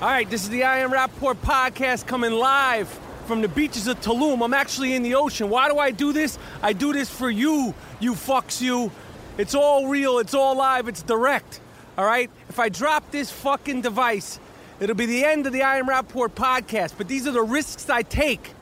All 0.00 0.08
right, 0.08 0.28
this 0.30 0.44
is 0.44 0.48
the 0.48 0.64
I 0.64 0.78
Am 0.78 0.90
Rapaport 0.90 1.34
podcast 1.42 2.06
coming 2.06 2.32
live 2.32 2.88
from 3.26 3.42
the 3.42 3.48
beaches 3.48 3.86
of 3.86 4.00
Tulum. 4.00 4.42
I'm 4.42 4.54
actually 4.54 4.94
in 4.94 5.02
the 5.02 5.14
ocean. 5.16 5.50
Why 5.50 5.68
do 5.68 5.76
I 5.76 5.90
do 5.90 6.14
this? 6.14 6.38
I 6.62 6.72
do 6.72 6.94
this 6.94 7.10
for 7.10 7.28
you, 7.28 7.74
you 8.00 8.14
fucks 8.14 8.62
you. 8.62 8.90
It's 9.36 9.54
all 9.54 9.88
real, 9.88 10.18
it's 10.18 10.32
all 10.32 10.56
live, 10.56 10.88
it's 10.88 11.02
direct. 11.02 11.60
All 11.98 12.06
right? 12.06 12.30
If 12.48 12.58
I 12.58 12.70
drop 12.70 13.10
this 13.10 13.30
fucking 13.30 13.82
device, 13.82 14.40
it'll 14.80 14.96
be 14.96 15.04
the 15.04 15.22
end 15.22 15.46
of 15.46 15.52
the 15.52 15.64
I 15.64 15.76
Am 15.76 15.86
Rapaport 15.86 16.30
podcast. 16.30 16.94
But 16.96 17.06
these 17.06 17.26
are 17.26 17.32
the 17.32 17.42
risks 17.42 17.90
I 17.90 18.00
take. 18.00 18.54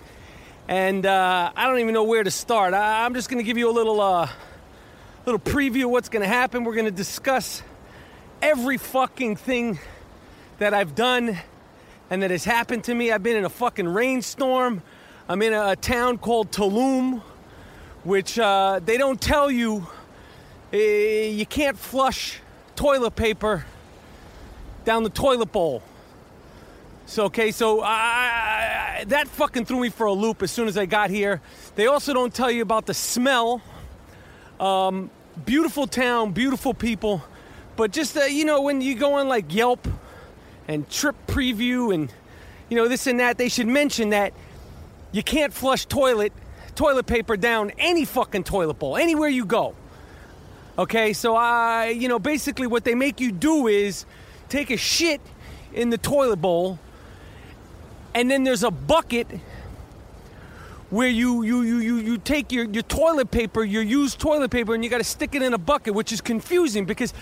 And 0.67 1.07
uh, 1.07 1.53
I 1.55 1.69
don't 1.69 1.79
even 1.79 1.95
know 1.95 2.03
where 2.03 2.25
to 2.25 2.33
start. 2.33 2.75
I- 2.75 3.05
I'm 3.05 3.15
just 3.15 3.31
gonna 3.31 3.45
give 3.45 3.57
you 3.59 3.71
a 3.71 3.73
little, 3.73 4.01
uh, 4.01 4.29
little 5.25 5.39
preview 5.39 5.85
of 5.85 5.91
what's 5.91 6.09
gonna 6.09 6.27
happen. 6.27 6.65
We're 6.65 6.75
gonna 6.75 6.91
discuss 6.91 7.63
every 8.43 8.77
fucking 8.77 9.37
thing 9.37 9.79
that 10.59 10.75
I've 10.75 10.95
done 10.95 11.39
and 12.11 12.23
that 12.23 12.31
has 12.31 12.45
happened 12.45 12.85
to 12.85 12.95
me. 12.95 13.13
I've 13.13 13.23
been 13.23 13.37
in 13.37 13.45
a 13.45 13.49
fucking 13.51 13.89
rainstorm. 13.89 14.83
I'm 15.29 15.43
in 15.43 15.53
a, 15.53 15.71
a 15.71 15.77
town 15.77 16.19
called 16.19 16.51
Tulum, 16.51 17.23
which 18.05 18.39
uh, 18.39 18.81
they 18.85 18.97
don't 18.97 19.21
tell 19.21 19.51
you 19.51 19.87
eh, 20.73 21.29
you 21.29 21.47
can't 21.47 21.79
flush 21.79 22.41
toilet 22.77 23.13
paper 23.15 23.65
down 24.85 25.03
the 25.03 25.11
toilet 25.11 25.53
bowl. 25.53 25.83
So 27.07 27.25
okay, 27.25 27.51
so 27.51 27.81
I, 27.83 27.89
I- 29.01 29.05
that 29.07 29.29
fucking 29.29 29.65
threw 29.65 29.81
me 29.81 29.91
for 29.91 30.07
a 30.07 30.13
loop 30.13 30.43
as 30.43 30.51
soon 30.51 30.67
as 30.67 30.77
I 30.77 30.85
got 30.87 31.09
here. 31.11 31.41
They 31.77 31.87
also 31.87 32.13
don't 32.13 32.35
tell 32.35 32.51
you 32.51 32.63
about 32.63 32.85
the 32.87 32.95
smell. 32.95 33.63
Um, 34.59 35.11
beautiful 35.47 35.87
town, 35.87 36.33
beautiful 36.33 36.75
people, 36.75 37.23
but 37.77 37.93
just 37.93 38.17
uh, 38.17 38.23
you 38.25 38.45
know 38.45 38.63
when 38.63 38.81
you 38.81 38.97
go 38.97 39.15
on 39.15 39.29
like 39.29 39.55
Yelp 39.55 39.87
and 40.69 40.89
Trip 40.89 41.17
Preview 41.27 41.93
and 41.93 42.13
you 42.69 42.77
know 42.77 42.87
this 42.87 43.07
and 43.07 43.19
that, 43.21 43.39
they 43.39 43.49
should 43.49 43.67
mention 43.67 44.11
that 44.11 44.35
you 45.11 45.23
can't 45.23 45.53
flush 45.53 45.87
toilet 45.87 46.33
toilet 46.75 47.07
paper 47.07 47.37
down 47.37 47.73
any 47.79 48.05
fucking 48.05 48.45
toilet 48.45 48.75
bowl 48.75 48.97
anywhere 48.97 49.29
you 49.29 49.45
go. 49.45 49.75
Okay, 50.79 51.13
so 51.13 51.35
I, 51.35 51.89
you 51.89 52.07
know, 52.07 52.21
basically 52.21 52.69
what 52.69 52.85
they 52.85 52.95
make 52.95 53.19
you 53.19 53.33
do 53.33 53.67
is 53.67 54.07
take 54.49 54.71
a 54.71 54.77
shit 54.77 55.21
in 55.73 55.91
the 55.91 55.99
toilet 55.99 56.37
bowl, 56.37 56.79
and 58.15 58.31
then 58.31 58.45
there's 58.45 58.63
a 58.63 58.71
bucket 58.71 59.27
where 60.91 61.09
you 61.09 61.43
you 61.43 61.63
you 61.63 61.79
you, 61.79 61.97
you 61.97 62.19
take 62.19 62.53
your, 62.53 62.65
your 62.67 62.85
toilet 62.85 63.31
paper, 63.31 63.65
your 63.65 63.83
used 63.83 64.21
toilet 64.21 64.51
paper, 64.51 64.75
and 64.75 64.85
you 64.85 64.91
got 64.91 64.99
to 64.99 65.05
stick 65.05 65.35
it 65.35 65.43
in 65.43 65.53
a 65.55 65.59
bucket, 65.59 65.95
which 65.95 66.13
is 66.13 66.21
confusing 66.21 66.85
because 66.85 67.13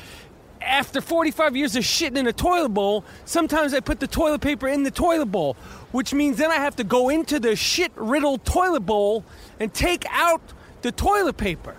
after 0.67 1.01
45 1.01 1.57
years 1.57 1.77
of 1.77 1.85
shitting 1.85 2.17
in 2.17 2.27
a 2.27 2.33
toilet 2.33 2.71
bowl, 2.71 3.05
sometimes 3.25 3.73
I 3.73 3.81
put 3.81 4.01
the 4.01 4.07
toilet 4.07 4.41
paper 4.41 4.69
in 4.69 4.83
the 4.83 4.91
toilet 4.91 5.27
bowl, 5.27 5.57
which 5.93 6.13
means 6.13 6.37
then 6.37 6.51
I 6.51 6.57
have 6.57 6.77
to 6.77 6.85
go 6.85 7.09
into 7.09 7.39
the 7.41 7.57
shit 7.57 7.93
riddled 7.95 8.45
toilet 8.45 8.81
bowl 8.81 9.25
and 9.61 9.73
take 9.73 10.05
out 10.11 10.43
the 10.83 10.93
toilet 10.93 11.37
paper. 11.37 11.77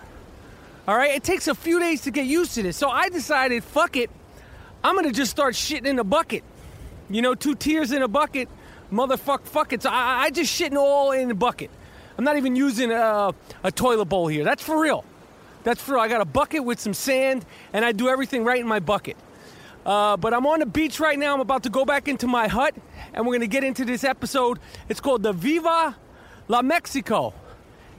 All 0.86 0.96
right, 0.96 1.14
it 1.14 1.22
takes 1.22 1.48
a 1.48 1.54
few 1.54 1.78
days 1.78 2.02
to 2.02 2.10
get 2.10 2.26
used 2.26 2.54
to 2.54 2.62
this. 2.62 2.76
So 2.76 2.88
I 2.88 3.10
decided, 3.10 3.62
fuck 3.62 3.96
it, 3.96 4.10
I'm 4.82 4.94
gonna 4.94 5.12
just 5.12 5.30
start 5.30 5.54
shitting 5.54 5.86
in 5.86 5.98
a 5.98 6.04
bucket. 6.04 6.42
You 7.10 7.22
know, 7.22 7.34
two 7.34 7.54
tears 7.54 7.92
in 7.92 8.02
a 8.02 8.08
bucket, 8.08 8.48
motherfuck, 8.92 9.44
fuck 9.44 9.72
it. 9.72 9.82
So 9.82 9.90
I, 9.90 10.24
I 10.24 10.30
just 10.30 10.58
shitting 10.58 10.76
all 10.76 11.12
in 11.12 11.30
a 11.30 11.34
bucket. 11.34 11.70
I'm 12.16 12.24
not 12.24 12.36
even 12.36 12.56
using 12.56 12.90
a, 12.90 13.34
a 13.62 13.70
toilet 13.70 14.06
bowl 14.06 14.28
here. 14.28 14.44
That's 14.44 14.62
for 14.62 14.80
real. 14.80 15.04
That's 15.64 15.86
real. 15.88 16.00
I 16.00 16.08
got 16.08 16.20
a 16.20 16.24
bucket 16.24 16.64
with 16.64 16.80
some 16.80 16.94
sand, 16.94 17.44
and 17.72 17.84
I 17.84 17.92
do 17.92 18.08
everything 18.08 18.44
right 18.44 18.60
in 18.60 18.66
my 18.66 18.80
bucket. 18.80 19.16
Uh, 19.84 20.16
but 20.16 20.34
I'm 20.34 20.46
on 20.46 20.60
the 20.60 20.66
beach 20.66 21.00
right 21.00 21.18
now. 21.18 21.34
I'm 21.34 21.40
about 21.40 21.62
to 21.64 21.70
go 21.70 21.84
back 21.84 22.08
into 22.08 22.26
my 22.26 22.48
hut, 22.48 22.74
and 23.14 23.26
we're 23.26 23.34
gonna 23.34 23.46
get 23.46 23.64
into 23.64 23.84
this 23.84 24.04
episode. 24.04 24.58
It's 24.88 25.00
called 25.00 25.22
the 25.22 25.32
Viva 25.32 25.96
La 26.48 26.62
Mexico, 26.62 27.34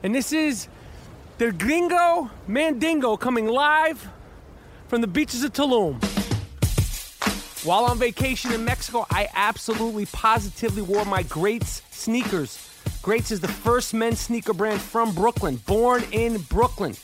and 0.02 0.14
this 0.14 0.32
is 0.32 0.68
the 1.38 1.52
Gringo 1.52 2.30
Mandingo 2.46 3.16
coming 3.16 3.46
live 3.46 4.08
from 4.88 5.00
the 5.00 5.06
beaches 5.06 5.42
of 5.42 5.52
Tulum. 5.52 6.02
While 7.64 7.84
on 7.84 7.98
vacation 7.98 8.52
in 8.52 8.64
Mexico, 8.64 9.06
I 9.10 9.28
absolutely 9.34 10.06
positively 10.06 10.82
wore 10.82 11.04
my 11.04 11.22
Greats 11.22 11.82
sneakers. 11.90 12.70
Greats 13.02 13.30
is 13.30 13.40
the 13.40 13.48
first 13.48 13.94
men's 13.94 14.20
sneaker 14.20 14.54
brand 14.54 14.80
from 14.80 15.14
Brooklyn, 15.14 15.56
born 15.56 16.04
in 16.12 16.38
Brooklyn. 16.42 16.94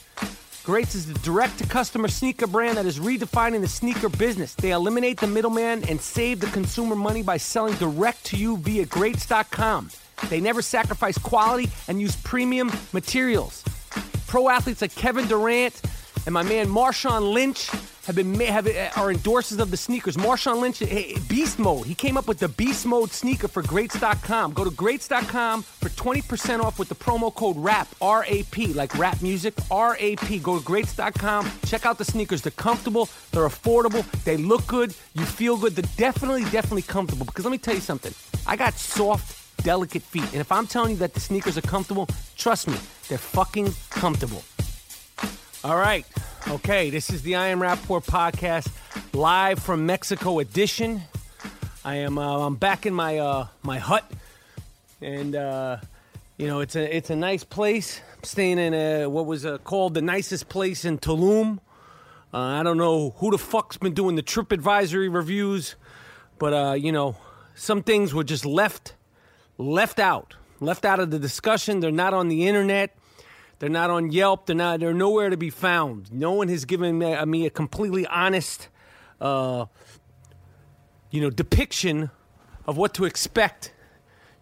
Greats 0.66 0.96
is 0.96 1.06
the 1.06 1.16
direct 1.20 1.58
to 1.58 1.66
customer 1.68 2.08
sneaker 2.08 2.48
brand 2.48 2.76
that 2.76 2.86
is 2.86 2.98
redefining 2.98 3.60
the 3.60 3.68
sneaker 3.68 4.08
business. 4.08 4.52
They 4.56 4.72
eliminate 4.72 5.20
the 5.20 5.28
middleman 5.28 5.88
and 5.88 6.00
save 6.00 6.40
the 6.40 6.48
consumer 6.48 6.96
money 6.96 7.22
by 7.22 7.36
selling 7.36 7.74
direct 7.74 8.24
to 8.24 8.36
you 8.36 8.56
via 8.56 8.84
greats.com. 8.84 9.90
They 10.28 10.40
never 10.40 10.62
sacrifice 10.62 11.18
quality 11.18 11.70
and 11.86 12.00
use 12.00 12.16
premium 12.16 12.72
materials. 12.92 13.62
Pro 14.26 14.48
athletes 14.48 14.82
like 14.82 14.92
Kevin 14.96 15.28
Durant 15.28 15.80
and 16.26 16.32
my 16.32 16.42
man 16.42 16.66
Marshawn 16.66 17.32
Lynch 17.32 17.70
have 18.06 18.14
been 18.16 18.34
have, 18.34 18.66
uh, 18.66 18.90
are 18.96 19.12
endorsers 19.12 19.58
of 19.58 19.70
the 19.70 19.76
sneakers. 19.76 20.16
Marshawn 20.16 20.60
Lynch, 20.60 20.80
hey, 20.80 21.16
Beast 21.28 21.58
Mode. 21.58 21.86
He 21.86 21.94
came 21.94 22.16
up 22.16 22.28
with 22.28 22.38
the 22.38 22.48
Beast 22.48 22.84
Mode 22.84 23.10
sneaker 23.10 23.48
for 23.48 23.62
Greats.com. 23.62 24.52
Go 24.52 24.64
to 24.64 24.70
Greats.com 24.70 25.62
for 25.62 25.88
20% 25.88 26.60
off 26.60 26.78
with 26.78 26.88
the 26.88 26.94
promo 26.94 27.34
code 27.34 27.56
RAP, 27.56 27.88
R 28.00 28.24
A 28.28 28.42
P, 28.44 28.72
like 28.72 28.96
rap 28.98 29.22
music, 29.22 29.54
R 29.70 29.96
A 29.98 30.16
P. 30.16 30.38
Go 30.38 30.58
to 30.58 30.64
Greats.com. 30.64 31.50
Check 31.64 31.86
out 31.86 31.98
the 31.98 32.04
sneakers. 32.04 32.42
They're 32.42 32.52
comfortable, 32.52 33.08
they're 33.32 33.46
affordable, 33.46 34.04
they 34.24 34.36
look 34.36 34.66
good, 34.66 34.94
you 35.14 35.24
feel 35.24 35.56
good. 35.56 35.74
They're 35.74 35.90
definitely, 35.96 36.44
definitely 36.44 36.82
comfortable. 36.82 37.26
Because 37.26 37.44
let 37.44 37.52
me 37.52 37.58
tell 37.58 37.74
you 37.74 37.80
something. 37.80 38.12
I 38.46 38.56
got 38.56 38.74
soft, 38.74 39.64
delicate 39.64 40.02
feet. 40.02 40.30
And 40.32 40.40
if 40.40 40.52
I'm 40.52 40.66
telling 40.66 40.92
you 40.92 40.96
that 40.98 41.14
the 41.14 41.20
sneakers 41.20 41.56
are 41.56 41.62
comfortable, 41.62 42.08
trust 42.36 42.68
me, 42.68 42.76
they're 43.08 43.18
fucking 43.18 43.72
comfortable. 43.90 44.42
All 45.66 45.76
right. 45.76 46.06
Okay, 46.46 46.90
this 46.90 47.10
is 47.10 47.22
the 47.22 47.34
I 47.34 47.48
Am 47.48 47.58
Rapaport 47.58 48.06
podcast, 48.06 48.70
live 49.12 49.58
from 49.58 49.84
Mexico 49.84 50.38
edition. 50.38 51.02
I 51.84 51.96
am 51.96 52.18
uh, 52.18 52.46
I'm 52.46 52.54
back 52.54 52.86
in 52.86 52.94
my 52.94 53.18
uh, 53.18 53.48
my 53.64 53.80
hut, 53.80 54.08
and 55.02 55.34
uh, 55.34 55.78
you 56.36 56.46
know 56.46 56.60
it's 56.60 56.76
a 56.76 56.96
it's 56.96 57.10
a 57.10 57.16
nice 57.16 57.42
place. 57.42 58.00
I'm 58.16 58.22
staying 58.22 58.60
in 58.60 58.74
a, 58.74 59.06
what 59.06 59.26
was 59.26 59.44
uh, 59.44 59.58
called 59.58 59.94
the 59.94 60.02
nicest 60.02 60.48
place 60.48 60.84
in 60.84 60.98
Tulum. 60.98 61.58
Uh, 62.32 62.38
I 62.38 62.62
don't 62.62 62.78
know 62.78 63.10
who 63.16 63.32
the 63.32 63.38
fuck's 63.38 63.76
been 63.76 63.92
doing 63.92 64.14
the 64.14 64.22
trip 64.22 64.52
advisory 64.52 65.08
reviews, 65.08 65.74
but 66.38 66.52
uh, 66.52 66.72
you 66.74 66.92
know 66.92 67.16
some 67.56 67.82
things 67.82 68.14
were 68.14 68.22
just 68.22 68.46
left 68.46 68.94
left 69.58 69.98
out, 69.98 70.36
left 70.60 70.84
out 70.84 71.00
of 71.00 71.10
the 71.10 71.18
discussion. 71.18 71.80
They're 71.80 71.90
not 71.90 72.14
on 72.14 72.28
the 72.28 72.46
internet. 72.46 72.95
They're 73.58 73.70
not 73.70 73.90
on 73.90 74.10
Yelp. 74.10 74.46
They're 74.46 74.56
not. 74.56 74.80
They're 74.80 74.92
nowhere 74.92 75.30
to 75.30 75.36
be 75.36 75.50
found. 75.50 76.12
No 76.12 76.32
one 76.32 76.48
has 76.48 76.64
given 76.64 76.98
me, 76.98 77.24
me 77.24 77.46
a 77.46 77.50
completely 77.50 78.06
honest, 78.06 78.68
uh, 79.20 79.66
you 81.10 81.20
know, 81.22 81.30
depiction 81.30 82.10
of 82.66 82.76
what 82.76 82.92
to 82.94 83.04
expect 83.06 83.72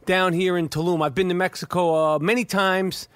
down 0.05 0.33
here 0.33 0.57
in 0.57 0.69
Tulum. 0.69 1.05
I've 1.05 1.15
been 1.15 1.29
to 1.29 1.35
Mexico 1.35 2.15
uh, 2.15 2.19
many 2.19 2.45
times. 2.45 3.09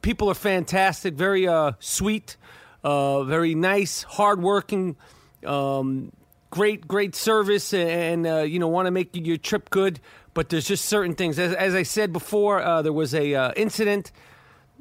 People 0.00 0.28
are 0.28 0.34
fantastic, 0.34 1.14
very 1.14 1.48
uh, 1.48 1.72
sweet, 1.80 2.36
uh, 2.84 3.24
very 3.24 3.54
nice, 3.54 4.02
hardworking, 4.04 4.96
um, 5.44 6.12
great, 6.50 6.86
great 6.86 7.14
service, 7.14 7.74
and 7.74 8.26
uh, 8.26 8.38
you 8.38 8.60
know 8.60 8.68
want 8.68 8.86
to 8.86 8.92
make 8.92 9.10
your 9.14 9.36
trip 9.38 9.70
good. 9.70 9.98
But 10.34 10.48
there's 10.50 10.66
just 10.66 10.84
certain 10.84 11.14
things. 11.14 11.38
As, 11.38 11.52
as 11.52 11.74
I 11.74 11.82
said 11.82 12.12
before, 12.12 12.62
uh, 12.62 12.82
there 12.82 12.92
was 12.92 13.12
a 13.12 13.34
uh, 13.34 13.52
incident 13.56 14.12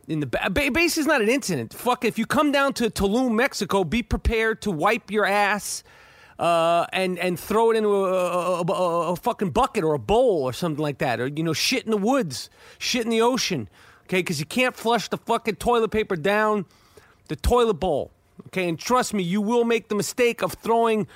in 0.08 0.20
the 0.20 0.72
base 0.74 0.98
is 0.98 1.06
not 1.06 1.22
an 1.22 1.30
incident. 1.30 1.74
Fuck, 1.74 2.06
if 2.06 2.18
you 2.18 2.26
come 2.26 2.52
down 2.52 2.74
to 2.74 2.90
Tulum, 2.90 3.34
Mexico, 3.36 3.84
be 3.84 4.04
prepared 4.04 4.62
to 4.64 4.72
wipe 4.72 5.12
your 5.12 5.26
ass 5.26 5.84
uh, 6.40 6.88
and 6.92 7.20
and 7.20 7.40
throw 7.40 7.72
it 7.72 7.78
into 7.78 7.90
a, 7.90 8.62
a, 8.62 8.62
a, 8.62 9.12
a, 9.12 9.16
fucking 9.16 9.52
bucket 9.52 9.84
or 9.84 9.94
a 9.94 10.00
bowl 10.00 10.42
or 10.42 10.54
something 10.54 10.82
like 10.82 10.98
that, 10.98 11.20
or 11.20 11.28
you 11.28 11.44
know, 11.44 11.54
shit 11.54 11.86
in 11.86 11.92
the 11.92 11.98
woods, 11.98 12.50
shit 12.80 13.04
in 13.04 13.12
the 13.12 13.22
ocean. 13.22 13.70
Okay, 14.06 14.20
because 14.20 14.40
you 14.40 14.46
can't 14.46 14.76
flush 14.76 15.08
the 15.08 15.18
fucking 15.18 15.56
toilet 15.56 15.92
paper 15.92 16.16
down 16.16 16.66
the 17.28 17.36
toilet 17.36 17.76
bowl. 17.76 18.12
Okay, 18.48 18.68
and 18.68 18.80
trust 18.80 19.14
me, 19.14 19.22
you 19.22 19.40
will 19.40 19.64
make 19.64 19.88
the 19.88 19.96
mistake 19.96 20.42
of 20.42 20.54
throwing 20.54 21.08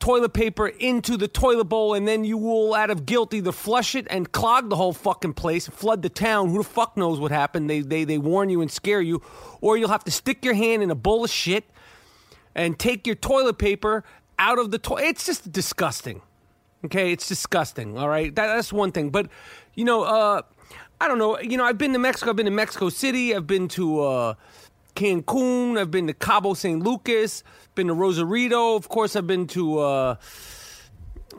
toilet 0.00 0.32
paper 0.32 0.66
into 0.66 1.16
the 1.16 1.28
toilet 1.28 1.64
bowl, 1.64 1.94
and 1.94 2.08
then 2.08 2.24
you 2.24 2.36
will, 2.36 2.74
out 2.74 2.90
of 2.90 3.06
guilt, 3.06 3.32
either 3.32 3.52
flush 3.52 3.94
it 3.94 4.06
and 4.10 4.32
clog 4.32 4.70
the 4.70 4.76
whole 4.76 4.92
fucking 4.92 5.34
place, 5.34 5.68
flood 5.68 6.02
the 6.02 6.08
town. 6.08 6.48
Who 6.48 6.58
the 6.58 6.64
fuck 6.64 6.96
knows 6.96 7.20
what 7.20 7.30
happened? 7.30 7.70
They, 7.70 7.80
they, 7.80 8.04
they 8.04 8.18
warn 8.18 8.50
you 8.50 8.60
and 8.62 8.70
scare 8.70 9.00
you. 9.00 9.22
Or 9.60 9.76
you'll 9.76 9.90
have 9.90 10.04
to 10.04 10.10
stick 10.10 10.44
your 10.44 10.54
hand 10.54 10.82
in 10.82 10.90
a 10.90 10.94
bowl 10.94 11.24
of 11.24 11.30
shit 11.30 11.64
and 12.54 12.78
take 12.78 13.06
your 13.06 13.16
toilet 13.16 13.58
paper 13.58 14.02
out 14.38 14.58
of 14.58 14.70
the 14.70 14.78
toilet. 14.78 15.04
It's 15.04 15.26
just 15.26 15.52
disgusting. 15.52 16.22
Okay, 16.84 17.12
it's 17.12 17.28
disgusting. 17.28 17.98
All 17.98 18.08
right, 18.08 18.34
that, 18.34 18.46
that's 18.46 18.72
one 18.72 18.90
thing. 18.90 19.10
But, 19.10 19.28
you 19.74 19.84
know, 19.84 20.02
uh, 20.02 20.42
I 20.98 21.08
don't 21.08 21.18
know. 21.18 21.38
You 21.38 21.58
know, 21.58 21.64
I've 21.64 21.78
been 21.78 21.92
to 21.92 21.98
Mexico. 21.98 22.30
I've 22.30 22.36
been 22.36 22.46
to 22.46 22.50
Mexico 22.50 22.88
City. 22.88 23.34
I've 23.34 23.46
been 23.46 23.68
to 23.68 24.00
uh, 24.02 24.34
Cancun. 25.00 25.78
I've 25.78 25.90
been 25.90 26.06
to 26.08 26.14
Cabo 26.14 26.54
San 26.54 26.80
Lucas 26.80 27.42
been 27.80 27.86
to 27.86 27.94
Rosarito. 27.94 28.76
Of 28.76 28.88
course, 28.88 29.16
I've 29.16 29.26
been 29.26 29.46
to 29.48 29.78
uh, 29.78 30.16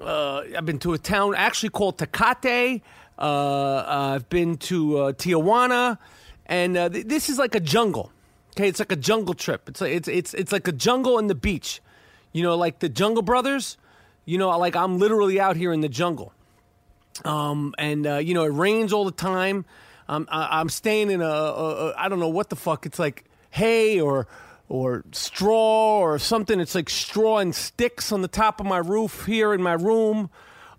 uh, 0.01 0.41
I've 0.57 0.65
been 0.65 0.79
to 0.79 0.93
a 0.93 0.97
town 0.97 1.35
actually 1.35 1.69
called 1.69 1.99
Tecate. 1.99 2.81
Uh, 3.19 3.83
I've 3.87 4.27
been 4.29 4.57
to 4.57 4.97
uh, 4.97 5.11
Tijuana, 5.13 5.99
and 6.47 6.75
uh, 6.75 6.89
th- 6.89 7.05
this 7.05 7.29
is 7.29 7.37
like 7.37 7.53
a 7.53 7.59
jungle. 7.59 8.11
Okay, 8.51 8.67
it's 8.67 8.79
like 8.79 8.91
a 8.91 8.95
jungle 8.95 9.35
trip. 9.35 9.69
It's 9.69 9.81
like, 9.81 9.93
it's 9.93 10.07
it's 10.07 10.33
it's 10.33 10.51
like 10.51 10.67
a 10.67 10.71
jungle 10.71 11.19
and 11.19 11.29
the 11.29 11.35
beach. 11.35 11.81
You 12.33 12.41
know, 12.41 12.55
like 12.55 12.79
the 12.79 12.89
Jungle 12.89 13.21
Brothers. 13.21 13.77
You 14.25 14.37
know, 14.37 14.49
like 14.57 14.75
I'm 14.75 14.97
literally 14.97 15.39
out 15.39 15.57
here 15.57 15.73
in 15.73 15.81
the 15.81 15.89
jungle. 15.89 16.33
Um, 17.23 17.75
and 17.77 18.07
uh, 18.07 18.17
you 18.17 18.33
know, 18.33 18.45
it 18.45 18.53
rains 18.53 18.93
all 18.93 19.05
the 19.05 19.11
time. 19.11 19.65
Um, 20.07 20.27
I, 20.31 20.59
I'm 20.59 20.69
staying 20.69 21.11
in 21.11 21.21
a, 21.21 21.25
a, 21.25 21.89
a 21.89 21.93
I 21.97 22.09
don't 22.09 22.19
know 22.19 22.29
what 22.29 22.49
the 22.49 22.55
fuck. 22.55 22.87
It's 22.87 22.97
like 22.97 23.25
hay 23.51 23.99
or 23.99 24.27
or 24.67 25.03
straw 25.11 25.99
or 25.99 26.17
something. 26.17 26.59
It's 26.59 26.75
like 26.75 26.89
straw 26.89 27.39
and 27.39 27.53
sticks 27.53 28.11
on 28.11 28.21
the 28.21 28.29
top 28.29 28.61
of 28.61 28.65
my 28.65 28.77
roof 28.77 29.25
here 29.25 29.53
in 29.53 29.61
my 29.61 29.73
room. 29.73 30.29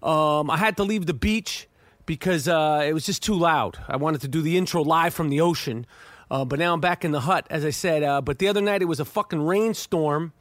Um, 0.02 0.50
I 0.50 0.56
had 0.56 0.78
to 0.78 0.82
leave 0.82 1.04
the 1.04 1.14
beach 1.14 1.68
because 2.06 2.48
uh, 2.48 2.82
it 2.84 2.94
was 2.94 3.04
just 3.04 3.22
too 3.22 3.34
loud. 3.34 3.78
I 3.86 3.96
wanted 3.96 4.22
to 4.22 4.28
do 4.28 4.40
the 4.40 4.56
intro 4.56 4.82
live 4.82 5.12
from 5.12 5.28
the 5.28 5.42
ocean, 5.42 5.86
uh, 6.30 6.46
but 6.46 6.58
now 6.58 6.72
I'm 6.72 6.80
back 6.80 7.04
in 7.04 7.12
the 7.12 7.20
hut, 7.20 7.46
as 7.50 7.66
I 7.66 7.70
said. 7.70 8.02
Uh, 8.02 8.22
but 8.22 8.38
the 8.38 8.48
other 8.48 8.62
night 8.62 8.80
it 8.80 8.86
was 8.86 8.98
a 8.98 9.04
fucking 9.04 9.42
rainstorm 9.42 10.32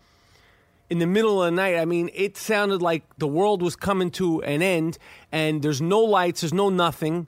in 0.89 0.99
the 0.99 1.05
middle 1.05 1.43
of 1.43 1.51
the 1.51 1.55
night. 1.55 1.75
I 1.75 1.83
mean, 1.83 2.09
it 2.13 2.37
sounded 2.37 2.81
like 2.81 3.03
the 3.17 3.27
world 3.27 3.61
was 3.61 3.75
coming 3.75 4.11
to 4.11 4.41
an 4.43 4.61
end, 4.61 4.97
and 5.31 5.61
there's 5.61 5.81
no 5.81 5.99
lights, 5.99 6.41
there's 6.41 6.53
no 6.53 6.69
nothing. 6.69 7.27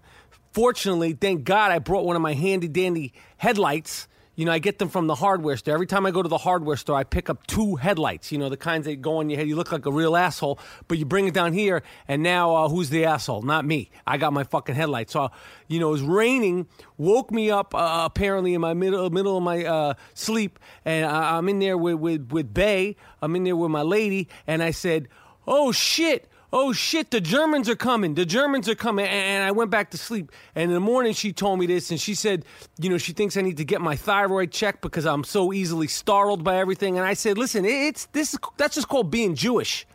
Fortunately, 0.54 1.14
thank 1.14 1.44
God 1.44 1.72
I 1.72 1.80
brought 1.80 2.06
one 2.06 2.16
of 2.16 2.22
my 2.22 2.34
handy 2.34 2.70
dandy 2.70 3.14
headlights 3.38 4.08
you 4.36 4.46
know, 4.46 4.52
I 4.52 4.60
get 4.60 4.80
them 4.80 4.90
from 4.90 5.06
the 5.06 5.14
hardware 5.14 5.56
store. 5.58 5.76
Every 5.76 5.86
time 5.86 6.06
I 6.06 6.12
go 6.12 6.24
to 6.24 6.30
the 6.30 6.40
hardware 6.40 6.76
store, 6.76 6.96
I 6.96 7.04
pick 7.04 7.30
up 7.30 7.46
two 7.46 7.76
headlights. 7.76 8.32
You 8.32 8.40
know, 8.40 8.50
the 8.50 8.58
kinds 8.58 8.86
that 8.86 9.02
go 9.02 9.18
on 9.18 9.30
your 9.30 9.38
head. 9.38 9.48
You 9.48 9.56
look 9.56 9.72
like 9.72 9.86
a 9.86 9.92
real 9.92 10.16
asshole, 10.16 10.60
but 10.88 10.98
you 10.98 11.06
bring 11.06 11.28
it 11.28 11.36
down 11.36 11.54
here, 11.54 11.84
and 12.08 12.24
now 12.24 12.56
uh, 12.56 12.70
who's 12.70 12.90
the 12.90 13.06
asshole? 13.06 13.44
Not 13.44 13.64
me. 13.64 13.92
I 14.08 14.18
got 14.18 14.34
my 14.34 14.44
fucking 14.44 14.74
headlights. 14.74 15.14
So, 15.14 15.30
you 15.68 15.80
know, 15.80 15.90
it 15.90 15.92
was 15.92 16.02
raining, 16.02 16.68
woke 16.98 17.32
me 17.32 17.52
up 17.52 17.76
uh, 17.76 18.02
apparently 18.06 18.56
in 18.56 18.62
my 18.62 18.74
middle 18.74 19.10
middle 19.12 19.38
of 19.38 19.44
my 19.44 19.66
uh, 19.66 19.94
sleep, 20.16 20.58
and 20.84 21.06
I, 21.06 21.38
I'm 21.38 21.48
in 21.48 21.60
there 21.60 21.78
with 21.78 21.96
with 21.96 22.32
with 22.32 22.54
Bay. 22.54 22.96
I'm 23.22 23.36
in 23.36 23.44
there 23.44 23.56
with 23.56 23.70
my 23.70 23.84
lady, 23.84 24.30
and 24.48 24.64
I 24.64 24.72
said, 24.72 25.10
"Oh 25.46 25.72
shit." 25.72 26.28
Oh 26.54 26.72
shit, 26.72 27.10
the 27.10 27.20
Germans 27.20 27.68
are 27.68 27.76
coming. 27.76 28.14
The 28.14 28.26
Germans 28.26 28.70
are 28.70 28.76
coming. 28.76 29.08
And 29.08 29.44
I 29.44 29.52
went 29.52 29.72
back 29.72 29.90
to 29.92 29.98
sleep. 29.98 30.32
And 30.54 30.70
in 30.70 30.74
the 30.74 30.80
morning, 30.80 31.14
she 31.14 31.34
told 31.34 31.60
me 31.60 31.66
this, 31.66 31.90
and 31.90 32.00
she 32.00 32.14
said, 32.14 32.46
you 32.80 32.90
know, 32.90 33.00
she 33.00 33.12
thinks 33.12 33.36
I 33.36 33.42
need 33.42 33.58
to 33.58 33.66
get 33.66 33.82
my 33.82 33.96
thyroid 33.96 34.52
checked 34.52 34.82
because 34.82 35.06
I'm 35.06 35.24
so 35.24 35.52
easily 35.52 35.88
startled 35.88 36.44
by 36.44 36.58
everything. 36.58 36.98
And 36.98 37.06
I 37.06 37.16
said, 37.16 37.38
listen, 37.38 37.66
it's 37.66 38.06
this. 38.14 38.36
Is, 38.36 38.40
that's 38.56 38.76
just 38.76 38.88
called 38.88 39.10
being 39.10 39.36
Jewish. 39.36 39.86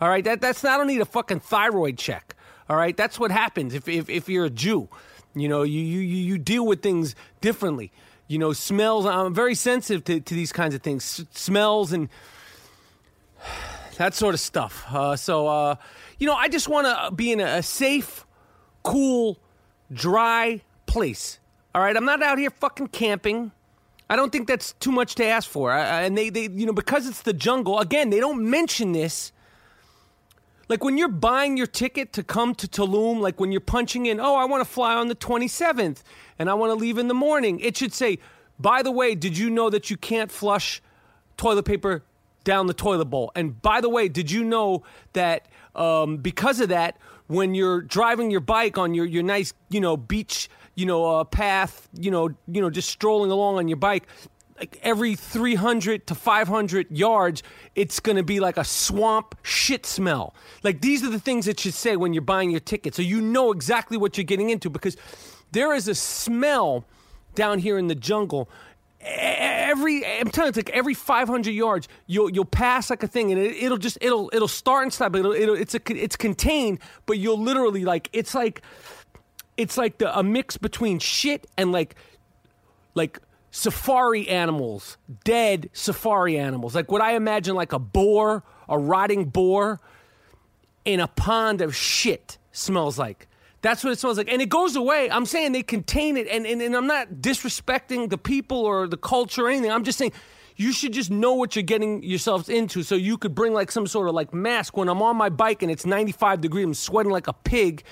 All 0.00 0.08
right, 0.08 0.22
that 0.24 0.40
that's 0.40 0.64
I 0.64 0.76
don't 0.76 0.86
need 0.86 1.00
a 1.00 1.06
fucking 1.06 1.40
thyroid 1.40 1.96
check. 1.96 2.36
All 2.68 2.76
right, 2.76 2.96
that's 2.96 3.18
what 3.18 3.30
happens 3.30 3.74
if 3.74 3.88
if, 3.88 4.10
if 4.10 4.28
you're 4.28 4.44
a 4.44 4.50
Jew. 4.50 4.88
You 5.34 5.48
know, 5.48 5.62
you, 5.62 5.80
you 5.80 6.00
you 6.00 6.38
deal 6.38 6.66
with 6.66 6.82
things 6.82 7.14
differently. 7.40 7.90
You 8.28 8.38
know, 8.38 8.52
smells. 8.52 9.06
I'm 9.06 9.34
very 9.34 9.54
sensitive 9.54 10.04
to, 10.04 10.20
to 10.20 10.34
these 10.34 10.52
kinds 10.52 10.74
of 10.74 10.82
things, 10.82 11.20
S- 11.20 11.26
smells 11.38 11.92
and 11.92 12.08
that 13.96 14.14
sort 14.14 14.34
of 14.34 14.40
stuff. 14.40 14.84
Uh, 14.90 15.16
so, 15.16 15.46
uh, 15.46 15.76
you 16.18 16.26
know, 16.26 16.34
I 16.34 16.48
just 16.48 16.68
want 16.68 16.86
to 16.86 17.14
be 17.14 17.32
in 17.32 17.40
a, 17.40 17.58
a, 17.58 17.62
safe, 17.62 18.26
cool, 18.82 19.38
dry 19.92 20.62
place. 20.86 21.38
All 21.74 21.82
right, 21.82 21.96
I'm 21.96 22.04
not 22.04 22.22
out 22.22 22.38
here 22.38 22.50
fucking 22.50 22.88
camping. 22.88 23.52
I 24.10 24.16
don't 24.16 24.30
think 24.30 24.46
that's 24.46 24.74
too 24.74 24.92
much 24.92 25.14
to 25.16 25.24
ask 25.24 25.48
for. 25.48 25.72
I, 25.72 26.02
and 26.02 26.16
they, 26.16 26.30
they, 26.30 26.48
you 26.48 26.66
know, 26.66 26.72
because 26.72 27.06
it's 27.06 27.22
the 27.22 27.32
jungle. 27.32 27.78
Again, 27.78 28.10
they 28.10 28.20
don't 28.20 28.48
mention 28.48 28.92
this. 28.92 29.32
Like 30.68 30.84
when 30.84 30.96
you're 30.96 31.08
buying 31.08 31.56
your 31.56 31.66
ticket 31.66 32.12
to 32.14 32.22
come 32.22 32.54
to 32.56 32.68
Tulum, 32.68 33.20
like 33.20 33.40
when 33.40 33.52
you're 33.52 33.60
punching 33.60 34.06
in, 34.06 34.20
oh, 34.20 34.36
I 34.36 34.44
want 34.44 34.64
to 34.64 34.70
fly 34.70 34.94
on 34.94 35.08
the 35.08 35.14
27th 35.14 36.02
and 36.38 36.48
I 36.48 36.54
want 36.54 36.70
to 36.70 36.74
leave 36.74 36.98
in 36.98 37.08
the 37.08 37.14
morning, 37.14 37.60
it 37.60 37.76
should 37.76 37.92
say, 37.92 38.18
by 38.58 38.82
the 38.82 38.92
way, 38.92 39.14
did 39.14 39.36
you 39.36 39.50
know 39.50 39.70
that 39.70 39.90
you 39.90 39.96
can't 39.96 40.30
flush 40.30 40.80
toilet 41.36 41.64
paper 41.64 42.04
down 42.44 42.66
the 42.66 42.74
toilet 42.74 43.06
bowl. 43.06 43.32
And 43.34 43.60
by 43.60 43.80
the 43.80 43.88
way, 43.88 44.08
did 44.08 44.30
you 44.30 44.44
know 44.44 44.82
that 45.12 45.46
um, 45.74 46.18
because 46.18 46.60
of 46.60 46.68
that, 46.68 46.96
when 47.26 47.54
you're 47.54 47.80
driving 47.80 48.30
your 48.30 48.40
bike 48.40 48.78
on 48.78 48.94
your, 48.94 49.06
your 49.06 49.22
nice, 49.22 49.54
you 49.70 49.80
know, 49.80 49.96
beach, 49.96 50.50
you 50.74 50.86
know, 50.86 51.04
uh, 51.04 51.24
path, 51.24 51.88
you 51.98 52.10
know, 52.10 52.30
you 52.46 52.60
know, 52.60 52.70
just 52.70 52.88
strolling 52.88 53.30
along 53.30 53.56
on 53.56 53.68
your 53.68 53.76
bike, 53.76 54.06
like 54.58 54.78
every 54.82 55.14
300 55.14 56.06
to 56.06 56.14
500 56.14 56.90
yards, 56.90 57.42
it's 57.74 58.00
going 58.00 58.16
to 58.16 58.22
be 58.22 58.38
like 58.38 58.56
a 58.56 58.64
swamp 58.64 59.34
shit 59.42 59.86
smell. 59.86 60.34
Like 60.62 60.80
these 60.80 61.02
are 61.02 61.10
the 61.10 61.18
things 61.18 61.46
that 61.46 61.64
you 61.64 61.70
say 61.70 61.96
when 61.96 62.12
you're 62.12 62.22
buying 62.22 62.50
your 62.50 62.60
ticket. 62.60 62.94
So 62.94 63.02
you 63.02 63.20
know 63.20 63.50
exactly 63.50 63.96
what 63.96 64.16
you're 64.16 64.24
getting 64.24 64.50
into 64.50 64.70
because 64.70 64.96
there 65.52 65.74
is 65.74 65.88
a 65.88 65.94
smell 65.94 66.84
down 67.34 67.58
here 67.58 67.78
in 67.78 67.88
the 67.88 67.94
jungle. 67.94 68.48
Every 69.04 70.06
I'm 70.06 70.30
telling 70.30 70.46
you, 70.46 70.48
it's 70.50 70.56
like 70.56 70.70
every 70.70 70.94
500 70.94 71.50
yards, 71.50 71.88
you'll 72.06 72.30
you'll 72.30 72.44
pass 72.44 72.90
like 72.90 73.02
a 73.02 73.08
thing, 73.08 73.32
and 73.32 73.40
it, 73.40 73.68
will 73.68 73.76
just 73.76 73.98
it'll 74.00 74.30
it'll 74.32 74.48
start 74.48 74.84
and 74.84 74.92
stop. 74.92 75.16
It'll, 75.16 75.32
it'll 75.32 75.56
it's 75.56 75.74
a 75.74 75.80
it's 75.88 76.16
contained, 76.16 76.78
but 77.06 77.18
you'll 77.18 77.40
literally 77.40 77.84
like 77.84 78.08
it's 78.12 78.34
like 78.34 78.62
it's 79.56 79.76
like 79.76 79.98
the, 79.98 80.16
a 80.16 80.22
mix 80.22 80.56
between 80.56 80.98
shit 80.98 81.46
and 81.56 81.72
like 81.72 81.96
like 82.94 83.18
safari 83.50 84.28
animals, 84.28 84.98
dead 85.24 85.68
safari 85.72 86.38
animals. 86.38 86.74
Like 86.74 86.90
what 86.90 87.02
I 87.02 87.16
imagine 87.16 87.54
like 87.54 87.72
a 87.72 87.78
boar, 87.78 88.44
a 88.68 88.78
rotting 88.78 89.26
boar 89.26 89.80
in 90.84 91.00
a 91.00 91.08
pond 91.08 91.60
of 91.60 91.74
shit 91.74 92.38
smells 92.52 92.98
like. 92.98 93.28
That's 93.62 93.84
what 93.84 93.92
it 93.92 93.98
smells 93.98 94.18
like. 94.18 94.30
And 94.30 94.42
it 94.42 94.48
goes 94.48 94.76
away. 94.76 95.10
I'm 95.10 95.24
saying 95.24 95.52
they 95.52 95.62
contain 95.62 96.16
it. 96.16 96.26
And, 96.28 96.46
and, 96.46 96.60
and 96.60 96.74
I'm 96.76 96.88
not 96.88 97.08
disrespecting 97.20 98.10
the 98.10 98.18
people 98.18 98.58
or 98.58 98.88
the 98.88 98.96
culture 98.96 99.46
or 99.46 99.48
anything. 99.48 99.70
I'm 99.70 99.84
just 99.84 99.98
saying 99.98 100.12
you 100.62 100.72
should 100.72 100.92
just 100.92 101.10
know 101.10 101.34
what 101.34 101.56
you're 101.56 101.64
getting 101.64 102.02
yourselves 102.02 102.48
into 102.48 102.82
so 102.84 102.94
you 102.94 103.18
could 103.18 103.34
bring 103.34 103.52
like 103.52 103.72
some 103.72 103.86
sort 103.86 104.08
of 104.08 104.14
like 104.14 104.32
mask 104.32 104.76
when 104.76 104.88
I'm 104.88 105.02
on 105.02 105.16
my 105.16 105.28
bike 105.28 105.62
and 105.62 105.70
it's 105.70 105.84
95 105.84 106.40
degrees, 106.40 106.64
I'm 106.64 106.74
sweating 106.74 107.10
like 107.10 107.26
a 107.26 107.32
pig. 107.32 107.82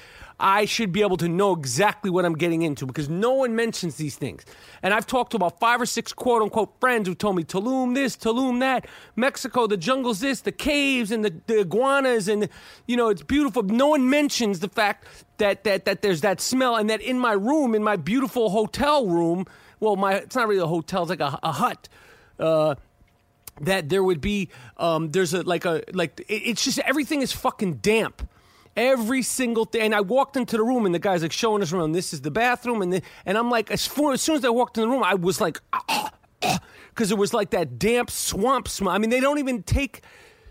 I 0.42 0.64
should 0.64 0.90
be 0.90 1.02
able 1.02 1.18
to 1.18 1.28
know 1.28 1.52
exactly 1.52 2.10
what 2.10 2.24
I'm 2.24 2.34
getting 2.34 2.62
into 2.62 2.86
because 2.86 3.10
no 3.10 3.32
one 3.32 3.54
mentions 3.54 3.96
these 3.96 4.16
things. 4.16 4.46
And 4.82 4.94
I've 4.94 5.06
talked 5.06 5.32
to 5.32 5.36
about 5.36 5.60
five 5.60 5.82
or 5.82 5.86
six 5.86 6.14
quote 6.14 6.40
unquote 6.40 6.80
friends 6.80 7.08
who 7.08 7.14
told 7.14 7.36
me 7.36 7.44
Tulum 7.44 7.94
this, 7.94 8.16
Tulum 8.16 8.60
that, 8.60 8.86
Mexico, 9.16 9.66
the 9.66 9.76
jungle's 9.76 10.20
this, 10.20 10.40
the 10.40 10.52
caves 10.52 11.10
and 11.10 11.22
the, 11.24 11.34
the 11.46 11.60
iguanas, 11.60 12.26
and 12.26 12.48
you 12.86 12.96
know, 12.96 13.08
it's 13.08 13.22
beautiful. 13.22 13.62
No 13.64 13.88
one 13.88 14.08
mentions 14.08 14.60
the 14.60 14.68
fact 14.68 15.06
that, 15.36 15.64
that, 15.64 15.84
that 15.84 16.00
there's 16.00 16.22
that 16.22 16.40
smell 16.40 16.76
and 16.76 16.88
that 16.88 17.02
in 17.02 17.18
my 17.18 17.32
room, 17.32 17.74
in 17.74 17.82
my 17.82 17.96
beautiful 17.96 18.48
hotel 18.48 19.06
room, 19.06 19.44
well, 19.78 19.96
my 19.96 20.14
it's 20.14 20.36
not 20.36 20.48
really 20.48 20.62
a 20.62 20.66
hotel, 20.66 21.02
it's 21.02 21.10
like 21.10 21.20
a, 21.20 21.38
a 21.42 21.52
hut. 21.52 21.88
Uh, 22.40 22.74
that 23.60 23.90
there 23.90 24.02
would 24.02 24.22
be 24.22 24.48
um, 24.78 25.10
there's 25.10 25.34
a 25.34 25.42
like 25.42 25.66
a 25.66 25.82
like 25.92 26.18
it, 26.20 26.32
it's 26.32 26.64
just 26.64 26.78
everything 26.80 27.20
is 27.20 27.30
fucking 27.30 27.74
damp 27.74 28.26
Every 28.76 29.22
single 29.22 29.64
thing. 29.64 29.82
And 29.82 29.94
I 29.94 30.00
walked 30.00 30.36
into 30.36 30.56
the 30.56 30.62
room 30.62 30.86
and 30.86 30.94
the 30.94 30.98
guy's 30.98 31.22
like 31.22 31.32
showing 31.32 31.62
us 31.62 31.72
around. 31.72 31.92
This 31.92 32.12
is 32.12 32.20
the 32.20 32.30
bathroom. 32.30 32.82
And, 32.82 32.92
the, 32.92 33.02
and 33.26 33.36
I'm 33.36 33.50
like, 33.50 33.70
as, 33.70 33.86
far, 33.86 34.12
as 34.12 34.22
soon 34.22 34.36
as 34.36 34.44
I 34.44 34.48
walked 34.50 34.78
in 34.78 34.82
the 34.82 34.88
room, 34.88 35.02
I 35.02 35.14
was 35.14 35.40
like, 35.40 35.58
because 36.88 37.10
it 37.10 37.18
was 37.18 37.34
like 37.34 37.50
that 37.50 37.78
damp 37.78 38.10
swamp 38.10 38.68
smell. 38.68 38.92
I 38.92 38.98
mean, 38.98 39.10
they 39.10 39.20
don't 39.20 39.38
even 39.38 39.64
take 39.64 40.02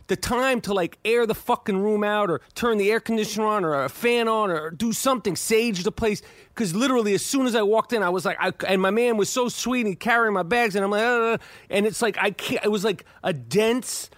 the 0.09 0.15
time 0.17 0.59
to 0.61 0.73
like 0.73 0.97
air 1.05 1.25
the 1.25 1.35
fucking 1.35 1.77
room 1.81 2.03
out 2.03 2.29
or 2.29 2.41
turn 2.55 2.77
the 2.77 2.91
air 2.91 2.99
conditioner 2.99 3.45
on 3.45 3.63
or 3.63 3.85
a 3.85 3.89
fan 3.89 4.27
on 4.27 4.51
or 4.51 4.71
do 4.71 4.91
something, 4.91 5.35
sage 5.35 5.83
the 5.83 5.91
place. 5.91 6.21
Because 6.49 6.75
literally, 6.75 7.13
as 7.13 7.25
soon 7.25 7.45
as 7.45 7.55
I 7.55 7.61
walked 7.61 7.93
in, 7.93 8.03
I 8.03 8.09
was 8.09 8.25
like, 8.25 8.37
I, 8.39 8.51
and 8.67 8.81
my 8.81 8.91
man 8.91 9.15
was 9.15 9.29
so 9.29 9.47
sweet. 9.47 9.85
And 9.85 9.97
carrying 9.97 10.33
my 10.33 10.43
bags, 10.43 10.75
and 10.75 10.83
I'm 10.83 10.91
like, 10.91 11.03
uh, 11.03 11.37
and 11.69 11.85
it's 11.85 12.01
like 12.01 12.17
I 12.17 12.31
can't. 12.31 12.65
It 12.65 12.69
was 12.69 12.83
like 12.83 13.05
a 13.23 13.31
dense, 13.31 14.09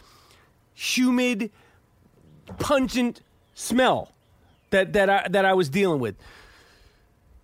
humid, 0.73 1.51
pungent 2.57 3.21
smell 3.53 4.11
that 4.71 4.93
that 4.93 5.09
I, 5.09 5.27
that 5.29 5.45
I 5.45 5.53
was 5.53 5.69
dealing 5.69 5.99
with. 5.99 6.15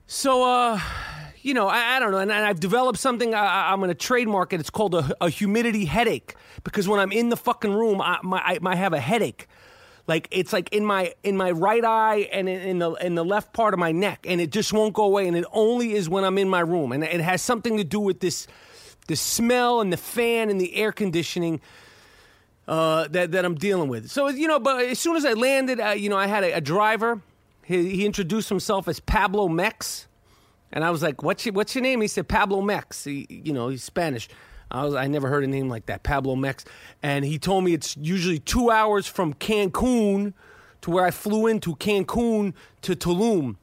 So, 0.08 0.44
uh, 0.44 0.80
you 1.48 1.54
know, 1.54 1.68
I, 1.70 1.96
I 1.96 2.00
don't 2.00 2.12
know, 2.12 2.18
and, 2.18 2.30
and, 2.30 2.46
I've 2.46 2.60
developed 2.60 3.00
something. 3.00 3.34
I, 3.34 3.72
am 3.72 3.80
going 3.80 3.88
to 3.88 3.96
trademark 3.96 4.52
it. 4.52 4.60
It's 4.60 4.70
called 4.70 4.94
a, 4.94 5.16
a, 5.22 5.30
humidity 5.30 5.86
headache 5.86 6.36
because 6.66 6.90
when 6.90 7.00
I'm 7.00 7.14
in 7.14 7.30
the 7.30 7.38
fucking 7.38 7.72
room, 7.72 8.02
I, 8.02 8.20
my, 8.22 8.60
I, 8.62 8.76
have 8.76 8.92
a 8.92 9.00
headache. 9.00 9.48
Like 10.08 10.28
it's 10.32 10.52
like 10.52 10.74
in 10.74 10.86
my 10.86 11.14
in 11.24 11.38
my 11.38 11.52
right 11.52 11.84
eye 11.84 12.30
and 12.34 12.48
in, 12.50 12.62
in 12.62 12.80
the 12.80 12.92
in 12.94 13.16
the 13.16 13.26
left 13.26 13.54
part 13.54 13.74
of 13.74 13.80
my 13.80 13.92
neck, 13.92 14.26
and 14.28 14.40
it 14.40 14.52
just 14.52 14.72
won't 14.74 14.94
go 14.94 15.04
away. 15.04 15.28
And 15.28 15.36
it 15.36 15.46
only 15.52 15.94
is 15.94 16.10
when 16.10 16.24
I'm 16.24 16.38
in 16.38 16.50
my 16.50 16.62
room, 16.62 16.92
and 16.92 17.04
it 17.04 17.22
has 17.22 17.42
something 17.42 17.78
to 17.78 17.84
do 17.84 18.00
with 18.00 18.20
this 18.20 18.48
the 19.08 19.16
smell 19.16 19.82
and 19.82 19.92
the 19.92 19.98
fan 19.98 20.50
and 20.50 20.60
the 20.60 20.76
air 20.76 20.92
conditioning 20.92 21.62
uh, 22.68 23.08
that 23.10 23.32
that 23.32 23.44
I'm 23.46 23.56
dealing 23.56 23.90
with. 23.90 24.10
So 24.10 24.30
you 24.30 24.48
know, 24.48 24.60
but 24.60 24.86
as 24.86 25.00
soon 25.00 25.16
as 25.18 25.26
I 25.26 25.34
landed, 25.34 25.80
uh, 25.80 25.90
you 25.90 26.10
know, 26.10 26.18
I 26.18 26.28
had 26.28 26.44
a, 26.44 26.54
a 26.58 26.62
driver. 26.62 27.22
He, 27.64 27.90
he, 27.98 28.06
introduced 28.06 28.48
himself 28.48 28.88
as 28.88 29.02
Pablo 29.02 29.50
Mex, 29.50 30.07
and 30.72 30.84
I 30.84 30.92
was 30.92 31.02
like, 31.02 31.24
"What's 31.24 31.46
your 31.46 31.54
What's 31.54 31.76
your 31.76 31.82
name?" 31.82 32.02
He 32.02 32.08
said, 32.08 32.28
"Pablo 32.28 32.62
Mex." 32.62 33.04
He, 33.04 33.26
you 33.30 33.54
know, 33.54 33.70
he's 33.70 33.84
Spanish. 33.84 34.30
I 34.70 34.84
was 34.84 34.96
I 34.96 35.08
never 35.08 35.30
heard 35.30 35.44
a 35.44 35.48
name 35.48 35.70
like 35.70 35.86
that, 35.86 36.04
Pablo 36.04 36.36
Mex, 36.36 36.66
and 37.02 37.24
he 37.24 37.40
told 37.40 37.64
me 37.64 37.74
it's 37.74 37.96
usually 37.98 38.40
two 38.40 38.70
hours 38.70 39.08
from 39.08 39.34
Cancun 39.34 40.34
to 40.82 40.92
where 40.92 41.06
I 41.06 41.12
flew 41.12 41.48
into 41.48 41.76
Cancun 41.76 42.54
to 42.82 42.96
Tulum. 42.96 43.56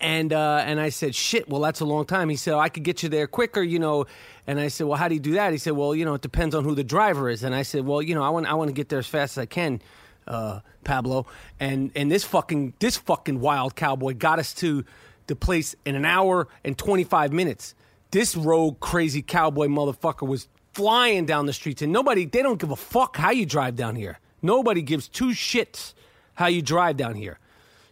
And 0.00 0.32
uh, 0.32 0.62
and 0.64 0.80
I 0.80 0.88
said, 0.88 1.14
shit. 1.14 1.48
Well, 1.48 1.60
that's 1.60 1.80
a 1.80 1.84
long 1.84 2.06
time. 2.06 2.30
He 2.30 2.36
said, 2.36 2.54
oh, 2.54 2.58
I 2.58 2.70
could 2.70 2.82
get 2.82 3.02
you 3.02 3.10
there 3.10 3.26
quicker, 3.26 3.62
you 3.62 3.78
know. 3.78 4.06
And 4.46 4.58
I 4.58 4.68
said, 4.68 4.86
well, 4.86 4.96
how 4.96 5.06
do 5.06 5.14
you 5.14 5.20
do 5.20 5.32
that? 5.32 5.52
He 5.52 5.58
said, 5.58 5.74
well, 5.74 5.94
you 5.94 6.04
know, 6.04 6.14
it 6.14 6.22
depends 6.22 6.54
on 6.54 6.64
who 6.64 6.74
the 6.74 6.84
driver 6.84 7.28
is. 7.28 7.42
And 7.42 7.54
I 7.54 7.62
said, 7.62 7.84
well, 7.84 8.00
you 8.00 8.14
know, 8.14 8.22
I 8.22 8.30
want 8.30 8.46
I 8.46 8.54
want 8.54 8.68
to 8.68 8.72
get 8.72 8.88
there 8.88 8.98
as 8.98 9.06
fast 9.06 9.36
as 9.36 9.42
I 9.42 9.46
can, 9.46 9.82
uh, 10.26 10.60
Pablo. 10.84 11.26
And 11.60 11.90
and 11.94 12.10
this 12.10 12.24
fucking 12.24 12.74
this 12.78 12.96
fucking 12.96 13.40
wild 13.40 13.76
cowboy 13.76 14.14
got 14.14 14.38
us 14.38 14.54
to 14.54 14.84
the 15.26 15.36
place 15.36 15.74
in 15.84 15.94
an 15.94 16.04
hour 16.04 16.48
and 16.64 16.76
twenty 16.76 17.04
five 17.04 17.32
minutes. 17.32 17.74
This 18.10 18.36
rogue 18.36 18.80
crazy 18.80 19.22
cowboy 19.22 19.66
motherfucker 19.66 20.26
was 20.26 20.48
flying 20.74 21.26
down 21.26 21.46
the 21.46 21.52
streets, 21.52 21.82
and 21.82 21.92
nobody 21.92 22.24
they 22.24 22.42
don't 22.42 22.60
give 22.60 22.70
a 22.70 22.76
fuck 22.76 23.16
how 23.16 23.30
you 23.30 23.46
drive 23.46 23.76
down 23.76 23.96
here. 23.96 24.18
Nobody 24.42 24.82
gives 24.82 25.08
two 25.08 25.30
shits 25.30 25.94
how 26.34 26.46
you 26.46 26.62
drive 26.62 26.96
down 26.96 27.14
here. 27.14 27.38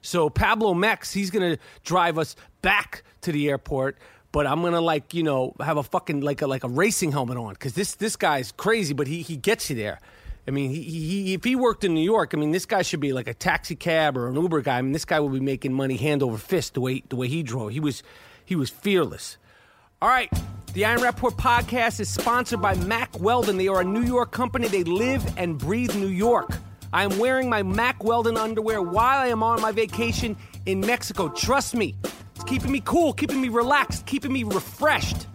So 0.03 0.31
Pablo 0.31 0.75
Mex, 0.75 1.13
he's 1.13 1.31
gonna 1.31 1.59
drive 1.85 2.19
us 2.19 2.37
back 2.63 3.03
to 3.23 3.33
the 3.33 3.49
airport 3.49 3.99
but 4.33 4.47
I'm 4.47 4.63
gonna 4.63 4.81
like 4.81 5.15
you 5.15 5.23
know 5.23 5.55
have 5.61 5.77
a 5.77 5.83
fucking 5.83 6.21
like 6.21 6.43
a 6.43 6.47
like 6.47 6.65
a 6.65 6.69
racing 6.69 7.13
helmet 7.13 7.37
on 7.37 7.55
because 7.55 7.75
this 7.75 7.95
this 7.95 8.17
guy's 8.17 8.53
crazy, 8.53 8.95
but 8.95 9.07
he 9.07 9.23
he 9.23 9.37
gets 9.37 9.71
you 9.71 9.77
there. 9.77 10.01
I 10.49 10.51
mean, 10.51 10.71
he, 10.71 10.83
he 10.83 11.35
if 11.35 11.45
he 11.45 11.55
worked 11.55 11.85
in 11.85 11.95
New 11.95 12.05
York, 12.05 12.33
I 12.35 12.37
mean, 12.37 12.51
this 12.51 12.67
guy 12.67 12.83
should 12.83 13.01
be 13.01 13.13
like 13.13 13.29
a 13.29 13.35
taxi 13.35 13.77
cab 13.77 14.17
or 14.17 14.29
an 14.29 14.35
Uber 14.35 14.63
guy. 14.63 14.79
I 14.79 14.83
mean, 14.83 14.93
this 14.93 15.05
guy 15.05 15.21
would 15.21 15.33
be 15.33 15.41
making 15.41 15.73
money 15.73 15.97
hand 15.97 16.23
over 16.23 16.39
fist 16.39 16.75
the 16.75 16.81
way 16.81 17.03
the 17.09 17.17
way 17.17 17.29
he 17.29 17.43
drove. 17.43 17.71
He 17.71 17.81
was 17.81 18.03
he 18.45 18.57
was 18.57 18.71
fearless. 18.71 19.37
All 20.03 20.09
right, 20.09 20.31
the 20.73 20.87
I 20.87 20.93
Am 20.93 21.01
Rapaport 21.01 21.37
podcast 21.37 22.01
is 22.01 22.09
sponsored 22.09 22.63
by 22.63 22.75
Mack 22.75 23.21
Weldon. 23.21 23.59
They 23.59 23.69
are 23.69 23.83
a 23.83 23.85
New 23.85 24.03
York 24.03 24.33
company. 24.33 24.67
They 24.67 24.83
live 24.83 25.23
and 25.37 25.59
breathe 25.59 25.95
New 25.95 26.09
York. 26.09 26.51
I 26.93 27.05
am 27.05 27.19
wearing 27.19 27.49
my 27.49 27.63
Mack 27.63 28.03
Weldon 28.03 28.37
underwear 28.37 28.83
while 28.83 29.19
I 29.19 29.29
am 29.29 29.43
on 29.43 29.61
my 29.61 29.73
vacation 29.73 30.37
in 30.67 30.81
Mexico. 30.81 31.29
Trust 31.29 31.77
me, 31.77 31.95
it's 32.35 32.45
keeping 32.45 32.73
me 32.73 32.81
cool, 32.85 33.13
keeping 33.13 33.41
me 33.41 33.49
relaxed, 33.49 34.07
keeping 34.07 34.33
me 34.33 34.43
refreshed. 34.43 35.27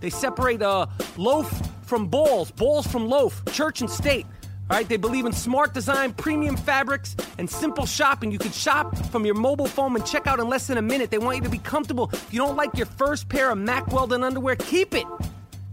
They 0.00 0.10
separate 0.10 0.62
a 0.62 0.88
loaf 1.16 1.48
from 1.92 2.06
balls, 2.06 2.50
balls 2.50 2.86
from 2.86 3.06
loaf, 3.06 3.44
church 3.52 3.82
and 3.82 3.90
state. 3.90 4.24
All 4.70 4.78
right, 4.78 4.88
they 4.88 4.96
believe 4.96 5.26
in 5.26 5.32
smart 5.34 5.74
design, 5.74 6.14
premium 6.14 6.56
fabrics, 6.56 7.14
and 7.36 7.50
simple 7.50 7.84
shopping. 7.84 8.32
You 8.32 8.38
can 8.38 8.50
shop 8.50 8.96
from 9.08 9.26
your 9.26 9.34
mobile 9.34 9.66
phone 9.66 9.94
and 9.94 10.06
check 10.06 10.26
out 10.26 10.40
in 10.40 10.48
less 10.48 10.68
than 10.68 10.78
a 10.78 10.82
minute. 10.82 11.10
They 11.10 11.18
want 11.18 11.36
you 11.36 11.42
to 11.42 11.50
be 11.50 11.58
comfortable. 11.58 12.08
If 12.10 12.32
you 12.32 12.38
don't 12.38 12.56
like 12.56 12.74
your 12.78 12.86
first 12.86 13.28
pair 13.28 13.50
of 13.50 13.58
Mack 13.58 13.92
Weldon 13.92 14.24
underwear, 14.24 14.56
keep 14.56 14.94
it. 14.94 15.04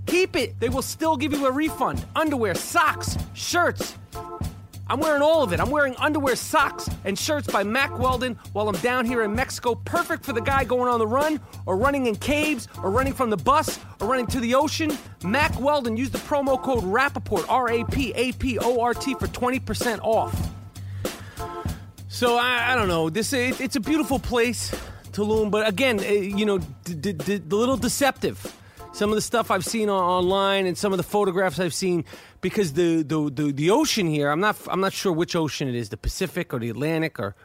Keep 0.08 0.36
it. 0.36 0.60
They 0.60 0.68
will 0.68 0.82
still 0.82 1.16
give 1.16 1.32
you 1.32 1.48
a 1.48 1.52
refund. 1.54 2.06
Underwear, 2.18 2.54
socks, 2.54 3.18
shirts. 3.34 3.96
I'm 4.90 5.00
wearing 5.00 5.22
all 5.22 5.44
of 5.44 5.54
it. 5.54 5.60
I'm 5.60 5.70
wearing 5.70 5.96
underwear, 5.98 6.36
socks, 6.36 6.90
and 7.06 7.18
shirts 7.18 7.46
by 7.46 7.64
Mack 7.64 7.98
Weldon 8.00 8.40
while 8.54 8.68
I'm 8.68 8.76
down 8.78 9.06
here 9.06 9.22
in 9.24 9.36
Mexico. 9.36 9.76
Perfect 9.76 10.26
for 10.26 10.34
the 10.34 10.42
guy 10.42 10.64
going 10.64 10.92
on 10.92 10.98
the 10.98 11.06
run, 11.06 11.40
or 11.68 11.78
running 11.78 12.08
in 12.08 12.16
caves, 12.16 12.68
or 12.82 12.90
running 12.90 13.14
from 13.14 13.30
the 13.30 13.38
bus, 13.38 13.80
or 14.02 14.08
running 14.08 14.26
to 14.28 14.40
the 14.40 14.56
ocean. 14.56 14.92
Mack 15.24 15.60
Weldon, 15.60 15.96
use 15.96 16.10
the 16.10 16.18
promo 16.18 16.62
code 16.62 16.84
Rapaport, 16.84 17.46
R 17.50 17.70
A 17.70 17.84
P 17.86 18.12
A 18.16 18.32
P 18.34 18.58
O 18.58 18.82
R 18.82 18.96
T, 18.96 19.14
for 19.14 19.28
20% 19.28 20.00
off. 20.02 20.50
So 22.08 22.38
I, 22.38 22.72
I 22.72 22.76
don't 22.76 22.88
know. 22.88 23.12
This 23.12 23.32
it, 23.32 23.62
it's 23.62 23.76
a 23.76 23.80
beautiful 23.80 24.18
place, 24.18 24.72
Tulum, 25.12 25.52
but 25.52 25.68
again, 25.68 26.00
eh, 26.00 26.14
you 26.14 26.48
know, 26.48 26.58
the 26.86 27.42
little 27.50 27.78
deceptive 27.78 28.59
some 28.92 29.10
of 29.10 29.16
the 29.16 29.22
stuff 29.22 29.52
I've 29.52 29.66
seen 29.66 29.90
online 29.90 30.66
and 30.66 30.78
some 30.78 30.92
of 30.92 30.98
the 30.98 31.04
photographs 31.04 31.60
I've 31.60 31.74
seen 31.74 32.06
because 32.42 32.74
the, 32.74 33.04
the, 33.04 33.30
the, 33.30 33.52
the, 33.52 33.70
ocean 33.70 34.08
here, 34.08 34.30
I'm 34.30 34.40
not, 34.40 34.58
I'm 34.68 34.82
not 34.82 34.94
sure 34.94 35.12
which 35.12 35.36
ocean 35.36 35.68
it 35.68 35.76
is 35.76 35.90
the 35.90 35.98
Pacific 35.98 36.54
or 36.54 36.60
the 36.60 36.70
Atlantic 36.70 37.20
or 37.20 37.36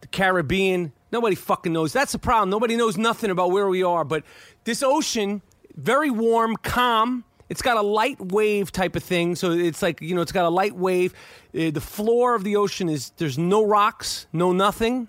the 0.00 0.08
Caribbean. 0.08 0.92
Nobody 1.10 1.34
fucking 1.34 1.72
knows. 1.72 1.92
That's 1.92 2.12
the 2.12 2.18
problem. 2.18 2.50
Nobody 2.50 2.76
knows 2.76 2.96
nothing 2.96 3.30
about 3.30 3.50
where 3.50 3.68
we 3.68 3.82
are. 3.82 4.04
But 4.04 4.24
this 4.64 4.82
ocean, 4.82 5.42
very 5.74 6.10
warm, 6.10 6.56
calm. 6.56 7.24
It's 7.48 7.62
got 7.62 7.76
a 7.76 7.82
light 7.82 8.20
wave 8.20 8.70
type 8.72 8.96
of 8.96 9.02
thing. 9.02 9.36
So 9.36 9.52
it's 9.52 9.82
like, 9.82 10.00
you 10.00 10.14
know, 10.14 10.22
it's 10.22 10.32
got 10.32 10.44
a 10.44 10.50
light 10.50 10.76
wave. 10.76 11.14
Uh, 11.54 11.70
the 11.70 11.80
floor 11.80 12.34
of 12.34 12.44
the 12.44 12.56
ocean 12.56 12.88
is, 12.88 13.10
there's 13.16 13.38
no 13.38 13.64
rocks, 13.64 14.26
no 14.32 14.52
nothing. 14.52 15.08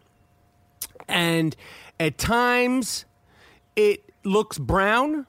And 1.08 1.56
at 2.00 2.18
times 2.18 3.06
it 3.76 4.04
looks 4.24 4.58
brown 4.58 5.28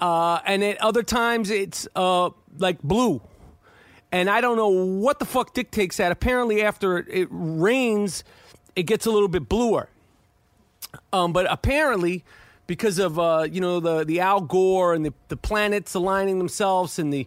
uh, 0.00 0.40
and 0.44 0.62
at 0.62 0.78
other 0.78 1.02
times 1.02 1.50
it's 1.50 1.88
uh, 1.96 2.30
like 2.58 2.80
blue. 2.82 3.20
And 4.10 4.30
I 4.30 4.40
don't 4.40 4.56
know 4.56 4.68
what 4.68 5.18
the 5.18 5.26
fuck 5.26 5.52
dictates 5.52 5.98
that. 5.98 6.12
Apparently, 6.12 6.62
after 6.62 6.98
it 6.98 7.28
rains, 7.30 8.24
it 8.74 8.84
gets 8.84 9.04
a 9.04 9.10
little 9.10 9.28
bit 9.28 9.48
bluer. 9.48 9.90
Um, 11.12 11.32
but 11.32 11.46
apparently, 11.50 12.24
because 12.66 12.98
of 12.98 13.18
uh, 13.18 13.46
you 13.50 13.60
know 13.60 13.80
the 13.80 14.04
the 14.04 14.20
Al 14.20 14.40
Gore 14.40 14.94
and 14.94 15.04
the, 15.04 15.12
the 15.28 15.36
planets 15.36 15.94
aligning 15.94 16.38
themselves 16.38 16.98
and 16.98 17.12
the 17.12 17.26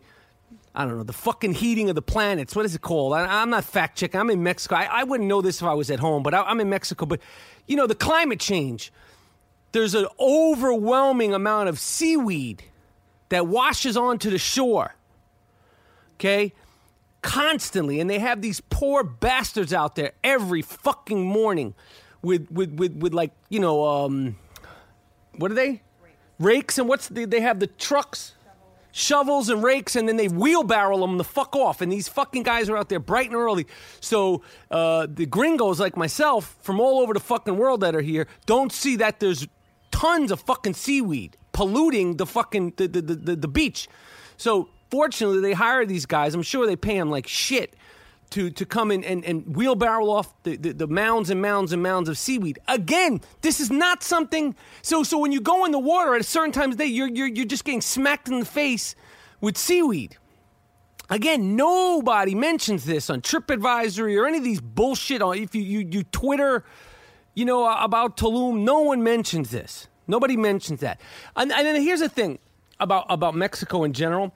I 0.74 0.86
don't 0.86 0.98
know 0.98 1.04
the 1.04 1.14
fucking 1.14 1.54
heating 1.54 1.90
of 1.90 1.96
the 1.96 2.02
planets. 2.02 2.56
What 2.56 2.66
is 2.66 2.74
it 2.74 2.82
called? 2.82 3.14
I, 3.14 3.42
am 3.42 3.50
not 3.50 3.66
fact 3.66 3.98
checking. 3.98 4.20
I'm 4.20 4.30
in 4.30 4.42
Mexico. 4.42 4.76
I, 4.76 4.86
I, 4.86 5.04
wouldn't 5.04 5.28
know 5.28 5.42
this 5.42 5.62
if 5.62 5.68
I 5.68 5.74
was 5.74 5.92
at 5.92 6.00
home, 6.00 6.24
but 6.24 6.34
I, 6.34 6.44
I'm 6.44 6.62
in 6.62 6.70
Mexico. 6.70 7.06
But 7.06 7.20
you 7.68 7.76
know 7.76 7.88
the 7.88 7.96
climate 7.96 8.40
change. 8.40 8.94
There's 9.72 9.96
an 9.96 10.08
overwhelming 10.20 11.34
amount 11.34 11.70
of 11.70 11.80
seaweed 11.80 12.64
that 13.30 13.48
washes 13.48 13.96
onto 13.96 14.30
the 14.30 14.38
shore. 14.38 14.96
Okay, 16.16 16.54
constantly, 17.22 18.00
and 18.00 18.10
they 18.10 18.20
have 18.20 18.42
these 18.42 18.62
poor 18.70 19.04
bastards 19.04 19.74
out 19.74 19.96
there 19.96 20.12
every 20.24 20.62
fucking 20.62 21.24
morning 21.24 21.74
with 22.22 22.50
with 22.52 22.74
with, 22.74 22.96
with 22.98 23.14
like 23.14 23.32
you 23.50 23.60
know 23.60 23.86
um, 23.88 24.36
what 25.38 25.52
are 25.52 25.56
they 25.56 25.82
rakes, 26.40 26.78
and 26.78 26.88
what's 26.88 27.08
the, 27.08 27.26
they 27.26 27.42
have 27.42 27.60
the 27.60 27.68
trucks 27.68 28.34
shovels 28.92 29.50
and 29.50 29.64
rakes, 29.64 29.96
and 29.96 30.08
then 30.08 30.18
they 30.18 30.28
wheelbarrow 30.28 31.00
them 31.00 31.18
the 31.18 31.24
fuck 31.24 31.56
off. 31.56 31.82
And 31.82 31.92
these 31.92 32.08
fucking 32.08 32.44
guys 32.44 32.70
are 32.70 32.78
out 32.78 32.90
there 32.90 33.00
bright 33.00 33.28
and 33.28 33.36
early. 33.36 33.68
So 34.00 34.42
uh, 34.70 35.08
the 35.10 35.26
gringos 35.26 35.80
like 35.80 35.98
myself 35.98 36.58
from 36.62 36.80
all 36.80 37.00
over 37.00 37.14
the 37.14 37.20
fucking 37.20 37.58
world 37.58 37.82
that 37.82 37.96
are 37.96 38.02
here 38.02 38.28
don't 38.46 38.72
see 38.72 38.98
that 38.98 39.20
there's 39.20 39.48
tons 40.02 40.32
of 40.32 40.40
fucking 40.42 40.74
seaweed 40.74 41.38
polluting 41.52 42.18
the 42.18 42.26
fucking 42.26 42.74
the, 42.78 42.88
the, 42.88 43.02
the, 43.02 43.36
the 43.36 43.48
beach. 43.48 43.88
So 44.36 44.70
fortunately, 44.90 45.42
they 45.42 45.54
hire 45.54 45.86
these 45.86 46.08
guys. 46.08 46.34
I'm 46.34 46.42
sure 46.42 46.66
they 46.66 46.76
pay 46.76 46.98
them 46.98 47.12
like 47.12 47.28
shit 47.28 47.76
to, 48.32 48.50
to 48.50 48.66
come 48.66 48.90
in 48.90 49.04
and, 49.04 49.24
and 49.24 49.56
wheelbarrow 49.56 50.10
off 50.10 50.34
the, 50.42 50.56
the, 50.56 50.74
the, 50.74 50.88
mounds 50.88 51.30
and 51.30 51.40
mounds 51.40 51.72
and 51.72 51.84
mounds 51.84 52.10
of 52.10 52.18
seaweed. 52.18 52.58
Again, 52.68 53.22
this 53.42 53.60
is 53.60 53.70
not 53.70 54.02
something. 54.02 54.56
So, 54.82 55.04
so 55.04 55.20
when 55.20 55.32
you 55.32 55.40
go 55.40 55.66
in 55.66 55.72
the 55.72 55.80
water 55.80 56.16
at 56.16 56.22
a 56.22 56.24
certain 56.24 56.52
time 56.52 56.72
of 56.72 56.78
day, 56.78 56.86
you're, 56.86 57.10
you're, 57.10 57.28
you're 57.28 57.46
just 57.46 57.64
getting 57.64 57.82
smacked 57.82 58.28
in 58.28 58.40
the 58.40 58.46
face 58.46 58.96
with 59.40 59.56
seaweed. 59.56 60.18
Again, 61.12 61.56
nobody 61.56 62.34
mentions 62.34 62.86
this 62.86 63.10
on 63.12 63.22
TripAdvisory 63.22 64.20
or 64.20 64.26
any 64.26 64.40
of 64.40 64.44
these 64.44 64.62
bullshit. 64.62 65.22
On 65.22 65.38
if 65.38 65.54
you, 65.54 65.62
you, 65.62 65.80
you 65.92 66.04
Twitter, 66.04 66.64
you 67.36 67.46
know 67.46 67.72
about 67.72 68.18
Tulum, 68.18 68.62
no 68.62 68.80
one 68.80 69.04
mentions 69.04 69.52
this. 69.52 69.88
Nobody 70.12 70.38
mentions 70.38 70.82
that. 70.82 71.00
And, 71.36 71.52
and 71.52 71.66
then 71.66 71.82
here's 71.82 72.02
the 72.02 72.10
thing 72.10 72.38
about 72.80 73.06
about 73.10 73.34
Mexico 73.34 73.84
in 73.84 73.94
general. 73.94 74.34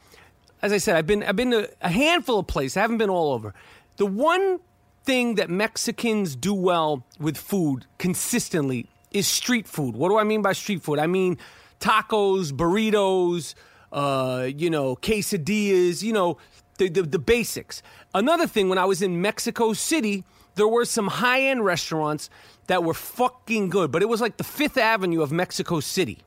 As 0.61 0.71
I 0.71 0.77
said, 0.77 0.95
I've 0.95 1.05
been 1.05 1.21
I've 1.21 1.35
been 1.35 1.51
to 1.51 1.69
a 1.81 1.89
handful 1.89 2.39
of 2.39 2.47
places. 2.47 2.77
I 2.77 2.81
haven't 2.81 2.97
been 2.97 3.09
all 3.09 3.33
over. 3.33 3.53
The 3.97 4.05
one 4.05 4.59
thing 5.03 5.35
that 5.35 5.49
Mexicans 5.49 6.35
do 6.35 6.53
well 6.53 7.05
with 7.19 7.37
food 7.37 7.85
consistently 7.97 8.87
is 9.11 9.27
street 9.27 9.67
food. 9.67 9.95
What 9.95 10.09
do 10.09 10.17
I 10.17 10.23
mean 10.23 10.41
by 10.41 10.53
street 10.53 10.81
food? 10.81 10.97
I 10.97 11.07
mean 11.07 11.37
tacos, 11.79 12.51
burritos, 12.51 13.53
uh, 13.91 14.47
you 14.55 14.69
know, 14.69 14.95
quesadillas, 14.95 16.01
you 16.01 16.13
know, 16.13 16.37
the, 16.77 16.89
the, 16.89 17.03
the 17.03 17.19
basics. 17.19 17.83
Another 18.13 18.47
thing, 18.47 18.69
when 18.69 18.77
I 18.77 18.85
was 18.85 19.01
in 19.01 19.21
Mexico 19.21 19.73
City, 19.73 20.23
there 20.55 20.67
were 20.67 20.85
some 20.85 21.07
high 21.07 21.41
end 21.43 21.63
restaurants 21.63 22.29
that 22.67 22.83
were 22.83 22.93
fucking 22.93 23.69
good, 23.69 23.91
but 23.91 24.01
it 24.01 24.09
was 24.09 24.21
like 24.21 24.37
the 24.37 24.43
Fifth 24.43 24.77
Avenue 24.77 25.21
of 25.21 25.31
Mexico 25.31 25.79
City. 25.79 26.19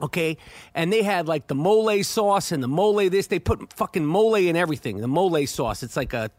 Okay, 0.00 0.36
and 0.74 0.92
they 0.92 1.02
had 1.02 1.28
like 1.28 1.46
the 1.46 1.54
mole 1.54 2.02
sauce 2.02 2.50
and 2.50 2.62
the 2.62 2.68
mole 2.68 3.08
this. 3.08 3.28
They 3.28 3.38
put 3.38 3.72
fucking 3.72 4.04
mole 4.04 4.34
in 4.34 4.56
everything. 4.56 4.98
The 4.98 5.08
mole 5.08 5.46
sauce. 5.46 5.82
It's 5.82 5.96
like 5.96 6.12
a 6.12 6.30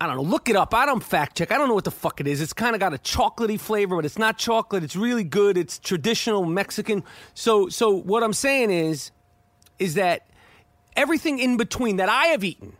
I 0.00 0.06
don't 0.06 0.16
know. 0.16 0.22
Look 0.22 0.50
it 0.50 0.56
up. 0.56 0.74
I 0.74 0.84
don't 0.84 1.02
fact 1.02 1.38
check. 1.38 1.50
I 1.50 1.56
don't 1.56 1.68
know 1.68 1.74
what 1.74 1.84
the 1.84 1.90
fuck 1.90 2.20
it 2.20 2.26
is. 2.26 2.42
It's 2.42 2.52
kind 2.52 2.74
of 2.74 2.80
got 2.80 2.92
a 2.92 2.98
chocolatey 2.98 3.58
flavor, 3.58 3.96
but 3.96 4.04
it's 4.04 4.18
not 4.18 4.36
chocolate. 4.36 4.84
It's 4.84 4.96
really 4.96 5.24
good. 5.24 5.56
It's 5.56 5.78
traditional 5.78 6.44
Mexican. 6.44 7.02
So, 7.32 7.68
so 7.70 7.90
what 7.90 8.22
I'm 8.22 8.34
saying 8.34 8.70
is, 8.70 9.10
is 9.78 9.94
that 9.94 10.26
everything 10.96 11.38
in 11.38 11.56
between 11.56 11.96
that 11.96 12.10
I 12.10 12.26
have 12.26 12.44
eaten, 12.44 12.74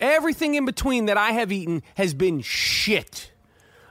everything 0.00 0.54
in 0.54 0.64
between 0.64 1.06
that 1.06 1.16
I 1.16 1.32
have 1.32 1.52
eaten 1.52 1.82
has 1.94 2.14
been 2.14 2.40
shit. 2.40 3.32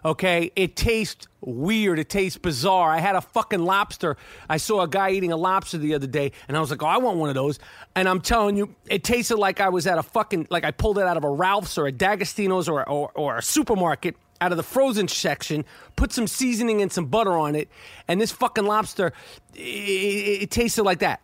Okay, 0.06 0.52
it 0.56 0.76
tastes 0.76 1.28
weird. 1.41 2.00
It 2.00 2.08
tastes 2.08 2.38
bizarre. 2.38 2.91
I 2.91 3.00
had 3.00 3.15
a 3.15 3.22
fucking 3.22 3.60
lobster. 3.60 4.15
I 4.48 4.58
saw 4.58 4.82
a 4.82 4.88
guy 4.88 5.10
eating 5.10 5.32
a 5.32 5.38
lobster 5.38 5.78
the 5.78 5.96
other 5.96 6.08
day, 6.08 6.32
and 6.48 6.56
I 6.56 6.62
was 6.62 6.70
like, 6.72 6.82
"Oh, 6.82 6.88
I 6.88 6.98
want 6.98 7.17
one 7.17 7.30
of 7.30 7.36
those." 7.36 7.60
And 7.96 8.08
I'm 8.08 8.22
telling 8.22 8.56
you, 8.56 8.74
it 8.89 9.04
tasted 9.04 9.38
like 9.38 9.60
I 9.60 9.70
was 9.70 9.86
at 9.88 9.98
a 9.98 10.04
fucking 10.04 10.48
like 10.50 10.63
I 10.63 10.72
pulled 10.72 10.98
it 10.98 11.04
out 11.04 11.17
of 11.17 11.24
a 11.24 11.30
Ralph's 11.30 11.78
or 11.78 11.88
a 11.88 11.91
D'Agostino's 11.91 12.70
or 12.70 12.88
or, 12.88 13.12
or 13.15 13.38
a 13.38 13.41
supermarket 13.41 14.15
out 14.39 14.52
of 14.52 14.58
the 14.58 14.63
frozen 14.63 15.08
section, 15.08 15.65
put 15.96 16.13
some 16.13 16.28
seasoning 16.28 16.82
and 16.82 16.91
some 16.91 17.08
butter 17.08 17.38
on 17.38 17.56
it, 17.56 17.70
and 18.08 18.22
this 18.22 18.32
fucking 18.32 18.65
lobster, 18.65 19.12
it, 19.56 19.60
it, 19.60 20.43
it 20.43 20.52
tasted 20.52 20.84
like 20.84 21.00
that. 21.00 21.22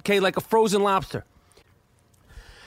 Okay, 0.00 0.20
like 0.20 0.36
a 0.36 0.42
frozen 0.42 0.82
lobster. 0.82 1.24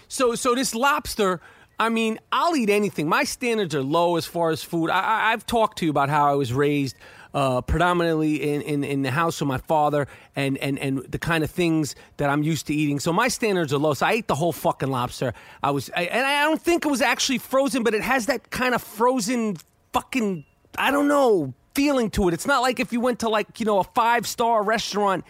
So 0.09 0.35
so 0.35 0.53
this 0.53 0.75
lobster 0.75 1.39
I 1.79 1.87
mean, 1.87 2.19
I'll 2.31 2.57
eat 2.57 2.69
anything. 2.69 3.07
My 3.07 3.23
standards 3.23 3.73
are 3.73 3.81
low 3.81 4.17
as 4.17 4.25
far 4.25 4.49
as 4.49 4.61
food. 4.61 4.89
I, 4.89 5.31
have 5.31 5.45
talked 5.45 5.77
to 5.77 5.85
you 5.85 5.91
about 5.91 6.09
how 6.09 6.29
I 6.29 6.35
was 6.35 6.51
raised 6.51 6.97
uh, 7.33 7.61
predominantly 7.61 8.53
in, 8.53 8.61
in, 8.63 8.83
in, 8.83 9.01
the 9.03 9.11
house 9.11 9.39
with 9.39 9.47
my 9.47 9.59
father 9.59 10.07
and, 10.35 10.57
and, 10.57 10.77
and 10.77 10.99
the 11.09 11.19
kind 11.19 11.43
of 11.43 11.49
things 11.49 11.95
that 12.17 12.29
I'm 12.29 12.43
used 12.43 12.67
to 12.67 12.73
eating. 12.73 12.99
So 12.99 13.13
my 13.13 13.29
standards 13.29 13.71
are 13.71 13.77
low. 13.77 13.93
So 13.93 14.05
I 14.07 14.13
ate 14.13 14.27
the 14.27 14.35
whole 14.35 14.51
fucking 14.51 14.89
lobster. 14.89 15.33
I 15.63 15.71
was, 15.71 15.89
I, 15.95 16.03
and 16.03 16.25
I 16.25 16.43
don't 16.43 16.61
think 16.61 16.85
it 16.85 16.89
was 16.89 17.01
actually 17.01 17.37
frozen, 17.37 17.83
but 17.83 17.93
it 17.93 18.01
has 18.01 18.25
that 18.25 18.49
kind 18.49 18.75
of 18.75 18.81
frozen 18.81 19.55
fucking, 19.93 20.43
I 20.77 20.91
don't 20.91 21.07
know, 21.07 21.53
feeling 21.75 22.09
to 22.11 22.27
it. 22.27 22.33
It's 22.33 22.47
not 22.47 22.61
like 22.61 22.81
if 22.81 22.91
you 22.91 22.99
went 22.99 23.19
to 23.19 23.29
like, 23.29 23.59
you 23.59 23.65
know, 23.65 23.79
a 23.79 23.85
five 23.85 24.27
star 24.27 24.63
restaurant 24.63 25.23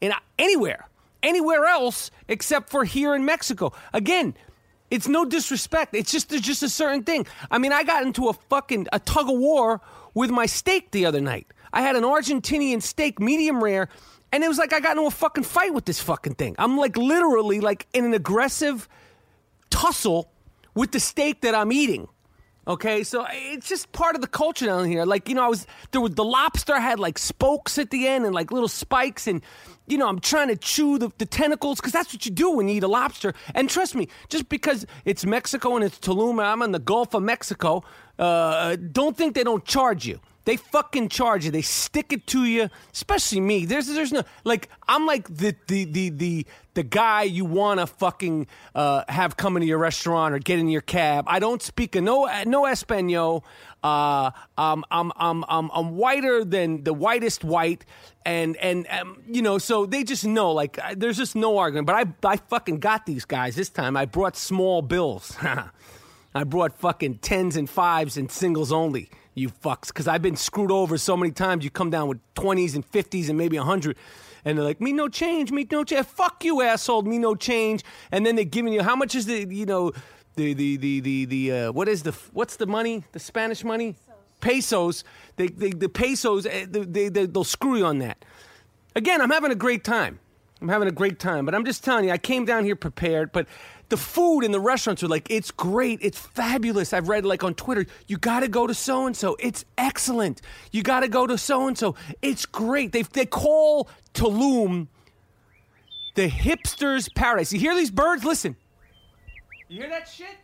in 0.00 0.12
anywhere 0.38 0.88
anywhere 1.22 1.64
else 1.66 2.10
except 2.28 2.70
for 2.70 2.84
here 2.84 3.14
in 3.14 3.24
Mexico. 3.24 3.72
Again, 3.92 4.34
it's 4.90 5.08
no 5.08 5.24
disrespect. 5.24 5.94
It's 5.94 6.12
just 6.12 6.28
there's 6.28 6.42
just 6.42 6.62
a 6.62 6.68
certain 6.68 7.02
thing. 7.02 7.26
I 7.50 7.58
mean, 7.58 7.72
I 7.72 7.82
got 7.82 8.04
into 8.04 8.28
a 8.28 8.32
fucking 8.32 8.86
a 8.92 8.98
tug 9.00 9.28
of 9.28 9.38
war 9.38 9.80
with 10.14 10.30
my 10.30 10.46
steak 10.46 10.92
the 10.92 11.06
other 11.06 11.20
night. 11.20 11.46
I 11.72 11.82
had 11.82 11.96
an 11.96 12.04
Argentinian 12.04 12.80
steak, 12.82 13.20
medium 13.20 13.62
rare, 13.62 13.88
and 14.32 14.44
it 14.44 14.48
was 14.48 14.58
like 14.58 14.72
I 14.72 14.80
got 14.80 14.96
into 14.96 15.08
a 15.08 15.10
fucking 15.10 15.44
fight 15.44 15.74
with 15.74 15.84
this 15.84 16.00
fucking 16.00 16.34
thing. 16.34 16.54
I'm 16.58 16.76
like 16.78 16.96
literally 16.96 17.60
like 17.60 17.86
in 17.92 18.04
an 18.04 18.14
aggressive 18.14 18.88
tussle 19.70 20.30
with 20.74 20.92
the 20.92 21.00
steak 21.00 21.40
that 21.42 21.54
I'm 21.54 21.72
eating. 21.72 22.08
Okay, 22.68 23.04
so 23.04 23.24
it's 23.30 23.68
just 23.68 23.92
part 23.92 24.16
of 24.16 24.20
the 24.20 24.26
culture 24.26 24.66
down 24.66 24.86
here. 24.86 25.04
Like 25.04 25.28
you 25.28 25.36
know, 25.36 25.44
I 25.44 25.48
was 25.48 25.68
there 25.92 26.00
was 26.00 26.14
the 26.16 26.24
lobster 26.24 26.80
had 26.80 26.98
like 26.98 27.16
spokes 27.16 27.78
at 27.78 27.90
the 27.90 28.08
end 28.08 28.24
and 28.24 28.34
like 28.34 28.50
little 28.50 28.68
spikes, 28.68 29.28
and 29.28 29.40
you 29.86 29.96
know, 29.96 30.08
I'm 30.08 30.18
trying 30.18 30.48
to 30.48 30.56
chew 30.56 30.98
the, 30.98 31.12
the 31.18 31.26
tentacles 31.26 31.78
because 31.80 31.92
that's 31.92 32.12
what 32.12 32.26
you 32.26 32.32
do 32.32 32.50
when 32.50 32.66
you 32.68 32.76
eat 32.76 32.82
a 32.82 32.88
lobster. 32.88 33.34
And 33.54 33.70
trust 33.70 33.94
me, 33.94 34.08
just 34.28 34.48
because 34.48 34.84
it's 35.04 35.24
Mexico 35.24 35.76
and 35.76 35.84
it's 35.84 35.98
Tulum, 36.00 36.44
I'm 36.44 36.60
in 36.62 36.72
the 36.72 36.80
Gulf 36.80 37.14
of 37.14 37.22
Mexico. 37.22 37.84
Uh, 38.18 38.74
don't 38.76 39.16
think 39.16 39.36
they 39.36 39.44
don't 39.44 39.64
charge 39.64 40.04
you. 40.04 40.18
They 40.46 40.56
fucking 40.56 41.08
charge 41.08 41.44
you. 41.44 41.50
They 41.50 41.60
stick 41.60 42.12
it 42.12 42.26
to 42.28 42.44
you. 42.44 42.70
Especially 42.92 43.40
me. 43.40 43.66
There's 43.66 43.88
there's 43.88 44.12
no 44.12 44.22
like 44.44 44.68
I'm 44.86 45.04
like 45.04 45.26
the 45.26 45.56
the 45.66 45.84
the 45.84 46.10
the, 46.10 46.46
the 46.74 46.82
guy 46.84 47.24
you 47.24 47.44
want 47.44 47.80
to 47.80 47.86
fucking 47.88 48.46
uh, 48.72 49.02
have 49.08 49.36
come 49.36 49.56
into 49.56 49.66
your 49.66 49.78
restaurant 49.78 50.34
or 50.34 50.38
get 50.38 50.60
in 50.60 50.68
your 50.68 50.82
cab. 50.82 51.24
I 51.26 51.40
don't 51.40 51.60
speak 51.60 51.96
a 51.96 52.00
no 52.00 52.30
no 52.46 52.64
Espanol. 52.64 53.44
Uh, 53.82 54.30
um, 54.56 54.84
I'm 54.88 55.10
I'm 55.16 55.44
I'm 55.48 55.68
I'm 55.74 55.96
whiter 55.96 56.44
than 56.44 56.84
the 56.84 56.94
whitest 56.94 57.42
white, 57.42 57.84
and 58.24 58.56
and 58.58 58.86
um, 58.88 59.22
you 59.26 59.42
know 59.42 59.58
so 59.58 59.84
they 59.84 60.04
just 60.04 60.24
know 60.24 60.52
like 60.52 60.78
there's 60.96 61.16
just 61.16 61.34
no 61.34 61.58
argument. 61.58 61.88
But 61.88 61.96
I 61.96 62.34
I 62.34 62.36
fucking 62.36 62.78
got 62.78 63.04
these 63.04 63.24
guys 63.24 63.56
this 63.56 63.68
time. 63.68 63.96
I 63.96 64.04
brought 64.04 64.36
small 64.36 64.80
bills. 64.80 65.36
I 66.34 66.44
brought 66.44 66.78
fucking 66.78 67.18
tens 67.18 67.56
and 67.56 67.68
fives 67.68 68.16
and 68.16 68.30
singles 68.30 68.70
only 68.70 69.10
you 69.36 69.50
fucks, 69.50 69.88
because 69.88 70.08
I've 70.08 70.22
been 70.22 70.34
screwed 70.34 70.72
over 70.72 70.98
so 70.98 71.16
many 71.16 71.30
times. 71.30 71.62
You 71.62 71.70
come 71.70 71.90
down 71.90 72.08
with 72.08 72.18
20s 72.34 72.74
and 72.74 72.90
50s 72.90 73.28
and 73.28 73.38
maybe 73.38 73.58
100, 73.58 73.96
and 74.44 74.56
they're 74.56 74.64
like, 74.64 74.80
me 74.80 74.92
no 74.92 75.08
change, 75.08 75.52
me 75.52 75.66
no 75.70 75.84
change. 75.84 76.06
Fuck 76.06 76.44
you, 76.44 76.62
asshole, 76.62 77.02
me 77.02 77.18
no 77.18 77.34
change. 77.34 77.84
And 78.10 78.24
then 78.24 78.34
they're 78.34 78.44
giving 78.44 78.72
you, 78.72 78.82
how 78.82 78.96
much 78.96 79.14
is 79.14 79.26
the, 79.26 79.46
you 79.48 79.66
know, 79.66 79.92
the, 80.36 80.54
the, 80.54 80.76
the, 80.78 81.00
the, 81.00 81.24
the 81.26 81.52
uh, 81.52 81.72
what 81.72 81.88
is 81.88 82.02
the, 82.02 82.12
what's 82.32 82.56
the 82.56 82.66
money? 82.66 83.04
The 83.12 83.18
Spanish 83.18 83.62
money? 83.62 83.94
Pesos. 84.40 85.04
They, 85.36 85.48
they, 85.48 85.70
the 85.70 85.88
pesos, 85.88 86.46
eh, 86.46 86.66
they, 86.68 87.08
they, 87.08 87.26
they'll 87.26 87.44
screw 87.44 87.76
you 87.76 87.86
on 87.86 87.98
that. 87.98 88.24
Again, 88.94 89.20
I'm 89.20 89.30
having 89.30 89.52
a 89.52 89.56
great 89.56 89.84
time. 89.84 90.18
I'm 90.60 90.68
having 90.68 90.88
a 90.88 90.92
great 90.92 91.18
time, 91.18 91.44
but 91.44 91.54
I'm 91.54 91.66
just 91.66 91.84
telling 91.84 92.06
you, 92.06 92.10
I 92.10 92.18
came 92.18 92.46
down 92.46 92.64
here 92.64 92.76
prepared, 92.76 93.30
but 93.30 93.46
the 93.88 93.96
food 93.96 94.40
in 94.40 94.52
the 94.52 94.60
restaurants 94.60 95.02
are 95.02 95.08
like, 95.08 95.30
it's 95.30 95.50
great, 95.50 96.00
it's 96.02 96.18
fabulous. 96.18 96.92
I've 96.92 97.08
read 97.08 97.24
like 97.24 97.44
on 97.44 97.54
Twitter, 97.54 97.86
you 98.06 98.18
got 98.18 98.40
to 98.40 98.48
go 98.48 98.66
to 98.66 98.74
so 98.74 99.06
and 99.06 99.16
so, 99.16 99.36
it's 99.38 99.64
excellent. 99.78 100.42
You 100.72 100.82
got 100.82 101.00
to 101.00 101.08
go 101.08 101.26
to 101.26 101.38
so 101.38 101.68
and 101.68 101.78
so, 101.78 101.94
it's 102.22 102.46
great. 102.46 102.92
They 102.92 103.02
they 103.02 103.26
call 103.26 103.88
Tulum 104.14 104.88
the 106.14 106.28
hipster's 106.28 107.08
paradise. 107.10 107.52
You 107.52 107.60
hear 107.60 107.74
these 107.74 107.90
birds? 107.90 108.24
Listen. 108.24 108.56
You 109.68 109.80
hear 109.80 109.90
that 109.90 110.08
shit? 110.08 110.36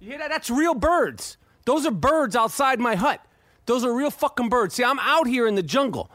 You 0.00 0.10
hear 0.10 0.18
that? 0.18 0.30
That's 0.30 0.50
real 0.50 0.74
birds. 0.74 1.36
Those 1.64 1.86
are 1.86 1.90
birds 1.90 2.34
outside 2.34 2.80
my 2.80 2.94
hut. 2.94 3.20
Those 3.66 3.84
are 3.84 3.92
real 3.92 4.10
fucking 4.10 4.48
birds. 4.48 4.74
See, 4.74 4.84
I'm 4.84 4.98
out 5.00 5.26
here 5.26 5.46
in 5.46 5.54
the 5.54 5.62
jungle. 5.62 6.10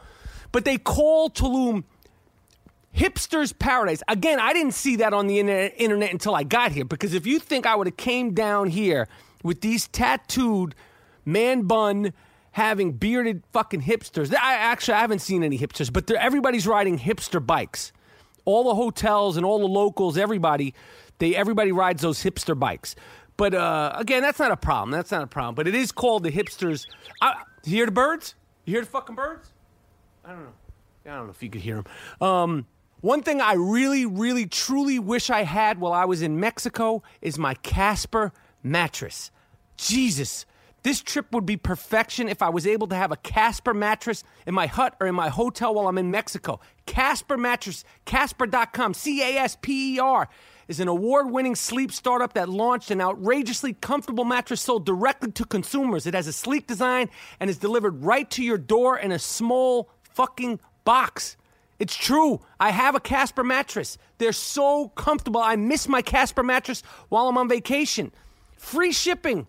But 0.50 0.64
they 0.64 0.78
call 0.78 1.30
Tulum 1.30 1.84
hipster's 2.94 3.52
paradise. 3.52 4.02
Again, 4.08 4.38
I 4.40 4.52
didn't 4.52 4.74
see 4.74 4.96
that 4.96 5.12
on 5.12 5.26
the 5.26 5.38
internet 5.38 6.12
until 6.12 6.34
I 6.34 6.44
got 6.44 6.72
here 6.72 6.84
because 6.84 7.14
if 7.14 7.26
you 7.26 7.38
think 7.38 7.66
I 7.66 7.74
would 7.74 7.86
have 7.86 7.96
came 7.96 8.34
down 8.34 8.68
here 8.68 9.08
with 9.42 9.60
these 9.60 9.88
tattooed 9.88 10.74
man 11.24 11.62
bun 11.62 12.12
having 12.54 12.92
bearded 12.92 13.42
fucking 13.52 13.82
hipsters. 13.82 14.32
I 14.32 14.54
actually 14.54 14.94
I 14.94 15.00
haven't 15.00 15.18
seen 15.18 15.42
any 15.42 15.58
hipsters, 15.58 15.92
but 15.92 16.08
everybody's 16.12 16.68
riding 16.68 16.98
hipster 16.98 17.44
bikes. 17.44 17.92
All 18.44 18.64
the 18.64 18.74
hotels 18.76 19.36
and 19.36 19.44
all 19.44 19.58
the 19.58 19.66
locals, 19.66 20.16
everybody, 20.16 20.72
they 21.18 21.34
everybody 21.34 21.72
rides 21.72 22.02
those 22.02 22.22
hipster 22.22 22.56
bikes. 22.56 22.94
But 23.36 23.54
uh, 23.54 23.92
again, 23.96 24.22
that's 24.22 24.38
not 24.38 24.52
a 24.52 24.56
problem. 24.56 24.92
That's 24.92 25.10
not 25.10 25.24
a 25.24 25.26
problem. 25.26 25.56
But 25.56 25.66
it 25.66 25.74
is 25.74 25.90
called 25.90 26.22
the 26.22 26.30
hipsters. 26.30 26.86
I, 27.20 27.34
you 27.64 27.76
hear 27.76 27.86
the 27.86 27.92
birds? 27.92 28.36
You 28.64 28.74
hear 28.74 28.82
the 28.82 28.86
fucking 28.86 29.16
birds? 29.16 29.52
I 30.24 30.30
don't 30.30 30.44
know. 30.44 30.52
I 31.06 31.16
don't 31.16 31.26
know 31.26 31.32
if 31.32 31.42
you 31.42 31.50
could 31.50 31.60
hear 31.60 31.82
them. 31.82 32.26
Um, 32.26 32.66
one 33.04 33.22
thing 33.22 33.42
I 33.42 33.52
really, 33.52 34.06
really, 34.06 34.46
truly 34.46 34.98
wish 34.98 35.28
I 35.28 35.42
had 35.42 35.78
while 35.78 35.92
I 35.92 36.06
was 36.06 36.22
in 36.22 36.40
Mexico 36.40 37.02
is 37.20 37.38
my 37.38 37.52
Casper 37.52 38.32
mattress. 38.62 39.30
Jesus, 39.76 40.46
this 40.84 41.02
trip 41.02 41.30
would 41.30 41.44
be 41.44 41.58
perfection 41.58 42.30
if 42.30 42.40
I 42.40 42.48
was 42.48 42.66
able 42.66 42.86
to 42.86 42.94
have 42.94 43.12
a 43.12 43.16
Casper 43.16 43.74
mattress 43.74 44.24
in 44.46 44.54
my 44.54 44.66
hut 44.66 44.96
or 45.00 45.06
in 45.06 45.14
my 45.14 45.28
hotel 45.28 45.74
while 45.74 45.86
I'm 45.86 45.98
in 45.98 46.10
Mexico. 46.10 46.60
Casper 46.86 47.36
mattress, 47.36 47.84
Casper.com, 48.06 48.94
C 48.94 49.20
A 49.20 49.36
S 49.36 49.58
P 49.60 49.96
E 49.96 49.98
R, 49.98 50.26
is 50.66 50.80
an 50.80 50.88
award 50.88 51.30
winning 51.30 51.56
sleep 51.56 51.92
startup 51.92 52.32
that 52.32 52.48
launched 52.48 52.90
an 52.90 53.02
outrageously 53.02 53.74
comfortable 53.74 54.24
mattress 54.24 54.62
sold 54.62 54.86
directly 54.86 55.30
to 55.32 55.44
consumers. 55.44 56.06
It 56.06 56.14
has 56.14 56.26
a 56.26 56.32
sleek 56.32 56.66
design 56.66 57.10
and 57.38 57.50
is 57.50 57.58
delivered 57.58 58.02
right 58.02 58.30
to 58.30 58.42
your 58.42 58.56
door 58.56 58.98
in 58.98 59.12
a 59.12 59.18
small 59.18 59.90
fucking 60.04 60.58
box. 60.86 61.36
It's 61.78 61.96
true. 61.96 62.40
I 62.60 62.70
have 62.70 62.94
a 62.94 63.00
Casper 63.00 63.42
mattress. 63.42 63.98
They're 64.18 64.32
so 64.32 64.88
comfortable. 64.88 65.40
I 65.40 65.56
miss 65.56 65.88
my 65.88 66.02
Casper 66.02 66.42
mattress 66.42 66.82
while 67.08 67.28
I'm 67.28 67.36
on 67.36 67.48
vacation. 67.48 68.12
Free 68.56 68.92
shipping. 68.92 69.46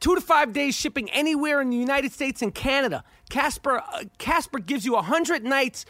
Two 0.00 0.14
to 0.14 0.20
five 0.20 0.52
days 0.52 0.74
shipping 0.74 1.10
anywhere 1.10 1.60
in 1.60 1.70
the 1.70 1.76
United 1.76 2.12
States 2.12 2.40
and 2.40 2.54
Canada. 2.54 3.02
Casper 3.30 3.78
uh, 3.78 4.04
Casper 4.18 4.60
gives 4.60 4.84
you 4.86 4.94
a 4.96 5.02
hundred 5.02 5.44
nights. 5.44 5.84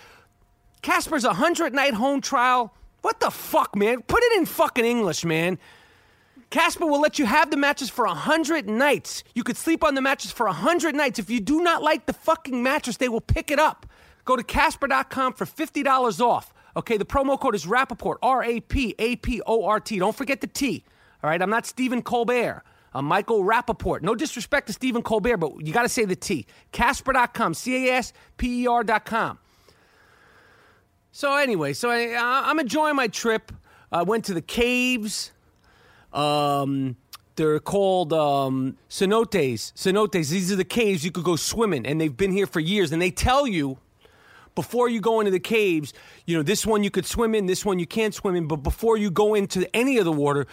Casper's 0.80 1.24
a 1.24 1.34
hundred 1.34 1.74
night 1.74 1.94
home 1.94 2.20
trial. 2.20 2.74
What 3.02 3.20
the 3.20 3.30
fuck, 3.30 3.76
man? 3.76 4.02
Put 4.02 4.22
it 4.22 4.38
in 4.38 4.46
fucking 4.46 4.84
English, 4.84 5.24
man. 5.24 5.58
Casper 6.50 6.86
will 6.86 7.00
let 7.00 7.18
you 7.18 7.26
have 7.26 7.50
the 7.50 7.58
mattress 7.58 7.90
for 7.90 8.06
a 8.06 8.14
hundred 8.14 8.68
nights. 8.68 9.22
You 9.34 9.44
could 9.44 9.56
sleep 9.56 9.84
on 9.84 9.94
the 9.94 10.00
mattress 10.00 10.32
for 10.32 10.46
a 10.46 10.52
hundred 10.52 10.94
nights. 10.94 11.18
If 11.18 11.28
you 11.28 11.40
do 11.40 11.62
not 11.62 11.82
like 11.82 12.06
the 12.06 12.14
fucking 12.14 12.62
mattress, 12.62 12.96
they 12.96 13.08
will 13.08 13.20
pick 13.20 13.50
it 13.50 13.58
up. 13.58 13.86
Go 14.28 14.36
to 14.36 14.42
Casper.com 14.42 15.32
for 15.32 15.46
$50 15.46 16.20
off. 16.20 16.52
Okay, 16.76 16.98
the 16.98 17.06
promo 17.06 17.40
code 17.40 17.54
is 17.54 17.64
Rapaport, 17.64 18.16
R 18.20 18.44
A 18.44 18.60
P 18.60 18.94
A 18.98 19.16
P 19.16 19.40
O 19.46 19.64
R 19.64 19.80
T. 19.80 19.98
Don't 19.98 20.14
forget 20.14 20.42
the 20.42 20.46
T. 20.46 20.84
All 21.22 21.30
right, 21.30 21.40
I'm 21.40 21.48
not 21.48 21.64
Stephen 21.64 22.02
Colbert. 22.02 22.62
I'm 22.92 23.06
Michael 23.06 23.42
Rapaport. 23.42 24.02
No 24.02 24.14
disrespect 24.14 24.66
to 24.66 24.74
Stephen 24.74 25.00
Colbert, 25.00 25.38
but 25.38 25.66
you 25.66 25.72
got 25.72 25.84
to 25.84 25.88
say 25.88 26.04
the 26.04 26.14
T. 26.14 26.44
Casper.com, 26.72 27.54
C 27.54 27.88
A 27.88 27.94
S 27.94 28.12
P 28.36 28.64
E 28.64 28.66
R.com. 28.66 29.38
So, 31.10 31.34
anyway, 31.34 31.72
so 31.72 31.88
I, 31.88 32.50
am 32.50 32.58
enjoying 32.58 32.96
my 32.96 33.08
trip. 33.08 33.50
I 33.90 34.02
went 34.02 34.26
to 34.26 34.34
the 34.34 34.42
caves. 34.42 35.32
Um, 36.12 36.96
they're 37.36 37.60
called 37.60 38.12
um, 38.12 38.76
cenotes. 38.90 39.72
Cenotes. 39.72 40.28
These 40.28 40.52
are 40.52 40.56
the 40.56 40.64
caves 40.64 41.02
you 41.02 41.12
could 41.12 41.24
go 41.24 41.36
swimming, 41.36 41.86
and 41.86 41.98
they've 41.98 42.14
been 42.14 42.32
here 42.32 42.46
for 42.46 42.60
years. 42.60 42.92
And 42.92 43.00
they 43.00 43.10
tell 43.10 43.46
you 43.46 43.78
before 44.58 44.88
you 44.88 45.00
go 45.00 45.20
into 45.20 45.30
the 45.30 45.38
caves, 45.38 45.94
you 46.26 46.36
know, 46.36 46.42
this 46.42 46.66
one 46.66 46.82
you 46.82 46.90
could 46.90 47.06
swim 47.06 47.32
in, 47.32 47.46
this 47.46 47.64
one 47.64 47.78
you 47.78 47.86
can't 47.86 48.12
swim 48.12 48.34
in, 48.34 48.48
but 48.48 48.56
before 48.56 48.96
you 48.96 49.08
go 49.08 49.36
into 49.36 49.64
any 49.72 49.98
of 49.98 50.04
the 50.04 50.10
water, 50.10 50.48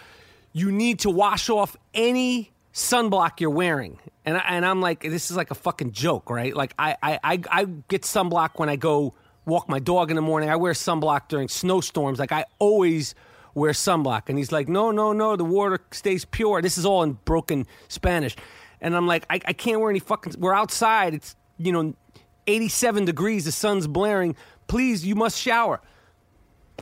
you 0.52 0.70
need 0.70 1.00
to 1.00 1.10
wash 1.10 1.50
off 1.50 1.76
any 1.92 2.52
sunblock 2.72 3.40
you're 3.40 3.50
wearing. 3.50 3.98
And, 4.24 4.36
I, 4.36 4.44
and 4.50 4.64
I'm 4.64 4.80
like, 4.80 5.02
this 5.02 5.32
is 5.32 5.36
like 5.36 5.50
a 5.50 5.56
fucking 5.56 5.90
joke, 5.90 6.30
right? 6.30 6.54
Like, 6.54 6.72
I, 6.78 6.94
I, 7.02 7.18
I, 7.24 7.40
I 7.50 7.64
get 7.88 8.02
sunblock 8.02 8.60
when 8.60 8.68
I 8.68 8.76
go 8.76 9.12
walk 9.44 9.68
my 9.68 9.80
dog 9.80 10.10
in 10.10 10.14
the 10.14 10.22
morning. 10.22 10.50
I 10.50 10.54
wear 10.54 10.72
sunblock 10.72 11.26
during 11.26 11.48
snowstorms. 11.48 12.20
Like, 12.20 12.30
I 12.30 12.44
always 12.60 13.16
wear 13.54 13.72
sunblock. 13.72 14.28
And 14.28 14.38
he's 14.38 14.52
like, 14.52 14.68
no, 14.68 14.92
no, 14.92 15.12
no, 15.12 15.34
the 15.34 15.44
water 15.44 15.80
stays 15.90 16.24
pure. 16.24 16.62
This 16.62 16.78
is 16.78 16.86
all 16.86 17.02
in 17.02 17.14
broken 17.24 17.66
Spanish. 17.88 18.36
And 18.80 18.94
I'm 18.94 19.08
like, 19.08 19.26
I, 19.28 19.40
I 19.46 19.52
can't 19.52 19.80
wear 19.80 19.90
any 19.90 19.98
fucking, 19.98 20.34
we're 20.38 20.54
outside. 20.54 21.12
It's, 21.12 21.34
you 21.58 21.72
know, 21.72 21.96
87 22.46 23.04
degrees, 23.04 23.44
the 23.44 23.52
sun's 23.52 23.86
blaring. 23.86 24.36
Please, 24.66 25.04
you 25.04 25.14
must 25.14 25.38
shower. 25.38 25.80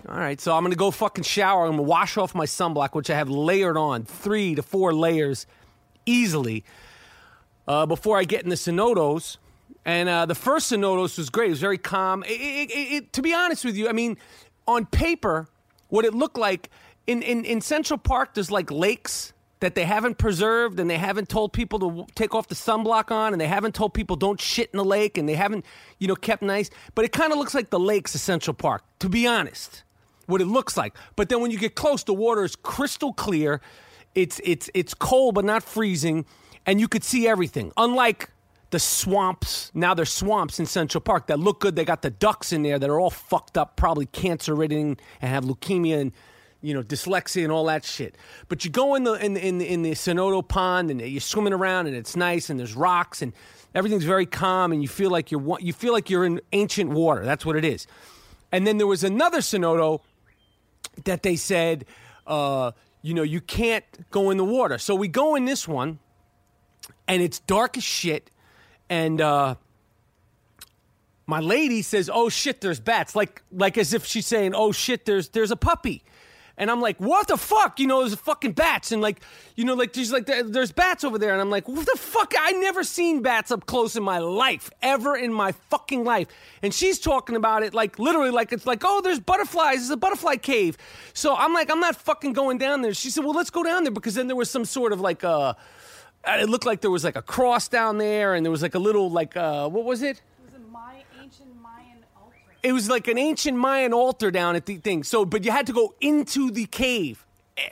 All 0.09 0.17
right, 0.17 0.41
so 0.41 0.57
I'm 0.57 0.63
gonna 0.63 0.75
go 0.75 0.91
fucking 0.91 1.25
shower. 1.25 1.65
I'm 1.65 1.73
gonna 1.73 1.83
wash 1.83 2.17
off 2.17 2.35
my 2.35 2.47
sunblock, 2.47 2.95
which 2.95 3.11
I 3.11 3.15
have 3.15 3.29
layered 3.29 3.77
on 3.77 4.05
three 4.05 4.55
to 4.55 4.63
four 4.63 4.93
layers 4.93 5.47
easily 6.07 6.65
uh, 7.69 7.87
before 7.87 8.19
I 8.19 8.25
get 8.25 8.43
in 8.43 8.49
the 8.49 8.57
cenotes. 8.57 9.39
And 9.85 10.09
uh, 10.09 10.27
the 10.27 10.35
first 10.35 10.73
cenotes 10.73 11.19
was 11.19 11.31
great. 11.31 11.49
It 11.49 11.51
was 11.51 11.61
very 11.61 11.79
calm. 11.79 12.25
It, 12.25 12.31
it, 12.31 12.73
it, 12.73 13.13
to 13.13 13.23
be 13.23 13.35
honest 13.35 13.65
with 13.65 13.77
you, 13.77 13.89
I 13.89 13.93
mean, 13.93 14.17
on 14.67 14.87
paper, 14.87 15.49
what 15.89 16.05
it 16.05 16.15
looked 16.15 16.39
like 16.39 16.71
in, 17.07 17.23
in, 17.23 17.45
in 17.45 17.61
Central 17.61 17.99
Park, 17.99 18.35
there's 18.35 18.51
like 18.51 18.71
lakes 18.71 19.34
that 19.61 19.75
they 19.75 19.85
haven't 19.85 20.19
preserved 20.19 20.79
and 20.81 20.91
they 20.91 20.99
haven't 20.99 21.29
told 21.29 21.53
people 21.53 21.79
to 21.79 22.07
take 22.15 22.35
off 22.35 22.49
the 22.49 22.55
sunblock 22.55 23.11
on 23.11 23.33
and 23.33 23.41
they 23.41 23.47
haven't 23.47 23.75
told 23.75 23.95
people 23.95 24.17
don't 24.17 24.41
shit 24.41 24.71
in 24.73 24.79
the 24.79 24.85
lake 24.85 25.17
and 25.17 25.29
they 25.29 25.35
haven't, 25.35 25.65
you 25.99 26.09
know, 26.09 26.17
kept 26.17 26.43
nice. 26.43 26.71
But 26.95 27.05
it 27.05 27.13
kind 27.13 27.33
of 27.33 27.39
looks 27.39 27.55
like 27.55 27.71
the 27.71 27.79
lakes 27.79 28.13
Central 28.13 28.55
Park, 28.55 28.83
to 28.99 29.09
be 29.09 29.27
honest, 29.27 29.85
what 30.27 30.41
it 30.41 30.47
looks 30.47 30.77
like. 30.77 30.95
But 31.17 31.29
then 31.29 31.41
when 31.41 31.51
you 31.51 31.59
get 31.59 31.75
close, 31.75 32.05
the 32.05 32.15
water 32.15 32.45
is 32.45 32.57
crystal 32.57 33.13
clear. 33.13 33.61
It's, 34.15 34.41
it's, 34.45 34.71
it's 34.75 34.95
cold 34.95 35.35
but 35.35 35.45
not 35.45 35.63
freezing 35.63 36.27
and 36.67 36.81
you 36.81 36.89
could 36.89 37.05
see 37.05 37.29
everything. 37.29 37.73
Unlike 37.77 38.31
the 38.71 38.79
swamps, 38.79 39.71
now 39.75 39.95
there's 39.95 40.13
swamps 40.13 40.59
in 40.59 40.67
Central 40.67 41.01
Park 41.01 41.29
that 41.29 41.39
look 41.39 41.61
good. 41.61 41.77
They 41.77 41.85
got 41.85 42.03
the 42.03 42.11
ducks 42.11 42.53
in 42.53 42.63
there 42.63 42.79
that 42.79 42.91
are 42.91 42.99
all 42.99 43.11
fucked 43.11 43.57
up, 43.57 43.77
probably 43.77 44.07
cancer 44.07 44.55
ridden 44.55 44.97
and 45.21 45.31
have 45.31 45.45
leukemia 45.45 46.01
and 46.01 46.13
you 46.65 46.73
know, 46.73 46.83
dyslexia 46.83 47.43
and 47.43 47.53
all 47.53 47.67
that 47.67 47.85
shit. 47.85 48.17
But 48.49 48.65
you 48.65 48.71
go 48.71 48.95
in 48.95 49.05
the 49.05 49.13
in 49.13 49.37
in, 49.37 49.61
in 49.61 49.83
the 49.83 49.93
Cenote 49.93 50.49
Pond 50.49 50.91
and 50.91 51.01
you're 51.01 51.21
swimming 51.21 51.53
around 51.53 51.87
and 51.87 51.95
it's 51.95 52.17
nice 52.17 52.49
and 52.49 52.59
there's 52.59 52.75
rocks 52.75 53.21
and 53.21 53.33
everything's 53.75 54.05
very 54.05 54.27
calm 54.27 54.73
and 54.73 54.81
you 54.81 54.89
feel 54.89 55.11
like 55.11 55.31
you're 55.31 55.59
you 55.61 55.75
feel 55.75 55.93
like 55.93 56.09
you're 56.09 56.25
in 56.25 56.41
ancient 56.53 56.91
water. 56.91 57.25
That's 57.25 57.45
what 57.45 57.57
it 57.57 57.65
is. 57.65 57.87
And 58.51 58.67
then 58.67 58.79
there 58.79 58.87
was 58.87 59.05
another 59.05 59.39
Cenote 59.39 60.01
that 61.05 61.23
they 61.23 61.37
said, 61.37 61.85
uh, 62.27 62.73
you 63.03 63.13
know, 63.13 63.23
you 63.23 63.41
can't 63.41 63.85
go 64.11 64.31
in 64.31 64.39
the 64.39 64.45
water. 64.45 64.79
So 64.79 64.95
we 64.95 65.09
go 65.09 65.35
in 65.35 65.45
this 65.45 65.69
one, 65.69 65.99
and 67.07 67.21
it's 67.21 67.41
dark 67.41 67.77
as 67.77 67.85
shit, 67.85 68.31
and 68.89 69.21
uh, 69.21 69.57
my 71.27 71.41
lady 71.41 71.83
says, 71.83 72.11
"Oh 72.13 72.29
shit, 72.29 72.61
there's 72.61 72.81
bats," 72.81 73.15
like 73.15 73.43
like 73.53 73.77
as 73.77 73.93
if 73.93 74.07
she's 74.07 74.27
saying, 74.27 74.55
"Oh 74.55 74.73
shit, 74.73 75.05
there's 75.05 75.29
there's 75.31 75.51
a 75.51 75.57
puppy." 75.57 76.03
And 76.57 76.71
I'm 76.71 76.81
like, 76.81 76.99
what 76.99 77.27
the 77.27 77.37
fuck? 77.37 77.81
You 77.81 77.87
know, 77.87 78.01
there's 78.01 78.15
fucking 78.15 78.53
bats. 78.53 78.93
And 78.93 79.03
like, 79.03 79.21
you 79.57 79.65
know, 79.65 79.75
like, 79.75 79.93
there's 79.93 80.13
like, 80.13 80.27
there's 80.27 80.71
bats 80.71 81.03
over 81.03 81.19
there. 81.19 81.33
And 81.33 81.41
I'm 81.41 81.51
like, 81.51 81.69
what 81.69 81.85
the 81.87 81.99
fuck? 81.99 82.33
I 82.39 82.53
never 82.53 82.85
seen 82.85 83.23
bats 83.23 83.51
up 83.51 83.67
close 83.67 83.97
in 83.97 84.03
my 84.03 84.19
life, 84.19 84.71
ever 84.81 85.17
in 85.17 85.33
my 85.33 85.53
fucking 85.53 86.05
life. 86.05 86.29
And 86.63 86.73
she's 86.73 86.99
talking 87.01 87.35
about 87.35 87.63
it 87.63 87.75
like 87.75 87.99
literally 87.99 88.31
like 88.31 88.53
it's 88.53 88.67
like, 88.67 88.83
oh, 88.85 89.01
there's 89.01 89.21
butterflies. 89.21 89.79
It's 89.79 89.91
a 89.91 89.97
butterfly 89.97 90.37
cave. 90.37 90.79
So 91.13 91.35
I'm 91.35 91.53
like, 91.53 91.71
I'm 91.71 91.81
not 91.81 91.97
fucking 91.97 92.35
going 92.35 92.59
down 92.59 92.83
there. 92.83 92.95
She 92.95 93.11
said, 93.11 93.25
well, 93.25 93.35
let's 93.35 93.51
go 93.51 93.63
down 93.65 93.85
there 93.85 93.93
because 93.93 94.15
then 94.15 94.29
there 94.29 94.37
was 94.37 94.51
some 94.51 94.65
sort 94.65 94.93
of 94.93 95.01
like, 95.01 95.25
uh, 95.25 95.55
it 96.27 96.49
looked 96.49 96.67
like 96.67 96.81
there 96.81 96.91
was 96.91 97.05
like 97.05 97.17
a 97.17 97.23
cross 97.23 97.69
down 97.69 97.99
there 97.99 98.35
and 98.35 98.47
there 98.47 98.51
was 98.51 98.63
like 98.63 98.75
a 98.75 98.79
little 98.79 99.11
like, 99.11 99.37
uh, 99.37 99.69
what 99.69 99.85
was 99.85 100.03
it? 100.03 100.23
It 102.65 102.73
was 102.73 102.89
like 102.89 103.09
an 103.09 103.19
ancient 103.19 103.59
Mayan 103.59 103.93
altar 103.93 104.31
down 104.31 104.57
at 104.57 104.65
the 104.65 104.77
thing. 104.77 105.05
So, 105.05 105.27
but 105.27 105.45
you 105.45 105.51
had 105.51 105.67
to 105.67 105.75
go 105.75 105.95
into 106.01 106.51
the 106.51 106.65
cave, 106.65 107.27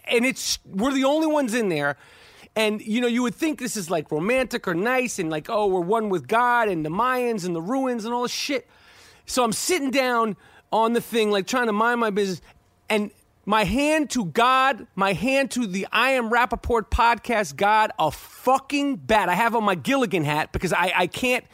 and 0.04 0.26
it's 0.26 0.58
we're 0.66 0.92
the 0.92 1.04
only 1.04 1.26
ones 1.26 1.54
in 1.54 1.70
there. 1.70 1.96
And 2.54 2.82
you 2.82 3.00
know, 3.00 3.06
you 3.06 3.22
would 3.22 3.34
think 3.34 3.58
this 3.58 3.74
is 3.74 3.90
like 3.90 4.12
romantic 4.12 4.68
or 4.68 4.74
nice, 4.74 5.18
and 5.18 5.30
like, 5.30 5.48
oh, 5.48 5.66
we're 5.66 5.80
one 5.80 6.10
with 6.10 6.28
God 6.28 6.68
and 6.68 6.84
the 6.84 6.90
Mayans 6.90 7.46
and 7.46 7.56
the 7.56 7.62
ruins 7.62 8.04
and 8.04 8.12
all 8.12 8.22
this 8.22 8.32
shit. 8.32 8.68
So 9.24 9.42
I'm 9.42 9.54
sitting 9.54 9.90
down 9.90 10.36
on 10.70 10.92
the 10.92 11.00
thing, 11.00 11.30
like 11.30 11.46
trying 11.46 11.68
to 11.68 11.72
mind 11.72 11.98
my 11.98 12.10
business, 12.10 12.42
and 12.90 13.10
my 13.46 13.64
hand 13.64 14.10
to 14.10 14.26
God, 14.26 14.86
my 14.94 15.14
hand 15.14 15.52
to 15.52 15.66
the 15.66 15.88
I 15.90 16.10
Am 16.10 16.30
Rapaport 16.30 16.90
podcast 16.90 17.56
God, 17.56 17.92
a 17.98 18.10
fucking 18.10 18.96
bat. 18.96 19.30
I 19.30 19.34
have 19.34 19.56
on 19.56 19.64
my 19.64 19.74
Gilligan 19.74 20.24
hat 20.24 20.52
because 20.52 20.74
I, 20.74 20.92
I 20.94 21.06
can't 21.06 21.46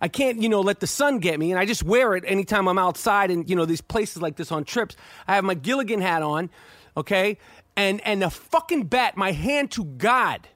I 0.00 0.08
can't, 0.08 0.40
you 0.40 0.48
know, 0.48 0.60
let 0.60 0.80
the 0.80 0.86
sun 0.86 1.18
get 1.18 1.38
me, 1.38 1.50
and 1.50 1.58
I 1.58 1.64
just 1.64 1.82
wear 1.82 2.14
it 2.14 2.24
anytime 2.26 2.68
I'm 2.68 2.78
outside 2.78 3.30
and 3.30 3.48
you 3.48 3.56
know 3.56 3.64
these 3.64 3.80
places 3.80 4.22
like 4.22 4.36
this 4.36 4.52
on 4.52 4.64
trips. 4.64 4.96
I 5.26 5.34
have 5.34 5.44
my 5.44 5.54
Gilligan 5.54 6.00
hat 6.00 6.22
on, 6.22 6.50
okay, 6.96 7.38
and 7.76 8.00
and 8.06 8.22
the 8.22 8.30
fucking 8.30 8.84
bat, 8.84 9.16
my 9.16 9.32
hand 9.32 9.72
to 9.72 9.84
God, 9.84 10.46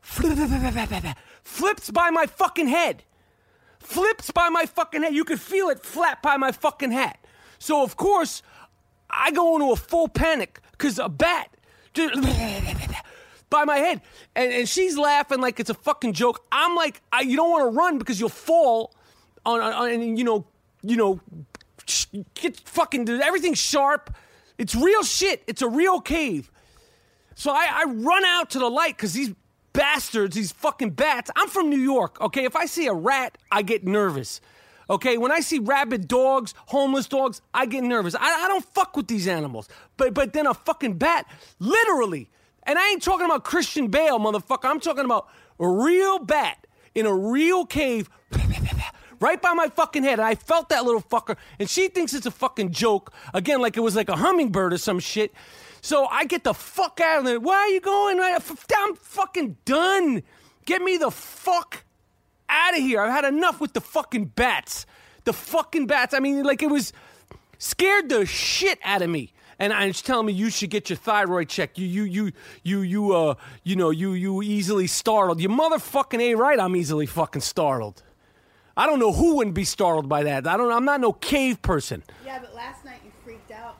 flips 0.00 1.90
by 1.90 2.10
my 2.10 2.26
fucking 2.26 2.68
head, 2.68 3.04
flips 3.78 4.30
by 4.30 4.48
my 4.48 4.64
fucking 4.66 5.02
head. 5.02 5.14
You 5.14 5.24
could 5.24 5.40
feel 5.40 5.68
it 5.68 5.84
flap 5.84 6.22
by 6.22 6.36
my 6.38 6.52
fucking 6.52 6.92
hat. 6.92 7.18
So 7.58 7.82
of 7.82 7.96
course, 7.96 8.42
I 9.10 9.30
go 9.30 9.56
into 9.56 9.72
a 9.72 9.76
full 9.76 10.08
panic 10.08 10.60
because 10.72 10.98
a 10.98 11.08
bat 11.08 11.50
just 11.92 12.14
by 13.50 13.64
my 13.64 13.76
head. 13.76 14.00
And, 14.34 14.52
and 14.52 14.68
she's 14.68 14.96
laughing 14.96 15.40
like 15.40 15.60
it's 15.60 15.70
a 15.70 15.74
fucking 15.74 16.14
joke. 16.14 16.44
I'm 16.50 16.74
like, 16.74 17.02
I, 17.12 17.22
you 17.22 17.36
don't 17.36 17.50
want 17.50 17.70
to 17.70 17.76
run 17.76 17.98
because 17.98 18.18
you'll 18.18 18.28
fall 18.28 18.94
on, 19.44 19.60
on, 19.60 19.90
and 19.90 20.18
you 20.18 20.24
know, 20.24 20.46
you 20.82 20.96
know, 20.96 21.20
get 22.34 22.56
fucking, 22.60 23.08
everything's 23.08 23.58
sharp. 23.58 24.14
It's 24.56 24.74
real 24.74 25.02
shit. 25.02 25.42
It's 25.46 25.62
a 25.62 25.68
real 25.68 26.00
cave. 26.00 26.50
So 27.34 27.50
I, 27.50 27.68
I 27.70 27.84
run 27.84 28.24
out 28.24 28.50
to 28.50 28.58
the 28.58 28.68
light 28.68 28.96
because 28.96 29.12
these 29.12 29.34
bastards, 29.72 30.34
these 30.34 30.52
fucking 30.52 30.90
bats, 30.90 31.30
I'm 31.36 31.48
from 31.48 31.70
New 31.70 31.78
York, 31.78 32.20
okay? 32.20 32.44
If 32.44 32.56
I 32.56 32.66
see 32.66 32.86
a 32.86 32.92
rat, 32.92 33.38
I 33.50 33.62
get 33.62 33.84
nervous. 33.84 34.40
Okay, 34.90 35.18
when 35.18 35.30
I 35.30 35.38
see 35.38 35.60
rabid 35.60 36.08
dogs, 36.08 36.52
homeless 36.66 37.06
dogs, 37.06 37.42
I 37.54 37.66
get 37.66 37.84
nervous. 37.84 38.16
I, 38.16 38.44
I 38.44 38.48
don't 38.48 38.64
fuck 38.64 38.96
with 38.96 39.06
these 39.06 39.28
animals. 39.28 39.68
But 39.96 40.14
but 40.14 40.32
then 40.32 40.48
a 40.48 40.54
fucking 40.54 40.94
bat, 40.94 41.26
literally, 41.60 42.28
and 42.64 42.78
I 42.78 42.90
ain't 42.90 43.02
talking 43.02 43.26
about 43.26 43.44
Christian 43.44 43.88
Bale, 43.88 44.18
motherfucker. 44.18 44.64
I'm 44.68 44.80
talking 44.80 45.04
about 45.04 45.28
a 45.58 45.68
real 45.68 46.18
bat 46.18 46.66
in 46.94 47.06
a 47.06 47.14
real 47.14 47.64
cave 47.66 48.10
right 49.20 49.40
by 49.40 49.52
my 49.54 49.68
fucking 49.68 50.02
head. 50.02 50.14
And 50.14 50.22
I 50.22 50.34
felt 50.34 50.68
that 50.70 50.84
little 50.84 51.02
fucker. 51.02 51.36
And 51.58 51.68
she 51.68 51.88
thinks 51.88 52.12
it's 52.14 52.26
a 52.26 52.30
fucking 52.30 52.72
joke. 52.72 53.12
Again, 53.32 53.60
like 53.60 53.76
it 53.76 53.80
was 53.80 53.96
like 53.96 54.08
a 54.08 54.16
hummingbird 54.16 54.72
or 54.72 54.78
some 54.78 54.98
shit. 54.98 55.32
So 55.80 56.06
I 56.06 56.24
get 56.24 56.44
the 56.44 56.54
fuck 56.54 57.00
out 57.00 57.20
of 57.20 57.24
there. 57.24 57.40
Where 57.40 57.58
are 57.58 57.68
you 57.68 57.80
going? 57.80 58.20
I'm 58.20 58.94
fucking 58.94 59.56
done. 59.64 60.22
Get 60.66 60.82
me 60.82 60.98
the 60.98 61.10
fuck 61.10 61.84
out 62.48 62.74
of 62.74 62.80
here. 62.80 63.00
I've 63.00 63.10
had 63.10 63.24
enough 63.24 63.60
with 63.60 63.72
the 63.72 63.80
fucking 63.80 64.26
bats. 64.26 64.84
The 65.24 65.32
fucking 65.32 65.86
bats. 65.86 66.12
I 66.12 66.18
mean, 66.18 66.42
like 66.42 66.62
it 66.62 66.70
was 66.70 66.92
scared 67.58 68.08
the 68.08 68.26
shit 68.26 68.78
out 68.84 69.02
of 69.02 69.08
me 69.08 69.32
and 69.60 69.72
it's 69.90 70.00
telling 70.00 70.26
me 70.26 70.32
you 70.32 70.48
should 70.48 70.70
get 70.70 70.88
your 70.88 70.96
thyroid 70.96 71.50
checked. 71.50 71.78
You, 71.78 71.86
you, 71.86 72.04
you, 72.04 72.32
you, 72.62 72.80
you, 72.80 73.12
uh, 73.14 73.34
you 73.62 73.76
know, 73.76 73.90
you, 73.90 74.14
you 74.14 74.42
easily 74.42 74.86
startled. 74.86 75.40
You 75.40 75.50
motherfucking 75.50 76.18
a 76.18 76.34
right. 76.34 76.58
I'm 76.58 76.74
easily 76.74 77.04
fucking 77.04 77.42
startled. 77.42 78.02
I 78.74 78.86
don't 78.86 78.98
know 78.98 79.12
who 79.12 79.36
wouldn't 79.36 79.54
be 79.54 79.64
startled 79.64 80.08
by 80.08 80.22
that. 80.22 80.46
I 80.46 80.56
don't. 80.56 80.72
I'm 80.72 80.86
not 80.86 81.02
no 81.02 81.12
cave 81.12 81.60
person. 81.60 82.02
Yeah, 82.24 82.38
but 82.38 82.54
last 82.54 82.86
night 82.86 83.00
you 83.04 83.10
freaked 83.22 83.50
out. 83.50 83.76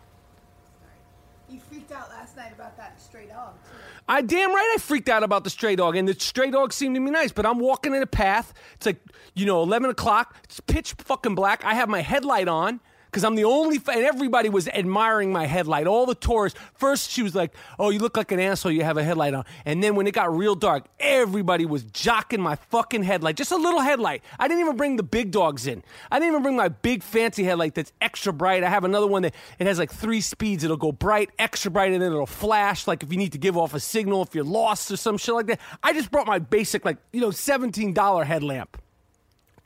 Sorry, 0.79 1.55
you 1.57 1.61
freaked 1.61 1.93
out 1.93 2.11
last 2.11 2.37
night 2.37 2.53
about 2.53 2.77
that 2.77 3.01
stray 3.01 3.27
dog. 3.27 3.55
Too. 3.64 3.71
I 4.07 4.21
damn 4.21 4.51
right 4.51 4.73
I 4.75 4.79
freaked 4.79 5.09
out 5.09 5.23
about 5.23 5.45
the 5.45 5.51
stray 5.51 5.77
dog, 5.77 5.97
and 5.97 6.07
the 6.07 6.19
stray 6.19 6.51
dog 6.51 6.75
seemed 6.75 6.97
to 6.97 7.01
be 7.01 7.11
nice. 7.11 7.33
But 7.33 7.47
I'm 7.47 7.61
walking 7.61 7.95
in 7.95 8.03
a 8.03 8.07
path. 8.07 8.53
It's 8.75 8.85
like 8.85 9.01
you 9.35 9.47
know, 9.47 9.62
11 9.62 9.88
o'clock. 9.88 10.37
It's 10.45 10.61
pitch 10.61 10.93
fucking 10.99 11.35
black. 11.35 11.64
I 11.64 11.73
have 11.73 11.88
my 11.88 12.03
headlight 12.03 12.49
on 12.49 12.81
because 13.11 13.25
I'm 13.25 13.35
the 13.35 13.44
only, 13.44 13.77
and 13.77 14.05
everybody 14.05 14.49
was 14.49 14.68
admiring 14.68 15.33
my 15.33 15.46
headlight. 15.46 15.88
All 15.88 16.07
the 16.07 16.14
tourists, 16.14 16.59
first 16.75 17.11
she 17.11 17.23
was 17.23 17.35
like, 17.35 17.53
oh, 17.79 17.90
you 17.90 17.99
look 17.99 18.16
like 18.16 18.31
an 18.31 18.38
asshole, 18.38 18.70
you 18.70 18.85
have 18.85 18.96
a 18.96 19.03
headlight 19.03 19.35
on. 19.35 19.44
And 19.64 19.83
then 19.83 19.96
when 19.96 20.07
it 20.07 20.14
got 20.14 20.35
real 20.35 20.55
dark, 20.55 20.87
everybody 21.01 21.66
was 21.66 21.83
jocking 21.85 22.38
my 22.38 22.55
fucking 22.55 23.03
headlight, 23.03 23.37
just 23.37 23.51
a 23.51 23.57
little 23.57 23.81
headlight. 23.81 24.23
I 24.38 24.46
didn't 24.46 24.61
even 24.61 24.77
bring 24.77 24.94
the 24.94 25.03
big 25.03 25.33
dogs 25.33 25.66
in. 25.66 25.83
I 26.11 26.20
didn't 26.20 26.35
even 26.35 26.42
bring 26.42 26.57
my 26.57 26.68
big 26.68 27.03
fancy 27.03 27.42
headlight 27.42 27.75
that's 27.75 27.92
extra 28.01 28.33
bright. 28.33 28.62
I 28.62 28.70
have 28.70 28.85
another 28.85 29.09
one 29.09 29.23
that 29.23 29.35
it 29.59 29.66
has 29.66 29.79
like 29.79 29.92
three 29.92 30.20
speeds. 30.20 30.62
It'll 30.62 30.77
go 30.77 30.92
bright, 30.92 31.31
extra 31.37 31.70
bright, 31.70 31.92
and 31.92 32.01
then 32.01 32.12
it'll 32.12 32.27
flash, 32.27 32.87
like 32.87 33.03
if 33.03 33.11
you 33.11 33.18
need 33.18 33.33
to 33.33 33.38
give 33.38 33.57
off 33.57 33.75
a 33.75 33.81
signal, 33.81 34.23
if 34.23 34.35
you're 34.35 34.44
lost 34.44 34.90
or 34.92 34.96
some 34.96 35.18
shit 35.18 35.35
like 35.35 35.46
that. 35.46 35.61
I 35.83 35.92
just 35.92 36.12
brought 36.12 36.29
my 36.29 36.38
basic, 36.38 36.85
like, 36.85 36.99
you 37.12 37.20
know, 37.20 37.31
$17 37.31 38.25
headlamp. 38.25 38.81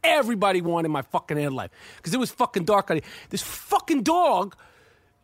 Everybody 0.05 0.61
wanted 0.61 0.91
my 0.91 1.03
fucking 1.03 1.37
headlight 1.37 1.71
because 1.97 2.15
it 2.15 2.21
was 2.21 2.31
fucking 2.31 2.65
dark. 2.65 2.93
This 3.31 3.43
fucking 3.43 4.03
dog, 4.03 4.55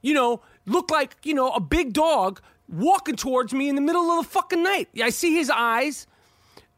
you 0.03 0.14
know, 0.14 0.40
looked 0.66 0.90
like, 0.90 1.16
you 1.23 1.35
know, 1.35 1.51
a 1.51 1.61
big 1.61 1.93
dog 1.93 2.40
walking 2.69 3.16
towards 3.16 3.53
me 3.53 3.69
in 3.69 3.75
the 3.75 3.81
middle 3.81 4.11
of 4.11 4.25
the 4.25 4.31
fucking 4.31 4.62
night. 4.62 4.88
I 5.03 5.11
see 5.11 5.35
his 5.35 5.51
eyes. 5.51 6.07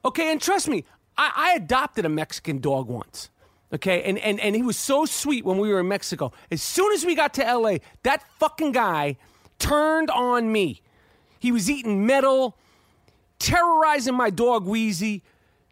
Okay, 0.05 0.33
and 0.33 0.41
trust 0.41 0.69
me, 0.69 0.85
I, 1.17 1.33
I 1.35 1.55
adopted 1.55 2.05
a 2.05 2.09
Mexican 2.09 2.59
dog 2.59 2.89
once. 2.89 3.31
Okay, 3.73 4.03
and, 4.03 4.19
and, 4.19 4.39
and 4.41 4.55
he 4.55 4.63
was 4.63 4.77
so 4.77 5.07
sweet 5.07 5.45
when 5.45 5.59
we 5.59 5.69
were 5.73 5.81
in 5.81 5.89
Mexico. 5.89 6.33
As 6.51 6.61
soon 6.61 6.93
as 6.93 7.07
we 7.07 7.15
got 7.15 7.33
to 7.35 7.43
LA, 7.43 7.79
that 8.03 8.23
fucking 8.39 8.73
guy 8.73 9.17
turned 9.59 10.11
on 10.11 10.53
me. 10.53 10.83
He 11.39 11.53
was 11.53 11.71
eating 11.71 12.05
metal, 12.05 12.59
terrorizing 13.39 14.15
my 14.15 14.29
dog 14.29 14.67
Wheezy, 14.67 15.23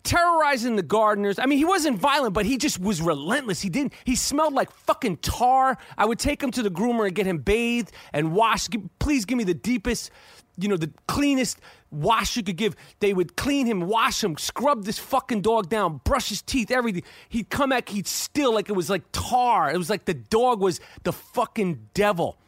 terrorizing 0.02 0.76
the 0.76 0.82
gardeners. 0.82 1.38
I 1.38 1.46
mean, 1.46 1.58
he 1.58 1.64
wasn't 1.64 1.98
violent, 1.98 2.34
but 2.34 2.46
he 2.46 2.56
just 2.56 2.80
was 2.80 3.00
relentless. 3.00 3.60
He 3.60 3.68
didn't. 3.68 3.92
He 4.04 4.16
smelled 4.16 4.54
like 4.54 4.70
fucking 4.70 5.18
tar. 5.18 5.78
I 5.98 6.04
would 6.04 6.18
take 6.18 6.42
him 6.42 6.50
to 6.52 6.62
the 6.62 6.70
groomer 6.70 7.06
and 7.06 7.14
get 7.14 7.26
him 7.26 7.38
bathed 7.38 7.92
and 8.12 8.32
washed. 8.32 8.74
Please 8.98 9.24
give 9.24 9.38
me 9.38 9.44
the 9.44 9.54
deepest, 9.54 10.10
you 10.56 10.68
know, 10.68 10.76
the 10.76 10.90
cleanest 11.06 11.60
wash 11.90 12.36
you 12.36 12.42
could 12.42 12.56
give. 12.56 12.76
They 13.00 13.12
would 13.12 13.36
clean 13.36 13.66
him, 13.66 13.82
wash 13.82 14.22
him, 14.22 14.36
scrub 14.38 14.84
this 14.84 14.98
fucking 14.98 15.42
dog 15.42 15.68
down, 15.68 16.00
brush 16.04 16.28
his 16.28 16.42
teeth, 16.42 16.70
everything. 16.70 17.02
He'd 17.28 17.50
come 17.50 17.70
back, 17.70 17.88
he'd 17.88 18.06
still 18.06 18.54
like 18.54 18.68
it 18.68 18.74
was 18.74 18.88
like 18.88 19.02
tar. 19.12 19.70
It 19.70 19.76
was 19.76 19.90
like 19.90 20.04
the 20.04 20.14
dog 20.14 20.60
was 20.60 20.80
the 21.02 21.12
fucking 21.12 21.88
devil. 21.94 22.38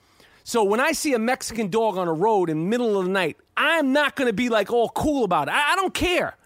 So 0.44 0.64
when 0.64 0.80
I 0.80 0.92
see 0.92 1.14
a 1.14 1.18
Mexican 1.18 1.68
dog 1.68 1.96
on 1.96 2.08
a 2.08 2.12
road 2.12 2.50
in 2.50 2.58
the 2.58 2.66
middle 2.66 2.98
of 2.98 3.04
the 3.04 3.10
night, 3.10 3.36
I'm 3.56 3.92
not 3.92 4.16
going 4.16 4.26
to 4.26 4.32
be 4.32 4.48
like 4.48 4.72
all 4.72 4.88
cool 4.88 5.24
about 5.24 5.48
it. 5.48 5.54
I, 5.54 5.72
I 5.72 5.76
don't 5.76 5.94
care. 5.94 6.36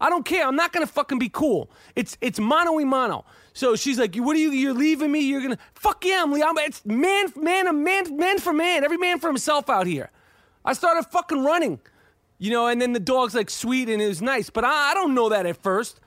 I 0.00 0.10
don't 0.10 0.24
care. 0.24 0.46
I'm 0.46 0.56
not 0.56 0.72
gonna 0.72 0.86
fucking 0.86 1.18
be 1.18 1.28
cool. 1.28 1.70
It's 1.96 2.16
it's 2.20 2.38
mano 2.38 2.72
y 2.72 2.84
mano. 2.84 3.24
So 3.52 3.74
she's 3.76 3.98
like, 3.98 4.14
"What 4.16 4.36
are 4.36 4.38
you? 4.38 4.50
You're 4.50 4.74
leaving 4.74 5.10
me? 5.10 5.20
You're 5.20 5.42
gonna 5.42 5.58
fuck 5.74 6.04
yeah? 6.04 6.22
I'm 6.22 6.32
leaving. 6.32 6.48
It's 6.58 6.84
man, 6.84 7.32
man, 7.36 7.66
a 7.66 7.72
man, 7.72 8.16
man 8.16 8.38
for 8.38 8.52
man. 8.52 8.84
Every 8.84 8.98
man 8.98 9.18
for 9.18 9.28
himself 9.28 9.68
out 9.68 9.86
here." 9.86 10.10
I 10.64 10.74
started 10.74 11.04
fucking 11.04 11.42
running, 11.42 11.80
you 12.38 12.50
know, 12.50 12.66
and 12.66 12.80
then 12.80 12.92
the 12.92 13.00
dog's 13.00 13.34
like 13.34 13.48
sweet 13.48 13.88
and 13.88 14.02
it 14.02 14.08
was 14.08 14.20
nice, 14.20 14.50
but 14.50 14.64
I, 14.64 14.90
I 14.90 14.94
don't 14.94 15.14
know 15.14 15.30
that 15.30 15.46
at 15.46 15.56
first. 15.62 16.00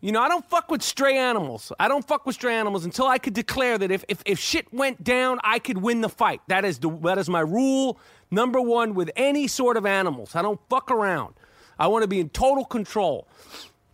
You 0.00 0.12
know, 0.12 0.20
I 0.20 0.28
don't 0.28 0.44
fuck 0.48 0.70
with 0.70 0.82
stray 0.82 1.16
animals. 1.16 1.72
I 1.80 1.88
don't 1.88 2.06
fuck 2.06 2.26
with 2.26 2.34
stray 2.34 2.54
animals 2.54 2.84
until 2.84 3.06
I 3.06 3.18
could 3.18 3.32
declare 3.32 3.78
that 3.78 3.90
if, 3.90 4.04
if, 4.08 4.22
if 4.26 4.38
shit 4.38 4.72
went 4.72 5.02
down, 5.02 5.38
I 5.42 5.58
could 5.58 5.78
win 5.78 6.00
the 6.00 6.08
fight. 6.08 6.40
That 6.48 6.64
is 6.64 6.78
the 6.78 6.90
that 7.02 7.18
is 7.18 7.28
my 7.28 7.40
rule 7.40 7.98
number 8.30 8.60
one 8.60 8.94
with 8.94 9.10
any 9.16 9.46
sort 9.46 9.76
of 9.76 9.86
animals. 9.86 10.34
I 10.34 10.42
don't 10.42 10.60
fuck 10.68 10.90
around. 10.90 11.34
I 11.78 11.88
want 11.88 12.02
to 12.02 12.08
be 12.08 12.20
in 12.20 12.28
total 12.30 12.64
control 12.64 13.26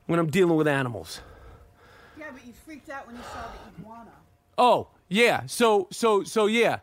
when 0.07 0.19
I'm 0.19 0.31
dealing 0.31 0.57
with 0.57 0.69
animals. 0.69 1.21
Yeah, 2.19 2.27
but 2.33 2.47
you 2.47 2.53
freaked 2.53 2.91
out 2.91 3.07
when 3.07 3.17
you 3.17 3.23
saw 3.23 3.43
the 3.43 3.83
iguana. 3.83 4.11
Oh, 4.57 4.89
yeah. 5.09 5.47
So, 5.47 5.89
so, 5.91 6.23
so, 6.23 6.47
yeah. 6.47 6.81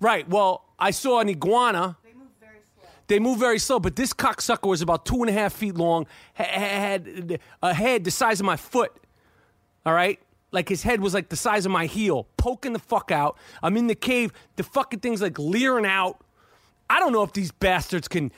Right. 0.00 0.28
Well, 0.28 0.64
I 0.78 0.90
saw 0.90 1.20
an 1.20 1.28
iguana. 1.28 1.96
They 2.02 2.12
move 2.12 2.28
very 2.40 2.58
slow. 2.74 2.88
They 3.06 3.18
move 3.18 3.38
very 3.38 3.58
slow, 3.58 3.78
but 3.78 3.94
this 3.94 4.12
cocksucker 4.12 4.68
was 4.68 4.82
about 4.82 5.06
two 5.06 5.20
and 5.22 5.30
a 5.30 5.32
half 5.32 5.52
feet 5.52 5.76
long, 5.76 6.06
had 6.34 7.38
a 7.62 7.74
head 7.74 8.04
the 8.04 8.10
size 8.10 8.40
of 8.40 8.46
my 8.46 8.56
foot. 8.56 8.92
All 9.86 9.92
right? 9.92 10.18
Like 10.50 10.68
his 10.68 10.82
head 10.82 11.00
was 11.00 11.14
like 11.14 11.28
the 11.28 11.36
size 11.36 11.64
of 11.64 11.72
my 11.72 11.86
heel, 11.86 12.26
poking 12.36 12.72
the 12.72 12.78
fuck 12.78 13.10
out. 13.10 13.38
I'm 13.62 13.76
in 13.76 13.86
the 13.86 13.94
cave. 13.94 14.32
The 14.56 14.62
fucking 14.64 15.00
thing's 15.00 15.22
like 15.22 15.38
leering 15.38 15.86
out. 15.86 16.20
I 16.90 16.98
don't 16.98 17.12
know 17.12 17.22
if 17.22 17.32
these 17.32 17.52
bastards 17.52 18.06
can, 18.08 18.32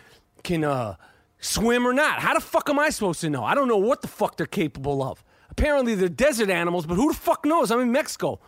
can, 0.44 0.62
uh, 0.64 0.96
swim 1.44 1.86
or 1.86 1.92
not. 1.92 2.20
How 2.20 2.34
the 2.34 2.40
fuck 2.40 2.70
am 2.70 2.78
I 2.78 2.90
supposed 2.90 3.20
to 3.20 3.30
know? 3.30 3.44
I 3.44 3.54
don't 3.54 3.68
know 3.68 3.76
what 3.76 4.02
the 4.02 4.08
fuck 4.08 4.36
they're 4.36 4.46
capable 4.46 5.02
of. 5.02 5.22
Apparently 5.50 5.94
they're 5.94 6.08
desert 6.08 6.50
animals, 6.50 6.86
but 6.86 6.94
who 6.94 7.12
the 7.12 7.18
fuck 7.18 7.44
knows? 7.44 7.70
I'm 7.70 7.80
in 7.80 7.92
Mexico. 7.92 8.40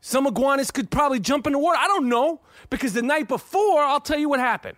Some 0.00 0.26
iguanas 0.26 0.70
could 0.70 0.90
probably 0.90 1.20
jump 1.20 1.46
in 1.46 1.52
the 1.52 1.58
water. 1.58 1.78
I 1.78 1.86
don't 1.86 2.08
know 2.08 2.40
because 2.70 2.92
the 2.92 3.02
night 3.02 3.28
before, 3.28 3.82
I'll 3.82 4.00
tell 4.00 4.18
you 4.18 4.28
what 4.28 4.40
happened. 4.40 4.76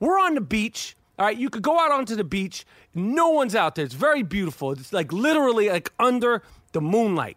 We're 0.00 0.18
on 0.18 0.34
the 0.34 0.40
beach. 0.40 0.96
All 1.18 1.26
right, 1.26 1.36
you 1.36 1.48
could 1.48 1.62
go 1.62 1.78
out 1.78 1.92
onto 1.92 2.16
the 2.16 2.24
beach. 2.24 2.66
No 2.94 3.28
one's 3.28 3.54
out 3.54 3.74
there. 3.74 3.84
It's 3.84 3.94
very 3.94 4.22
beautiful. 4.22 4.72
It's 4.72 4.92
like 4.92 5.12
literally 5.12 5.68
like 5.68 5.92
under 5.98 6.42
the 6.72 6.80
moonlight. 6.80 7.36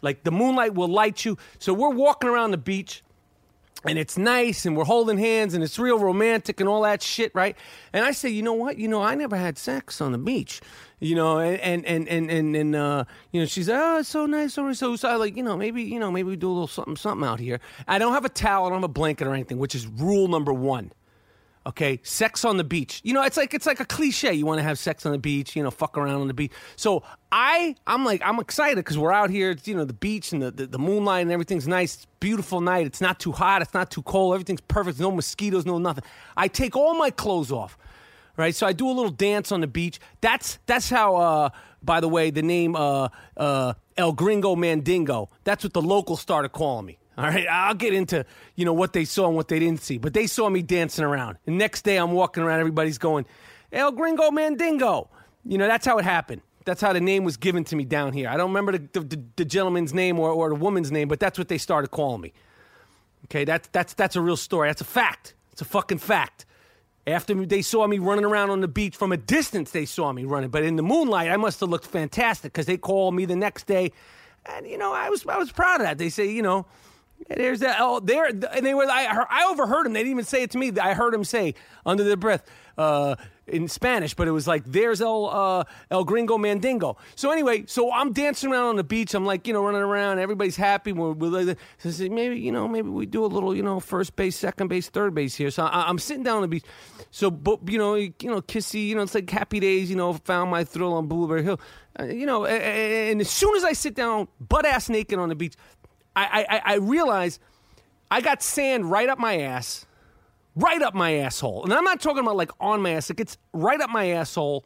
Like 0.00 0.24
the 0.24 0.30
moonlight 0.30 0.74
will 0.74 0.88
light 0.88 1.24
you. 1.24 1.36
So 1.58 1.74
we're 1.74 1.90
walking 1.90 2.30
around 2.30 2.52
the 2.52 2.56
beach 2.58 3.02
and 3.84 3.98
it's 3.98 4.18
nice 4.18 4.66
and 4.66 4.76
we're 4.76 4.84
holding 4.84 5.18
hands 5.18 5.54
and 5.54 5.64
it's 5.64 5.78
real 5.78 5.98
romantic 5.98 6.60
and 6.60 6.68
all 6.68 6.82
that 6.82 7.02
shit, 7.02 7.34
right? 7.34 7.56
And 7.92 8.04
I 8.04 8.12
say, 8.12 8.28
you 8.28 8.42
know 8.42 8.52
what? 8.52 8.78
You 8.78 8.88
know, 8.88 9.02
I 9.02 9.14
never 9.14 9.36
had 9.36 9.56
sex 9.58 10.00
on 10.00 10.12
the 10.12 10.18
beach, 10.18 10.60
you 10.98 11.14
know, 11.14 11.38
and 11.40 11.84
and 11.84 12.08
and 12.08 12.30
and 12.30 12.56
and 12.56 12.76
uh, 12.76 13.04
you 13.32 13.40
know, 13.40 13.46
she's 13.46 13.68
oh, 13.68 13.98
it's 13.98 14.08
so 14.08 14.26
nice, 14.26 14.54
so 14.54 14.72
so 14.72 14.96
so. 14.96 15.08
I 15.08 15.16
like, 15.16 15.36
you 15.36 15.42
know, 15.42 15.56
maybe 15.56 15.82
you 15.82 15.98
know, 15.98 16.10
maybe 16.10 16.28
we 16.28 16.36
do 16.36 16.48
a 16.48 16.52
little 16.52 16.66
something 16.66 16.96
something 16.96 17.26
out 17.26 17.40
here. 17.40 17.60
I 17.88 17.98
don't 17.98 18.12
have 18.12 18.24
a 18.24 18.30
towel, 18.30 18.66
I 18.66 18.68
don't 18.68 18.78
have 18.78 18.84
a 18.84 18.88
blanket 18.88 19.26
or 19.26 19.34
anything, 19.34 19.58
which 19.58 19.74
is 19.74 19.86
rule 19.86 20.28
number 20.28 20.52
one. 20.52 20.92
Okay, 21.66 22.00
sex 22.02 22.44
on 22.44 22.56
the 22.56 22.64
beach. 22.64 23.00
You 23.04 23.12
know, 23.12 23.22
it's 23.22 23.36
like 23.36 23.52
it's 23.52 23.66
like 23.66 23.80
a 23.80 23.84
cliche. 23.84 24.32
You 24.32 24.46
want 24.46 24.58
to 24.58 24.62
have 24.62 24.78
sex 24.78 25.04
on 25.04 25.12
the 25.12 25.18
beach, 25.18 25.54
you 25.54 25.62
know, 25.62 25.70
fuck 25.70 25.98
around 25.98 26.20
on 26.22 26.26
the 26.26 26.34
beach. 26.34 26.52
So 26.76 27.02
I, 27.30 27.76
I'm 27.86 28.04
like, 28.04 28.22
I'm 28.24 28.40
excited 28.40 28.76
because 28.76 28.96
we're 28.96 29.12
out 29.12 29.28
here. 29.28 29.50
It's 29.50 29.68
you 29.68 29.74
know 29.76 29.84
the 29.84 29.92
beach 29.92 30.32
and 30.32 30.42
the, 30.42 30.50
the, 30.50 30.66
the 30.66 30.78
moonlight 30.78 31.22
and 31.22 31.30
everything's 31.30 31.68
nice. 31.68 31.96
It's 31.96 32.06
beautiful 32.18 32.62
night. 32.62 32.86
It's 32.86 33.02
not 33.02 33.20
too 33.20 33.32
hot. 33.32 33.60
It's 33.60 33.74
not 33.74 33.90
too 33.90 34.02
cold. 34.02 34.34
Everything's 34.34 34.62
perfect. 34.62 34.98
No 34.98 35.10
mosquitoes. 35.10 35.66
No 35.66 35.78
nothing. 35.78 36.04
I 36.36 36.48
take 36.48 36.76
all 36.76 36.94
my 36.94 37.10
clothes 37.10 37.52
off, 37.52 37.76
right? 38.38 38.54
So 38.54 38.66
I 38.66 38.72
do 38.72 38.88
a 38.88 38.92
little 38.92 39.10
dance 39.10 39.52
on 39.52 39.60
the 39.60 39.66
beach. 39.66 40.00
That's 40.22 40.58
that's 40.66 40.88
how. 40.88 41.16
uh 41.16 41.50
By 41.82 42.00
the 42.00 42.08
way, 42.08 42.30
the 42.30 42.42
name 42.42 42.74
uh, 42.76 43.08
uh, 43.36 43.72
El 43.96 44.12
Gringo 44.12 44.56
Mandingo. 44.56 45.28
That's 45.44 45.64
what 45.64 45.72
the 45.72 45.82
locals 45.82 46.20
started 46.20 46.50
calling 46.52 46.86
me. 46.86 46.98
All 47.18 47.24
right, 47.24 47.46
I'll 47.50 47.74
get 47.74 47.92
into 47.92 48.24
you 48.54 48.64
know 48.64 48.72
what 48.72 48.92
they 48.92 49.04
saw 49.04 49.26
and 49.26 49.36
what 49.36 49.48
they 49.48 49.58
didn't 49.58 49.82
see, 49.82 49.98
but 49.98 50.14
they 50.14 50.26
saw 50.26 50.48
me 50.48 50.62
dancing 50.62 51.04
around. 51.04 51.38
Next 51.46 51.82
day, 51.82 51.96
I'm 51.96 52.12
walking 52.12 52.42
around, 52.42 52.60
everybody's 52.60 52.98
going, 52.98 53.26
"El 53.72 53.92
Gringo 53.92 54.30
Mandingo." 54.30 55.10
You 55.44 55.58
know 55.58 55.66
that's 55.66 55.86
how 55.86 55.98
it 55.98 56.04
happened. 56.04 56.42
That's 56.64 56.80
how 56.80 56.92
the 56.92 57.00
name 57.00 57.24
was 57.24 57.36
given 57.36 57.64
to 57.64 57.76
me 57.76 57.84
down 57.84 58.12
here. 58.12 58.28
I 58.28 58.36
don't 58.36 58.50
remember 58.50 58.72
the, 58.72 59.00
the, 59.00 59.22
the 59.36 59.44
gentleman's 59.44 59.94
name 59.94 60.18
or, 60.18 60.30
or 60.30 60.50
the 60.50 60.54
woman's 60.54 60.92
name, 60.92 61.08
but 61.08 61.18
that's 61.18 61.38
what 61.38 61.48
they 61.48 61.58
started 61.58 61.88
calling 61.88 62.20
me. 62.20 62.32
Okay, 63.24 63.44
that's 63.44 63.68
that's 63.72 63.94
that's 63.94 64.16
a 64.16 64.20
real 64.20 64.36
story. 64.36 64.68
That's 64.68 64.80
a 64.80 64.84
fact. 64.84 65.34
It's 65.52 65.60
a 65.62 65.64
fucking 65.64 65.98
fact. 65.98 66.46
After 67.06 67.34
they 67.46 67.62
saw 67.62 67.86
me 67.86 67.98
running 67.98 68.24
around 68.24 68.50
on 68.50 68.60
the 68.60 68.68
beach 68.68 68.94
from 68.94 69.10
a 69.10 69.16
distance, 69.16 69.70
they 69.70 69.86
saw 69.86 70.12
me 70.12 70.24
running. 70.24 70.50
But 70.50 70.64
in 70.64 70.76
the 70.76 70.82
moonlight, 70.82 71.30
I 71.30 71.36
must 71.36 71.60
have 71.60 71.70
looked 71.70 71.86
fantastic 71.86 72.52
because 72.52 72.66
they 72.66 72.76
called 72.76 73.14
me 73.14 73.24
the 73.24 73.36
next 73.36 73.66
day, 73.66 73.92
and 74.46 74.66
you 74.66 74.78
know 74.78 74.92
I 74.92 75.08
was 75.08 75.26
I 75.26 75.38
was 75.38 75.50
proud 75.50 75.80
of 75.80 75.86
that. 75.86 75.98
They 75.98 76.10
say 76.10 76.30
you 76.30 76.42
know 76.42 76.66
there's 77.28 77.60
that. 77.60 77.76
Oh, 77.80 78.00
there. 78.00 78.26
And 78.26 78.42
they 78.42 78.74
were. 78.74 78.86
I, 78.86 79.24
I 79.28 79.44
overheard 79.50 79.86
him. 79.86 79.92
They 79.92 80.00
didn't 80.00 80.12
even 80.12 80.24
say 80.24 80.42
it 80.42 80.50
to 80.52 80.58
me. 80.58 80.72
I 80.80 80.94
heard 80.94 81.14
him 81.14 81.24
say 81.24 81.54
under 81.84 82.02
their 82.02 82.16
breath 82.16 82.44
uh, 82.78 83.16
in 83.46 83.68
Spanish, 83.68 84.14
but 84.14 84.26
it 84.26 84.30
was 84.30 84.48
like, 84.48 84.64
"There's 84.64 85.00
El 85.00 85.26
uh, 85.26 85.64
El 85.90 86.04
Gringo 86.04 86.38
Mandingo." 86.38 86.96
So 87.14 87.30
anyway, 87.30 87.64
so 87.66 87.92
I'm 87.92 88.12
dancing 88.12 88.50
around 88.50 88.66
on 88.66 88.76
the 88.76 88.84
beach. 88.84 89.14
I'm 89.14 89.26
like, 89.26 89.46
you 89.46 89.52
know, 89.52 89.62
running 89.62 89.82
around. 89.82 90.18
Everybody's 90.18 90.56
happy. 90.56 90.92
We're, 90.92 91.12
we're 91.12 91.56
so 91.78 92.08
maybe 92.08 92.38
you 92.40 92.52
know, 92.52 92.66
maybe 92.66 92.88
we 92.88 93.06
do 93.06 93.24
a 93.24 93.26
little, 93.26 93.54
you 93.54 93.62
know, 93.62 93.80
first 93.80 94.16
base, 94.16 94.36
second 94.36 94.68
base, 94.68 94.88
third 94.88 95.14
base 95.14 95.34
here. 95.34 95.50
So 95.50 95.64
I, 95.64 95.90
am 95.90 95.98
sitting 95.98 96.22
down 96.22 96.36
on 96.36 96.42
the 96.42 96.48
beach. 96.48 96.64
So, 97.10 97.30
but 97.30 97.68
you 97.68 97.78
know, 97.78 97.96
you, 97.96 98.14
you 98.22 98.30
know, 98.30 98.40
kissy. 98.40 98.88
You 98.88 98.96
know, 98.96 99.02
it's 99.02 99.14
like 99.14 99.28
happy 99.28 99.60
days. 99.60 99.90
You 99.90 99.96
know, 99.96 100.14
found 100.14 100.50
my 100.50 100.64
thrill 100.64 100.94
on 100.94 101.06
Blueberry 101.06 101.42
Hill. 101.42 101.60
Uh, 101.98 102.04
you 102.04 102.24
know, 102.24 102.46
and, 102.46 102.62
and 102.62 103.20
as 103.20 103.28
soon 103.28 103.56
as 103.56 103.64
I 103.64 103.72
sit 103.72 103.94
down, 103.94 104.28
butt 104.40 104.64
ass 104.64 104.88
naked 104.88 105.18
on 105.18 105.28
the 105.28 105.34
beach. 105.34 105.54
I, 106.24 106.46
I, 106.56 106.62
I 106.64 106.74
realize 106.76 107.38
I 108.10 108.20
got 108.20 108.42
sand 108.42 108.90
right 108.90 109.08
up 109.08 109.18
my 109.18 109.38
ass, 109.40 109.86
right 110.56 110.82
up 110.82 110.94
my 110.94 111.14
asshole. 111.14 111.64
And 111.64 111.72
I'm 111.72 111.84
not 111.84 112.00
talking 112.00 112.20
about 112.20 112.36
like 112.36 112.50
on 112.60 112.82
my 112.82 112.92
ass, 112.92 113.10
it 113.10 113.16
gets 113.16 113.38
right 113.52 113.80
up 113.80 113.90
my 113.90 114.10
asshole, 114.10 114.64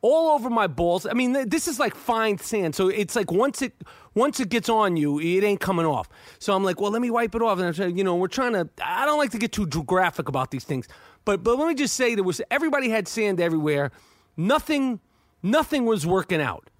all 0.00 0.30
over 0.30 0.48
my 0.48 0.66
balls. 0.66 1.06
I 1.06 1.12
mean, 1.12 1.48
this 1.48 1.68
is 1.68 1.78
like 1.78 1.94
fine 1.94 2.38
sand. 2.38 2.74
So 2.74 2.88
it's 2.88 3.16
like 3.16 3.32
once 3.32 3.62
it 3.62 3.74
once 4.14 4.40
it 4.40 4.48
gets 4.48 4.68
on 4.68 4.96
you, 4.96 5.20
it 5.20 5.44
ain't 5.44 5.60
coming 5.60 5.86
off. 5.86 6.08
So 6.38 6.54
I'm 6.54 6.64
like, 6.64 6.80
well, 6.80 6.90
let 6.90 7.02
me 7.02 7.10
wipe 7.10 7.34
it 7.34 7.42
off. 7.42 7.58
And 7.58 7.66
I'm 7.66 7.74
saying, 7.74 7.96
you 7.96 8.04
know, 8.04 8.16
we're 8.16 8.28
trying 8.28 8.52
to. 8.52 8.68
I 8.82 9.06
don't 9.06 9.18
like 9.18 9.30
to 9.32 9.38
get 9.38 9.52
too 9.52 9.66
graphic 9.66 10.28
about 10.28 10.50
these 10.50 10.64
things, 10.64 10.88
but 11.24 11.42
but 11.42 11.58
let 11.58 11.68
me 11.68 11.74
just 11.74 11.94
say 11.94 12.14
there 12.14 12.24
was 12.24 12.40
everybody 12.50 12.88
had 12.88 13.08
sand 13.08 13.40
everywhere. 13.40 13.90
Nothing, 14.36 15.00
nothing 15.42 15.84
was 15.84 16.06
working 16.06 16.40
out. 16.40 16.70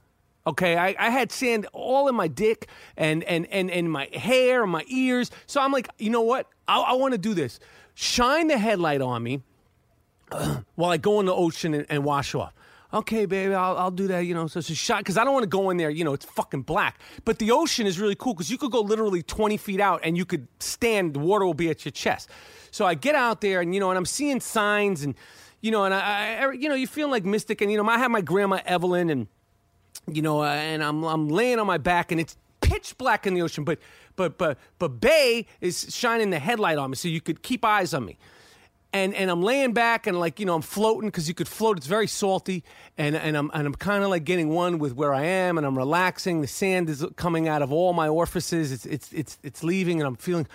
Okay, 0.48 0.78
I, 0.78 0.96
I 0.98 1.10
had 1.10 1.30
sand 1.30 1.66
all 1.74 2.08
in 2.08 2.14
my 2.14 2.26
dick 2.26 2.68
and 2.96 3.22
and 3.24 3.46
and 3.48 3.70
and 3.70 3.92
my 3.92 4.08
hair 4.14 4.62
and 4.62 4.72
my 4.72 4.82
ears. 4.88 5.30
So 5.46 5.60
I'm 5.60 5.72
like, 5.72 5.90
you 5.98 6.08
know 6.08 6.22
what? 6.22 6.46
I, 6.66 6.80
I 6.80 6.92
want 6.94 7.12
to 7.12 7.18
do 7.18 7.34
this. 7.34 7.60
Shine 7.92 8.48
the 8.48 8.56
headlight 8.56 9.02
on 9.02 9.22
me 9.22 9.42
while 10.74 10.90
I 10.90 10.96
go 10.96 11.20
in 11.20 11.26
the 11.26 11.34
ocean 11.34 11.74
and, 11.74 11.84
and 11.90 12.02
wash 12.02 12.34
off. 12.34 12.54
Okay, 12.94 13.26
baby, 13.26 13.52
I'll, 13.52 13.76
I'll 13.76 13.90
do 13.90 14.06
that. 14.06 14.20
You 14.20 14.32
know, 14.32 14.46
so 14.46 14.60
it's 14.60 14.70
a 14.70 14.74
shot 14.74 15.00
because 15.00 15.18
I 15.18 15.24
don't 15.24 15.34
want 15.34 15.42
to 15.42 15.50
go 15.50 15.68
in 15.68 15.76
there. 15.76 15.90
You 15.90 16.02
know, 16.02 16.14
it's 16.14 16.24
fucking 16.24 16.62
black. 16.62 16.98
But 17.26 17.38
the 17.40 17.50
ocean 17.50 17.86
is 17.86 18.00
really 18.00 18.14
cool 18.14 18.32
because 18.32 18.50
you 18.50 18.56
could 18.56 18.72
go 18.72 18.80
literally 18.80 19.22
20 19.22 19.58
feet 19.58 19.80
out 19.80 20.00
and 20.02 20.16
you 20.16 20.24
could 20.24 20.48
stand. 20.60 21.12
The 21.12 21.18
water 21.18 21.44
will 21.44 21.52
be 21.52 21.68
at 21.68 21.84
your 21.84 21.92
chest. 21.92 22.30
So 22.70 22.86
I 22.86 22.94
get 22.94 23.14
out 23.14 23.42
there 23.42 23.60
and 23.60 23.74
you 23.74 23.80
know, 23.80 23.90
and 23.90 23.98
I'm 23.98 24.06
seeing 24.06 24.40
signs 24.40 25.02
and 25.02 25.14
you 25.60 25.70
know, 25.70 25.84
and 25.84 25.92
I, 25.92 26.36
I 26.36 26.52
you 26.52 26.70
know, 26.70 26.74
you 26.74 26.86
feel 26.86 27.10
like 27.10 27.26
mystic. 27.26 27.60
And 27.60 27.70
you 27.70 27.76
know, 27.76 27.86
I 27.86 27.98
have 27.98 28.10
my 28.10 28.22
grandma 28.22 28.60
Evelyn 28.64 29.10
and 29.10 29.26
you 30.14 30.22
know, 30.22 30.42
uh, 30.42 30.46
and 30.46 30.82
I'm 30.82 31.04
I'm 31.04 31.28
laying 31.28 31.58
on 31.58 31.66
my 31.66 31.78
back 31.78 32.12
and 32.12 32.20
it's 32.20 32.36
pitch 32.60 32.96
black 32.98 33.26
in 33.26 33.34
the 33.34 33.42
ocean, 33.42 33.64
but 33.64 33.78
but 34.16 34.38
but 34.38 34.58
but 34.78 35.00
Bay 35.00 35.46
is 35.60 35.94
shining 35.94 36.30
the 36.30 36.38
headlight 36.38 36.78
on 36.78 36.90
me, 36.90 36.96
so 36.96 37.08
you 37.08 37.20
could 37.20 37.42
keep 37.42 37.64
eyes 37.64 37.94
on 37.94 38.04
me. 38.04 38.18
And 38.92 39.14
and 39.14 39.30
I'm 39.30 39.42
laying 39.42 39.72
back 39.72 40.06
and 40.06 40.18
like 40.18 40.40
you 40.40 40.46
know 40.46 40.54
I'm 40.54 40.62
floating 40.62 41.08
because 41.08 41.28
you 41.28 41.34
could 41.34 41.48
float. 41.48 41.76
It's 41.76 41.86
very 41.86 42.06
salty, 42.06 42.64
and 42.96 43.16
and 43.16 43.36
I'm 43.36 43.50
and 43.54 43.66
I'm 43.66 43.74
kind 43.74 44.02
of 44.02 44.10
like 44.10 44.24
getting 44.24 44.48
one 44.48 44.78
with 44.78 44.94
where 44.94 45.14
I 45.14 45.24
am, 45.24 45.58
and 45.58 45.66
I'm 45.66 45.76
relaxing. 45.76 46.40
The 46.40 46.46
sand 46.46 46.88
is 46.88 47.04
coming 47.16 47.48
out 47.48 47.62
of 47.62 47.72
all 47.72 47.92
my 47.92 48.08
orifices. 48.08 48.72
It's 48.72 48.86
it's 48.86 49.12
it's 49.12 49.38
it's 49.42 49.62
leaving, 49.62 50.00
and 50.00 50.06
I'm 50.06 50.16
feeling 50.16 50.46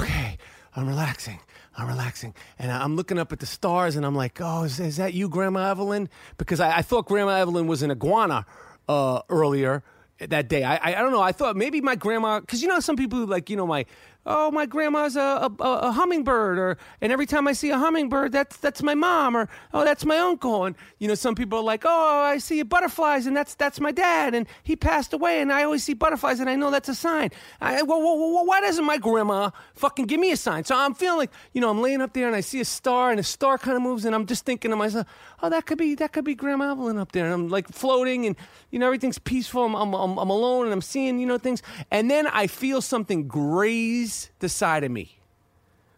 okay. 0.00 0.38
I'm 0.74 0.88
relaxing. 0.88 1.38
I'm 1.76 1.88
relaxing. 1.88 2.34
And 2.58 2.70
I'm 2.70 2.96
looking 2.96 3.18
up 3.18 3.32
at 3.32 3.40
the 3.40 3.46
stars 3.46 3.96
and 3.96 4.04
I'm 4.04 4.14
like, 4.14 4.38
oh, 4.40 4.64
is, 4.64 4.80
is 4.80 4.96
that 4.96 5.14
you, 5.14 5.28
Grandma 5.28 5.70
Evelyn? 5.70 6.08
Because 6.36 6.60
I, 6.60 6.78
I, 6.78 6.82
thought 6.82 7.06
Grandma 7.06 7.36
Evelyn 7.36 7.66
was 7.66 7.82
an 7.82 7.90
iguana 7.90 8.46
uh, 8.88 9.22
earlier 9.28 9.82
that 10.18 10.48
day. 10.48 10.64
I, 10.64 10.98
I, 10.98 11.02
don't 11.02 11.12
know. 11.12 11.22
I 11.22 11.32
thought 11.32 11.56
maybe 11.56 11.80
my 11.80 11.94
grandma, 11.94 12.40
because 12.40 12.62
you 12.62 12.68
know 12.68 12.80
some 12.80 12.96
people 12.96 13.26
like 13.26 13.50
you 13.50 13.56
know 13.56 13.66
my 13.66 13.86
oh, 14.24 14.50
my 14.50 14.66
grandma's 14.66 15.16
a, 15.16 15.20
a, 15.20 15.64
a, 15.64 15.92
hummingbird, 15.92 16.58
or 16.58 16.78
and 17.00 17.12
every 17.12 17.26
time 17.26 17.48
I 17.48 17.52
see 17.52 17.70
a 17.70 17.78
hummingbird, 17.78 18.32
that's 18.32 18.56
that's 18.58 18.82
my 18.82 18.94
mom, 18.94 19.36
or 19.36 19.48
oh, 19.74 19.84
that's 19.84 20.04
my 20.04 20.18
uncle, 20.18 20.64
and 20.64 20.76
you 20.98 21.08
know, 21.08 21.14
some 21.14 21.34
people 21.34 21.58
are 21.58 21.64
like, 21.64 21.82
oh, 21.84 22.20
I 22.22 22.38
see 22.38 22.62
butterflies, 22.62 23.26
and 23.26 23.36
that's 23.36 23.54
that's 23.54 23.80
my 23.80 23.90
dad, 23.90 24.34
and 24.34 24.46
he 24.62 24.76
passed 24.76 25.12
away, 25.12 25.40
and 25.40 25.52
I 25.52 25.64
always 25.64 25.82
see 25.82 25.94
butterflies, 25.94 26.40
and 26.40 26.48
I 26.48 26.54
know 26.54 26.70
that's 26.70 26.88
a 26.88 26.94
sign. 26.94 27.30
I, 27.60 27.82
well, 27.82 28.00
well, 28.00 28.18
well, 28.18 28.46
why 28.46 28.60
doesn't 28.60 28.84
my 28.84 28.98
grandma 28.98 29.50
fucking 29.74 30.06
give 30.06 30.20
me 30.20 30.30
a 30.30 30.36
sign? 30.36 30.64
So 30.64 30.76
I'm 30.76 30.94
feeling 30.94 31.18
like, 31.18 31.32
you 31.52 31.60
know, 31.60 31.70
I'm 31.70 31.80
laying 31.80 32.00
up 32.00 32.12
there, 32.12 32.26
and 32.26 32.36
I 32.36 32.40
see 32.40 32.60
a 32.60 32.64
star, 32.64 33.10
and 33.10 33.18
a 33.18 33.24
star 33.24 33.58
kind 33.58 33.76
of 33.76 33.82
moves, 33.82 34.04
and 34.04 34.14
I'm 34.14 34.26
just 34.26 34.44
thinking 34.44 34.70
to 34.70 34.76
myself, 34.76 35.06
oh, 35.42 35.50
that 35.50 35.66
could 35.66 35.78
be 35.78 35.94
that 35.96 36.12
could 36.12 36.24
be 36.24 36.34
Grandma 36.34 36.72
Evelyn 36.72 36.98
up 36.98 37.12
there, 37.12 37.24
and 37.24 37.34
I'm 37.34 37.48
like 37.48 37.68
floating, 37.68 38.26
and 38.26 38.36
you 38.70 38.78
know, 38.78 38.86
everything's 38.86 39.18
peaceful. 39.18 39.64
I'm 39.64 39.74
I'm, 39.74 40.18
I'm 40.18 40.30
alone, 40.30 40.66
and 40.66 40.72
I'm 40.72 40.82
seeing 40.82 41.18
you 41.18 41.26
know 41.26 41.38
things, 41.38 41.60
and 41.90 42.08
then 42.08 42.28
I 42.28 42.46
feel 42.46 42.80
something 42.80 43.26
graze 43.26 44.11
the 44.38 44.48
side 44.48 44.84
of 44.84 44.90
me. 44.90 45.18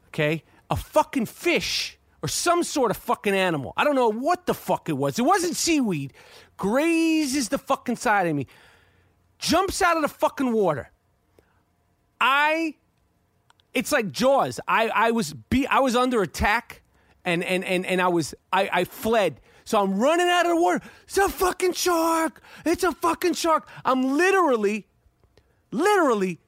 Okay? 0.08 0.42
A 0.70 0.76
fucking 0.76 1.26
fish 1.26 1.98
or 2.22 2.28
some 2.28 2.62
sort 2.62 2.90
of 2.90 2.96
fucking 2.96 3.34
animal. 3.34 3.72
I 3.76 3.84
don't 3.84 3.94
know 3.94 4.10
what 4.10 4.46
the 4.46 4.54
fuck 4.54 4.88
it 4.88 4.94
was. 4.94 5.18
It 5.18 5.22
wasn't 5.22 5.56
seaweed. 5.56 6.12
Grazes 6.56 7.48
the 7.50 7.58
fucking 7.58 7.96
side 7.96 8.26
of 8.26 8.34
me. 8.34 8.46
Jumps 9.38 9.82
out 9.82 9.96
of 9.96 10.02
the 10.02 10.08
fucking 10.08 10.52
water. 10.52 10.90
I 12.20 12.76
it's 13.74 13.92
like 13.92 14.10
Jaws. 14.10 14.60
I, 14.66 14.88
I 14.88 15.10
was 15.10 15.34
be 15.34 15.66
I 15.66 15.80
was 15.80 15.96
under 15.96 16.22
attack 16.22 16.82
and 17.24 17.44
and 17.44 17.64
and, 17.64 17.84
and 17.84 18.00
I 18.00 18.08
was 18.08 18.34
I, 18.52 18.70
I 18.72 18.84
fled. 18.84 19.40
So 19.64 19.82
I'm 19.82 19.98
running 19.98 20.28
out 20.28 20.46
of 20.46 20.50
the 20.50 20.60
water. 20.60 20.80
It's 21.04 21.18
a 21.18 21.28
fucking 21.28 21.72
shark. 21.72 22.42
It's 22.64 22.84
a 22.84 22.92
fucking 22.92 23.34
shark. 23.34 23.68
I'm 23.84 24.16
literally, 24.16 24.86
literally 25.70 26.38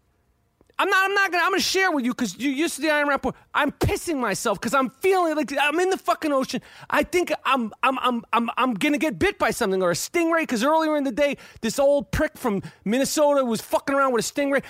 I'm 0.79 0.89
not. 0.91 1.05
I'm 1.07 1.15
not 1.15 1.33
gonna. 1.33 1.45
I'm 1.45 1.53
gonna 1.53 1.63
share 1.63 1.91
with 1.91 2.05
you 2.05 2.13
because 2.13 2.39
you 2.39 2.51
used 2.51 2.77
to 2.77 2.83
the 2.83 2.91
I 2.91 3.01
Am 3.01 3.09
Rapaport. 3.09 3.35
I'm 3.55 3.73
pissing 3.73 4.19
myself 4.19 4.61
because 4.61 4.75
I'm 4.75 4.91
feeling 4.91 5.35
like 5.35 5.51
I'm 5.59 5.81
in 5.81 5.89
the 5.89 5.97
fucking 5.97 6.33
ocean. 6.33 6.61
I 6.91 7.03
think 7.03 7.33
I'm. 7.45 7.73
I'm. 7.83 7.99
I'm. 8.01 8.23
I'm. 8.33 8.51
I'm 8.59 8.75
gonna 8.75 8.99
get 8.99 9.19
bit 9.19 9.39
by 9.39 9.53
something 9.53 9.83
or 9.83 9.91
a 9.91 9.95
stingray 9.95 10.43
because 10.43 10.63
earlier 10.63 10.97
in 10.97 11.05
the 11.05 11.13
day, 11.13 11.39
this 11.63 11.79
old 11.79 12.11
prick 12.11 12.37
from 12.37 12.63
Minnesota 12.85 13.45
was 13.45 13.63
fucking 13.63 13.95
around 13.95 14.13
with 14.13 14.29
a 14.29 14.33
stingray. 14.33 14.63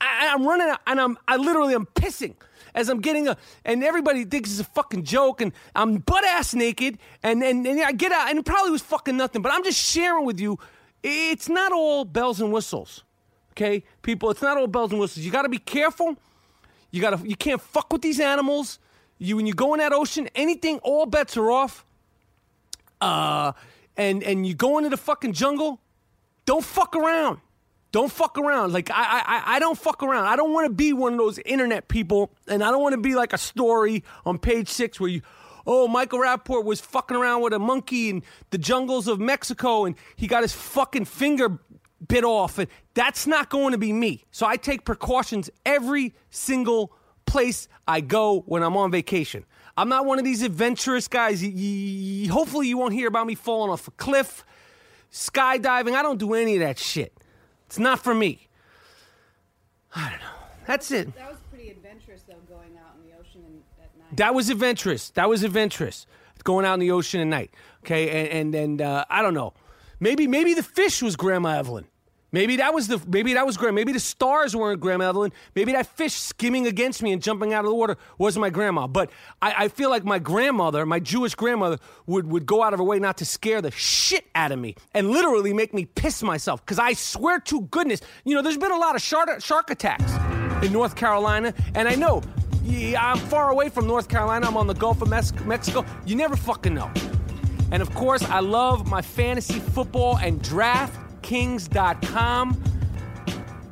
I, 0.00 0.26
am 0.26 0.46
running 0.46 0.68
out 0.68 0.80
and 0.86 0.98
I'm. 0.98 1.18
I 1.28 1.36
literally 1.36 1.74
am 1.74 1.86
pissing 1.86 2.34
as 2.74 2.88
I'm 2.88 3.00
getting 3.00 3.28
a. 3.28 3.36
And 3.66 3.84
everybody 3.84 4.24
thinks 4.24 4.50
it's 4.50 4.60
a 4.60 4.64
fucking 4.64 5.04
joke. 5.04 5.42
And 5.42 5.52
I'm 5.74 5.98
butt 5.98 6.24
ass 6.24 6.54
naked. 6.54 6.98
And 7.22 7.42
and, 7.42 7.66
and 7.66 7.82
I 7.82 7.92
get 7.92 8.10
out 8.10 8.30
and 8.30 8.38
it 8.38 8.46
probably 8.46 8.70
was 8.70 8.82
fucking 8.82 9.18
nothing. 9.18 9.42
But 9.42 9.52
I'm 9.52 9.64
just 9.64 9.78
sharing 9.78 10.24
with 10.24 10.40
you. 10.40 10.58
It's 11.02 11.50
not 11.50 11.72
all 11.72 12.06
bells 12.06 12.40
and 12.40 12.52
whistles. 12.52 13.04
Okay, 13.52 13.84
people, 14.00 14.30
it's 14.30 14.42
not 14.42 14.56
all 14.56 14.66
bells 14.66 14.92
and 14.92 15.00
whistles. 15.00 15.24
You 15.24 15.30
got 15.30 15.42
to 15.42 15.48
be 15.48 15.58
careful. 15.58 16.16
You 16.90 17.00
got 17.00 17.18
to. 17.18 17.28
You 17.28 17.36
can't 17.36 17.60
fuck 17.60 17.92
with 17.92 18.02
these 18.02 18.20
animals. 18.20 18.78
You 19.18 19.36
when 19.36 19.46
you 19.46 19.54
go 19.54 19.74
in 19.74 19.80
that 19.80 19.92
ocean, 19.92 20.28
anything, 20.34 20.78
all 20.78 21.06
bets 21.06 21.36
are 21.36 21.50
off. 21.50 21.84
Uh, 23.00 23.52
and 23.96 24.22
and 24.22 24.46
you 24.46 24.54
go 24.54 24.78
into 24.78 24.90
the 24.90 24.96
fucking 24.96 25.32
jungle. 25.32 25.80
Don't 26.44 26.64
fuck 26.64 26.96
around. 26.96 27.40
Don't 27.92 28.10
fuck 28.10 28.38
around. 28.38 28.72
Like 28.72 28.90
I 28.90 29.22
I 29.26 29.42
I 29.56 29.58
don't 29.58 29.78
fuck 29.78 30.02
around. 30.02 30.24
I 30.24 30.36
don't 30.36 30.52
want 30.52 30.66
to 30.66 30.72
be 30.72 30.92
one 30.94 31.12
of 31.12 31.18
those 31.18 31.38
internet 31.40 31.88
people, 31.88 32.30
and 32.48 32.64
I 32.64 32.70
don't 32.70 32.82
want 32.82 32.94
to 32.94 33.00
be 33.00 33.14
like 33.14 33.34
a 33.34 33.38
story 33.38 34.02
on 34.24 34.38
page 34.38 34.68
six 34.68 34.98
where 34.98 35.10
you 35.10 35.20
oh, 35.66 35.88
Michael 35.88 36.18
Rapaport 36.18 36.64
was 36.64 36.80
fucking 36.80 37.16
around 37.16 37.42
with 37.42 37.52
a 37.52 37.58
monkey 37.58 38.10
in 38.10 38.22
the 38.50 38.58
jungles 38.58 39.08
of 39.08 39.20
Mexico 39.20 39.84
and 39.84 39.94
he 40.16 40.26
got 40.26 40.42
his 40.42 40.52
fucking 40.52 41.04
finger 41.04 41.58
bit 42.08 42.24
off. 42.24 42.58
And 42.58 42.68
that's 42.94 43.26
not 43.26 43.50
going 43.50 43.72
to 43.72 43.78
be 43.78 43.92
me. 43.92 44.24
So 44.30 44.46
I 44.46 44.56
take 44.56 44.84
precautions 44.84 45.50
every 45.64 46.14
single 46.30 46.92
place 47.26 47.68
I 47.86 48.00
go 48.00 48.40
when 48.46 48.62
I'm 48.62 48.76
on 48.76 48.90
vacation. 48.90 49.44
I'm 49.76 49.88
not 49.88 50.04
one 50.04 50.18
of 50.18 50.24
these 50.24 50.42
adventurous 50.42 51.08
guys. 51.08 51.42
Y- 51.42 52.28
hopefully, 52.30 52.68
you 52.68 52.76
won't 52.76 52.92
hear 52.92 53.08
about 53.08 53.26
me 53.26 53.34
falling 53.34 53.70
off 53.70 53.88
a 53.88 53.90
cliff, 53.92 54.44
skydiving. 55.10 55.94
I 55.94 56.02
don't 56.02 56.18
do 56.18 56.34
any 56.34 56.56
of 56.56 56.60
that 56.60 56.78
shit. 56.78 57.14
It's 57.66 57.78
not 57.78 58.00
for 58.00 58.14
me. 58.14 58.48
I 59.94 60.10
don't 60.10 60.20
know. 60.20 60.26
That's 60.66 60.90
it. 60.90 61.14
That 61.16 61.30
was 61.30 61.40
pretty 61.50 61.70
adventurous, 61.70 62.22
though, 62.22 62.34
going 62.48 62.76
out 62.76 62.94
in 62.96 63.10
the 63.10 63.16
ocean 63.18 63.42
and, 63.46 63.62
at 63.82 63.98
night. 63.98 64.16
That 64.16 64.34
was 64.34 64.50
adventurous. 64.50 65.10
That 65.10 65.28
was 65.28 65.42
adventurous. 65.42 66.06
Going 66.44 66.66
out 66.66 66.74
in 66.74 66.80
the 66.80 66.90
ocean 66.90 67.20
at 67.20 67.28
night. 67.28 67.54
Okay, 67.84 68.10
and 68.10 68.28
and, 68.28 68.54
and 68.54 68.82
uh, 68.82 69.04
I 69.08 69.22
don't 69.22 69.34
know. 69.34 69.54
Maybe 70.00 70.26
maybe 70.26 70.54
the 70.54 70.62
fish 70.64 71.00
was 71.00 71.14
Grandma 71.14 71.56
Evelyn. 71.58 71.86
Maybe 72.32 72.56
that 72.56 72.72
was 72.72 72.88
the 72.88 73.00
maybe 73.06 73.34
that 73.34 73.44
was 73.44 73.58
grandma. 73.58 73.74
Maybe 73.74 73.92
the 73.92 74.00
stars 74.00 74.56
weren't 74.56 74.80
Grandma 74.80 75.10
Evelyn. 75.10 75.32
Maybe 75.54 75.72
that 75.72 75.86
fish 75.86 76.14
skimming 76.14 76.66
against 76.66 77.02
me 77.02 77.12
and 77.12 77.22
jumping 77.22 77.52
out 77.52 77.64
of 77.64 77.70
the 77.70 77.74
water 77.74 77.98
was 78.16 78.38
my 78.38 78.48
grandma. 78.48 78.86
But 78.86 79.10
I, 79.42 79.64
I 79.64 79.68
feel 79.68 79.90
like 79.90 80.04
my 80.04 80.18
grandmother, 80.18 80.86
my 80.86 80.98
Jewish 80.98 81.34
grandmother, 81.34 81.78
would, 82.06 82.26
would 82.26 82.46
go 82.46 82.62
out 82.62 82.72
of 82.72 82.78
her 82.78 82.84
way 82.84 82.98
not 82.98 83.18
to 83.18 83.26
scare 83.26 83.60
the 83.60 83.70
shit 83.70 84.24
out 84.34 84.50
of 84.50 84.58
me 84.58 84.76
and 84.94 85.10
literally 85.10 85.52
make 85.52 85.74
me 85.74 85.84
piss 85.84 86.22
myself. 86.22 86.64
Because 86.64 86.78
I 86.78 86.94
swear 86.94 87.38
to 87.40 87.60
goodness, 87.62 88.00
you 88.24 88.34
know, 88.34 88.40
there's 88.40 88.56
been 88.56 88.72
a 88.72 88.78
lot 88.78 88.96
of 88.96 89.02
shark, 89.02 89.42
shark 89.42 89.70
attacks 89.70 90.12
in 90.64 90.72
North 90.72 90.96
Carolina, 90.96 91.52
and 91.74 91.86
I 91.86 91.96
know 91.96 92.22
yeah, 92.64 93.04
I'm 93.04 93.18
far 93.18 93.50
away 93.50 93.68
from 93.68 93.86
North 93.86 94.08
Carolina. 94.08 94.46
I'm 94.46 94.56
on 94.56 94.68
the 94.68 94.74
Gulf 94.74 95.02
of 95.02 95.08
Mexico. 95.08 95.84
You 96.06 96.14
never 96.14 96.36
fucking 96.36 96.72
know. 96.72 96.90
And 97.72 97.82
of 97.82 97.92
course, 97.94 98.22
I 98.22 98.40
love 98.40 98.86
my 98.86 99.02
fantasy 99.02 99.58
football 99.58 100.18
and 100.18 100.40
DraftKings.com. 101.22 102.62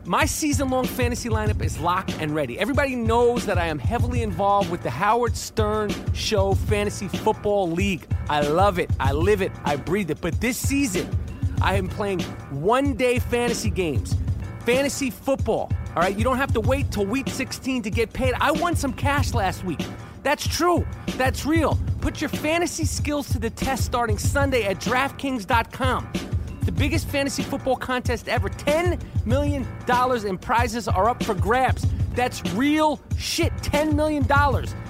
My 0.05 0.25
season 0.25 0.71
long 0.71 0.87
fantasy 0.87 1.29
lineup 1.29 1.63
is 1.63 1.79
locked 1.79 2.17
and 2.19 2.35
ready. 2.35 2.59
Everybody 2.59 2.97
knows 2.97 3.47
that 3.47 3.59
I 3.59 3.67
am 3.67 3.79
heavily 3.79 4.23
involved 4.23 4.71
with 4.71 4.83
the 4.83 4.91
Howard 4.91 5.37
Stern 5.37 5.93
Show 6.15 6.55
Fantasy 6.55 7.07
Football 7.07 7.71
League. 7.71 8.09
I 8.29 8.41
love 8.41 8.79
it. 8.79 8.91
I 8.99 9.13
live 9.13 9.41
it. 9.41 9.53
I 9.65 9.77
breathe 9.77 10.11
it. 10.11 10.21
But 10.21 10.41
this 10.41 10.57
season, 10.57 11.09
I 11.63 11.77
am 11.77 11.89
playing 11.89 12.21
one 12.51 12.95
day 12.95 13.21
fantasy 13.21 13.71
games, 13.71 14.17
fantasy 14.65 15.11
football. 15.11 15.71
All 15.95 16.03
right, 16.03 16.17
you 16.17 16.25
don't 16.25 16.39
have 16.39 16.53
to 16.55 16.61
wait 16.61 16.91
till 16.91 17.07
week 17.07 17.29
16 17.29 17.83
to 17.83 17.91
get 17.91 18.13
paid. 18.13 18.35
I 18.41 18.51
won 18.51 18.75
some 18.75 18.93
cash 18.93 19.33
last 19.33 19.65
week. 19.65 19.85
That's 20.23 20.47
true. 20.47 20.87
That's 21.17 21.47
real. 21.47 21.79
Put 22.01 22.21
your 22.21 22.31
fantasy 22.31 22.85
skills 22.85 23.29
to 23.31 23.39
the 23.39 23.51
test 23.51 23.85
starting 23.85 24.19
Sunday 24.19 24.65
at 24.65 24.79
DraftKings.com. 24.79 26.30
The 26.71 26.77
biggest 26.77 27.09
fantasy 27.09 27.43
football 27.43 27.75
contest 27.75 28.29
ever. 28.29 28.49
$10 28.49 29.27
million 29.27 29.67
in 30.25 30.39
prizes 30.39 30.87
are 30.87 31.11
up 31.11 31.21
for 31.25 31.35
grabs. 31.35 31.85
That's 32.15 32.45
real 32.55 33.01
shit. 33.19 33.53
$10 33.55 33.95
million. 33.95 34.25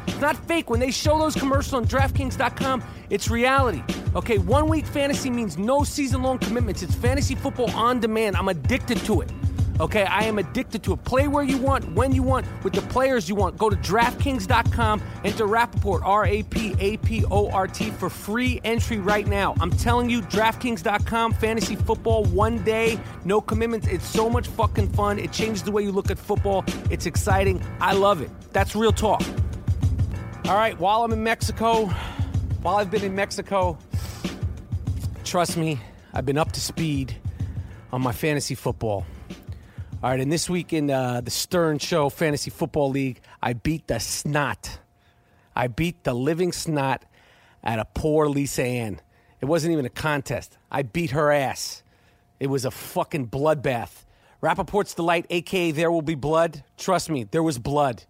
It's 0.07 0.21
not 0.21 0.37
fake. 0.47 0.69
When 0.69 0.79
they 0.79 0.91
show 0.91 1.19
those 1.19 1.35
commercials 1.35 1.73
on 1.73 1.87
DraftKings.com, 1.87 2.85
it's 3.09 3.31
reality. 3.31 3.83
Okay, 4.15 4.37
one 4.37 4.69
week 4.69 4.85
fantasy 4.85 5.31
means 5.31 5.57
no 5.57 5.83
season 5.83 6.23
long 6.23 6.39
commitments. 6.39 6.83
It's 6.83 6.95
fantasy 6.95 7.35
football 7.35 7.71
on 7.71 7.99
demand. 7.99 8.37
I'm 8.37 8.49
addicted 8.49 8.99
to 9.07 9.23
it. 9.23 9.31
Okay, 9.81 10.05
I 10.05 10.25
am 10.25 10.39
addicted 10.39 10.83
to 10.83 10.93
it. 10.93 11.05
Play 11.05 11.27
where 11.27 11.43
you 11.43 11.57
want, 11.57 11.91
when 11.93 12.13
you 12.13 12.23
want, 12.23 12.47
with 12.63 12.75
the 12.75 12.83
players 12.83 13.31
you 13.31 13.35
want. 13.35 13.57
Go 13.57 13.71
to 13.71 13.77
DraftKings.com, 13.77 15.03
enter 15.25 15.47
Rapaport, 15.47 16.03
R 16.05 16.27
A 16.27 16.43
P 16.43 16.75
A 16.79 16.99
P 16.99 17.25
O 17.31 17.49
R 17.51 17.67
T, 17.67 17.91
for 17.91 18.11
free 18.11 18.61
entry 18.63 18.99
right 18.99 19.27
now. 19.27 19.55
I'm 19.59 19.71
telling 19.71 20.11
you, 20.11 20.21
DraftKings.com, 20.21 21.33
fantasy 21.33 21.77
football, 21.77 22.25
one 22.25 22.63
day, 22.63 23.01
no 23.25 23.41
commitments. 23.41 23.89
It's 23.89 24.07
so 24.07 24.29
much 24.29 24.49
fucking 24.49 24.91
fun. 24.91 25.19
It 25.19 25.33
changes 25.33 25.63
the 25.63 25.71
way 25.71 25.83
you 25.83 25.93
look 25.93 26.11
at 26.11 26.19
football. 26.19 26.63
It's 26.91 27.07
exciting. 27.07 27.65
I 27.81 27.95
love 27.95 28.21
it. 28.21 28.31
That's 28.53 28.77
real 28.77 28.93
talk. 28.93 29.23
All 30.45 30.57
right, 30.57 30.79
while 30.79 31.05
I'm 31.05 31.13
in 31.13 31.23
Mexico, 31.23 31.87
while 32.61 32.77
I've 32.77 32.91
been 32.91 33.05
in 33.05 33.15
Mexico, 33.15 33.79
trust 35.25 35.57
me, 35.57 35.81
I've 36.13 36.27
been 36.27 36.39
up 36.39 36.53
to 36.53 36.61
speed 36.61 37.17
on 37.93 38.03
my 38.03 38.13
fantasy 38.13 38.55
football. 38.55 39.07
All 40.03 40.09
right, 40.09 40.19
and 40.19 40.33
this 40.33 40.49
week 40.49 40.73
in 40.73 40.91
uh, 40.91 41.21
the 41.21 41.31
Stern 41.31 41.79
Show 41.79 42.09
Fantasy 42.09 42.49
Football 42.49 42.89
League, 42.89 43.21
I 43.43 43.53
beat 43.53 43.87
the 43.87 44.01
snot. 44.01 44.79
I 45.55 45.67
beat 45.67 46.05
the 46.05 46.15
living 46.15 46.53
snot 46.53 47.05
at 47.63 47.79
a 47.79 47.85
poor 47.85 48.27
Lisa 48.27 48.63
Ann. 48.65 49.03
It 49.43 49.45
wasn't 49.45 49.73
even 49.73 49.85
a 49.85 49.91
contest. 49.91 50.57
I 50.71 50.85
beat 50.85 51.11
her 51.11 51.31
ass. 51.31 51.83
It 52.39 52.47
was 52.47 52.65
a 52.65 52.71
fucking 52.71 53.29
bloodbath. 53.29 54.07
Rapaport's 54.41 54.95
Delight, 54.95 55.27
aka 55.29 55.71
There 55.71 55.93
Will 55.93 56.01
Be 56.01 56.15
Blood. 56.15 56.65
Trust 56.79 57.11
me, 57.11 57.25
there 57.25 57.43
was 57.43 57.59
blood. 57.59 58.05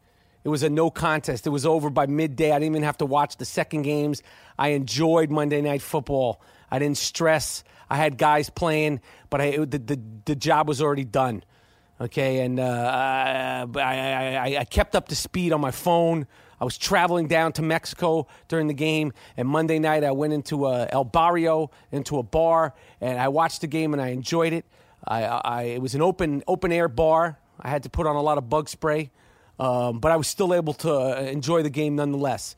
It 0.44 0.48
was 0.48 0.62
a 0.62 0.70
no 0.70 0.90
contest. 0.90 1.44
It 1.44 1.50
was 1.50 1.66
over 1.66 1.90
by 1.90 2.06
midday. 2.06 2.52
I 2.52 2.60
didn't 2.60 2.72
even 2.72 2.84
have 2.84 2.98
to 2.98 3.06
watch 3.06 3.36
the 3.36 3.44
second 3.44 3.82
games. 3.82 4.22
I 4.56 4.68
enjoyed 4.68 5.32
Monday 5.32 5.60
Night 5.60 5.82
Football. 5.82 6.40
I 6.70 6.78
didn't 6.78 6.98
stress. 6.98 7.64
I 7.90 7.96
had 7.96 8.16
guys 8.16 8.48
playing, 8.48 9.00
but 9.28 9.40
I, 9.40 9.56
the, 9.56 9.78
the, 9.78 10.00
the 10.26 10.36
job 10.36 10.68
was 10.68 10.80
already 10.80 11.04
done. 11.04 11.42
Okay, 12.00 12.40
and 12.40 12.58
uh, 12.58 12.62
I, 12.64 13.66
I, 13.78 14.56
I 14.60 14.64
kept 14.64 14.96
up 14.96 15.08
to 15.08 15.14
speed 15.14 15.52
on 15.52 15.60
my 15.60 15.70
phone. 15.70 16.26
I 16.58 16.64
was 16.64 16.78
traveling 16.78 17.28
down 17.28 17.52
to 17.54 17.62
Mexico 17.62 18.26
during 18.48 18.68
the 18.68 18.74
game, 18.74 19.12
and 19.36 19.46
Monday 19.46 19.78
night 19.78 20.02
I 20.02 20.12
went 20.12 20.32
into 20.32 20.66
a 20.66 20.88
El 20.90 21.04
Barrio, 21.04 21.70
into 21.92 22.18
a 22.18 22.22
bar, 22.22 22.74
and 23.02 23.18
I 23.18 23.28
watched 23.28 23.60
the 23.60 23.66
game 23.66 23.92
and 23.92 24.00
I 24.00 24.08
enjoyed 24.08 24.54
it. 24.54 24.64
I, 25.06 25.24
I, 25.24 25.62
it 25.62 25.82
was 25.82 25.94
an 25.94 26.00
open 26.00 26.42
open 26.46 26.72
air 26.72 26.88
bar. 26.88 27.38
I 27.60 27.68
had 27.68 27.82
to 27.82 27.90
put 27.90 28.06
on 28.06 28.16
a 28.16 28.22
lot 28.22 28.38
of 28.38 28.48
bug 28.48 28.70
spray, 28.70 29.10
um, 29.58 30.00
but 30.00 30.10
I 30.10 30.16
was 30.16 30.26
still 30.26 30.54
able 30.54 30.72
to 30.74 30.92
uh, 30.92 31.20
enjoy 31.20 31.62
the 31.62 31.70
game 31.70 31.96
nonetheless. 31.96 32.56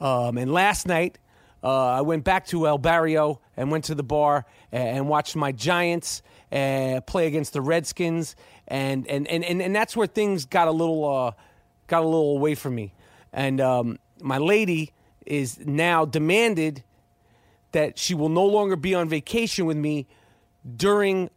Um, 0.00 0.38
and 0.38 0.50
last 0.50 0.86
night, 0.86 1.18
uh, 1.62 1.88
I 1.88 2.00
went 2.02 2.24
back 2.24 2.46
to 2.48 2.66
El 2.66 2.78
Barrio 2.78 3.40
and 3.54 3.70
went 3.70 3.84
to 3.84 3.94
the 3.94 4.02
bar 4.02 4.46
and, 4.72 4.96
and 4.96 5.08
watched 5.08 5.36
my 5.36 5.52
Giants 5.52 6.22
uh, 6.52 7.00
play 7.06 7.26
against 7.26 7.52
the 7.52 7.60
Redskins, 7.60 8.36
and 8.68 9.06
and, 9.08 9.26
and, 9.26 9.44
and 9.44 9.60
and 9.60 9.74
that's 9.74 9.96
where 9.96 10.06
things 10.06 10.44
got 10.44 10.68
a 10.68 10.70
little 10.70 11.04
uh, 11.04 11.32
got 11.86 12.02
a 12.02 12.06
little 12.06 12.36
away 12.36 12.54
from 12.54 12.74
me. 12.74 12.94
And 13.32 13.60
um, 13.60 13.98
my 14.20 14.38
lady 14.38 14.92
is 15.26 15.58
now 15.66 16.04
demanded 16.04 16.84
that 17.72 17.98
she 17.98 18.14
will 18.14 18.28
no 18.28 18.44
longer 18.44 18.76
be 18.76 18.94
on 18.94 19.08
vacation 19.08 19.66
with 19.66 19.76
me 19.76 20.06
during 20.76 21.30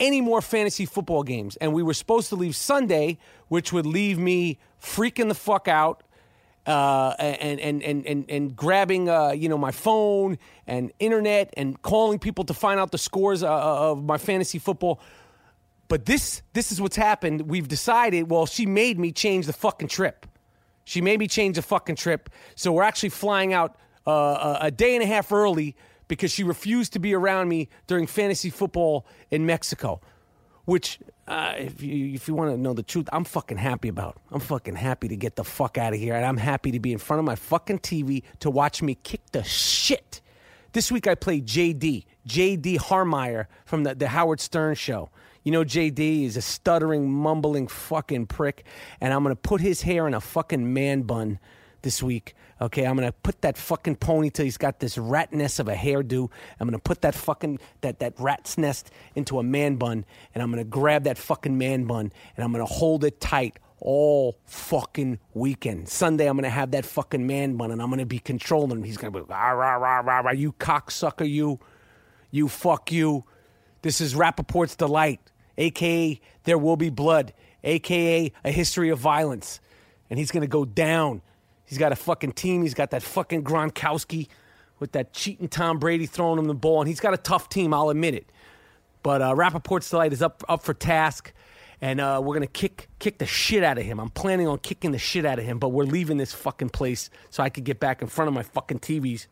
any 0.00 0.20
more 0.20 0.40
fantasy 0.40 0.84
football 0.84 1.22
games. 1.22 1.56
And 1.56 1.72
we 1.72 1.82
were 1.82 1.94
supposed 1.94 2.28
to 2.28 2.36
leave 2.36 2.54
Sunday, 2.54 3.18
which 3.48 3.72
would 3.72 3.86
leave 3.86 4.18
me 4.18 4.58
freaking 4.80 5.28
the 5.28 5.34
fuck 5.34 5.68
out. 5.68 6.02
Uh, 6.66 7.14
and, 7.18 7.58
and, 7.60 7.82
and, 7.82 8.06
and, 8.06 8.24
and 8.28 8.54
grabbing 8.54 9.08
uh, 9.08 9.30
you 9.30 9.48
know 9.48 9.56
my 9.56 9.70
phone 9.70 10.36
and 10.66 10.92
internet 10.98 11.48
and 11.56 11.80
calling 11.80 12.18
people 12.18 12.44
to 12.44 12.52
find 12.52 12.78
out 12.78 12.92
the 12.92 12.98
scores 12.98 13.42
uh, 13.42 13.48
of 13.48 14.04
my 14.04 14.18
fantasy 14.18 14.58
football. 14.58 15.00
But 15.88 16.04
this 16.04 16.42
this 16.52 16.70
is 16.70 16.80
what's 16.80 16.96
happened. 16.96 17.50
We've 17.50 17.66
decided. 17.66 18.30
Well, 18.30 18.46
she 18.46 18.66
made 18.66 18.98
me 18.98 19.10
change 19.10 19.46
the 19.46 19.52
fucking 19.52 19.88
trip. 19.88 20.26
She 20.84 21.00
made 21.00 21.18
me 21.18 21.26
change 21.26 21.56
the 21.56 21.62
fucking 21.62 21.96
trip. 21.96 22.30
So 22.54 22.72
we're 22.72 22.82
actually 22.82 23.10
flying 23.10 23.52
out 23.52 23.76
uh, 24.06 24.58
a 24.60 24.70
day 24.70 24.94
and 24.94 25.02
a 25.02 25.06
half 25.06 25.32
early 25.32 25.76
because 26.08 26.32
she 26.32 26.42
refused 26.42 26.94
to 26.94 26.98
be 26.98 27.14
around 27.14 27.48
me 27.48 27.68
during 27.86 28.06
fantasy 28.06 28.50
football 28.50 29.06
in 29.30 29.44
Mexico. 29.44 30.00
Which, 30.64 30.98
uh, 31.26 31.54
if 31.56 31.82
you 31.82 32.14
if 32.14 32.28
you 32.28 32.34
want 32.34 32.50
to 32.50 32.58
know 32.58 32.74
the 32.74 32.82
truth, 32.82 33.08
I'm 33.12 33.24
fucking 33.24 33.56
happy 33.56 33.88
about. 33.88 34.18
I'm 34.30 34.40
fucking 34.40 34.76
happy 34.76 35.08
to 35.08 35.16
get 35.16 35.36
the 35.36 35.44
fuck 35.44 35.78
out 35.78 35.94
of 35.94 35.98
here, 35.98 36.14
and 36.14 36.24
I'm 36.24 36.36
happy 36.36 36.70
to 36.72 36.80
be 36.80 36.92
in 36.92 36.98
front 36.98 37.18
of 37.18 37.24
my 37.24 37.36
fucking 37.36 37.78
TV 37.78 38.22
to 38.40 38.50
watch 38.50 38.82
me 38.82 38.94
kick 38.94 39.22
the 39.32 39.42
shit. 39.42 40.20
This 40.72 40.92
week 40.92 41.06
I 41.06 41.14
played 41.14 41.46
JD, 41.46 42.04
JD 42.26 42.76
Harmeyer 42.76 43.46
from 43.64 43.84
the, 43.84 43.94
the 43.94 44.08
Howard 44.08 44.40
Stern 44.40 44.74
show. 44.74 45.08
You 45.48 45.52
know, 45.52 45.64
JD 45.64 46.26
is 46.26 46.36
a 46.36 46.42
stuttering, 46.42 47.10
mumbling 47.10 47.68
fucking 47.68 48.26
prick, 48.26 48.66
and 49.00 49.14
I'm 49.14 49.22
gonna 49.22 49.34
put 49.34 49.62
his 49.62 49.80
hair 49.80 50.06
in 50.06 50.12
a 50.12 50.20
fucking 50.20 50.74
man 50.74 51.04
bun 51.04 51.38
this 51.80 52.02
week. 52.02 52.34
Okay, 52.60 52.84
I'm 52.84 52.96
gonna 52.96 53.12
put 53.12 53.40
that 53.40 53.56
fucking 53.56 53.96
ponytail. 53.96 54.44
He's 54.44 54.58
got 54.58 54.80
this 54.80 54.98
rat 54.98 55.32
nest 55.32 55.58
of 55.58 55.66
a 55.66 55.74
hairdo. 55.74 56.30
I'm 56.60 56.68
gonna 56.68 56.78
put 56.78 57.00
that 57.00 57.14
fucking 57.14 57.60
that 57.80 57.98
that 58.00 58.12
rat's 58.18 58.58
nest 58.58 58.90
into 59.14 59.38
a 59.38 59.42
man 59.42 59.76
bun, 59.76 60.04
and 60.34 60.42
I'm 60.42 60.50
gonna 60.50 60.64
grab 60.64 61.04
that 61.04 61.16
fucking 61.16 61.56
man 61.56 61.84
bun, 61.84 62.12
and 62.36 62.44
I'm 62.44 62.52
gonna 62.52 62.66
hold 62.66 63.02
it 63.04 63.18
tight 63.18 63.58
all 63.80 64.36
fucking 64.44 65.18
weekend. 65.32 65.88
Sunday, 65.88 66.28
I'm 66.28 66.36
gonna 66.36 66.50
have 66.50 66.72
that 66.72 66.84
fucking 66.84 67.26
man 67.26 67.56
bun, 67.56 67.70
and 67.70 67.80
I'm 67.80 67.88
gonna 67.88 68.04
be 68.04 68.18
controlling 68.18 68.72
him. 68.72 68.82
He's 68.82 68.98
gonna 68.98 69.12
be 69.12 69.20
rah 69.20 69.52
rah 69.52 69.76
rah 69.76 70.00
rah 70.00 70.18
rah. 70.20 70.32
You 70.32 70.52
cocksucker, 70.52 71.26
you, 71.26 71.58
you 72.30 72.48
fuck 72.48 72.92
you. 72.92 73.24
This 73.80 74.00
is 74.00 74.14
Rapaport's 74.14 74.74
delight, 74.74 75.20
aka 75.58 76.18
There 76.44 76.56
Will 76.56 76.76
Be 76.76 76.88
Blood, 76.88 77.34
aka 77.62 78.32
A 78.44 78.50
History 78.50 78.88
of 78.88 78.98
Violence, 78.98 79.60
and 80.08 80.18
he's 80.18 80.30
gonna 80.30 80.46
go 80.46 80.64
down. 80.64 81.20
He's 81.66 81.76
got 81.76 81.92
a 81.92 81.96
fucking 81.96 82.32
team. 82.32 82.62
He's 82.62 82.72
got 82.72 82.92
that 82.92 83.02
fucking 83.02 83.44
Gronkowski 83.44 84.28
with 84.78 84.92
that 84.92 85.12
cheating 85.12 85.48
Tom 85.48 85.78
Brady 85.78 86.06
throwing 86.06 86.38
him 86.38 86.46
the 86.46 86.54
ball, 86.54 86.80
and 86.80 86.88
he's 86.88 87.00
got 87.00 87.12
a 87.12 87.18
tough 87.18 87.50
team. 87.50 87.74
I'll 87.74 87.90
admit 87.90 88.14
it. 88.14 88.26
But 89.02 89.20
uh, 89.20 89.34
Rapaport's 89.34 89.90
delight 89.90 90.12
is 90.12 90.22
up 90.22 90.42
up 90.48 90.62
for 90.62 90.72
task, 90.72 91.32
and 91.80 92.00
uh, 92.00 92.20
we're 92.22 92.34
gonna 92.34 92.46
kick 92.46 92.88
kick 92.98 93.18
the 93.18 93.26
shit 93.26 93.62
out 93.62 93.78
of 93.78 93.84
him. 93.84 94.00
I'm 94.00 94.10
planning 94.10 94.48
on 94.48 94.58
kicking 94.58 94.92
the 94.92 94.98
shit 94.98 95.26
out 95.26 95.38
of 95.38 95.44
him, 95.44 95.58
but 95.58 95.70
we're 95.70 95.84
leaving 95.84 96.16
this 96.16 96.32
fucking 96.32 96.70
place 96.70 97.10
so 97.30 97.42
I 97.42 97.50
could 97.50 97.64
get 97.64 97.80
back 97.80 98.02
in 98.02 98.08
front 98.08 98.28
of 98.28 98.34
my 98.34 98.42
fucking 98.42 98.80
TVs 98.80 99.26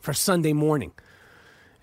for 0.00 0.12
Sunday 0.12 0.52
morning. 0.52 0.92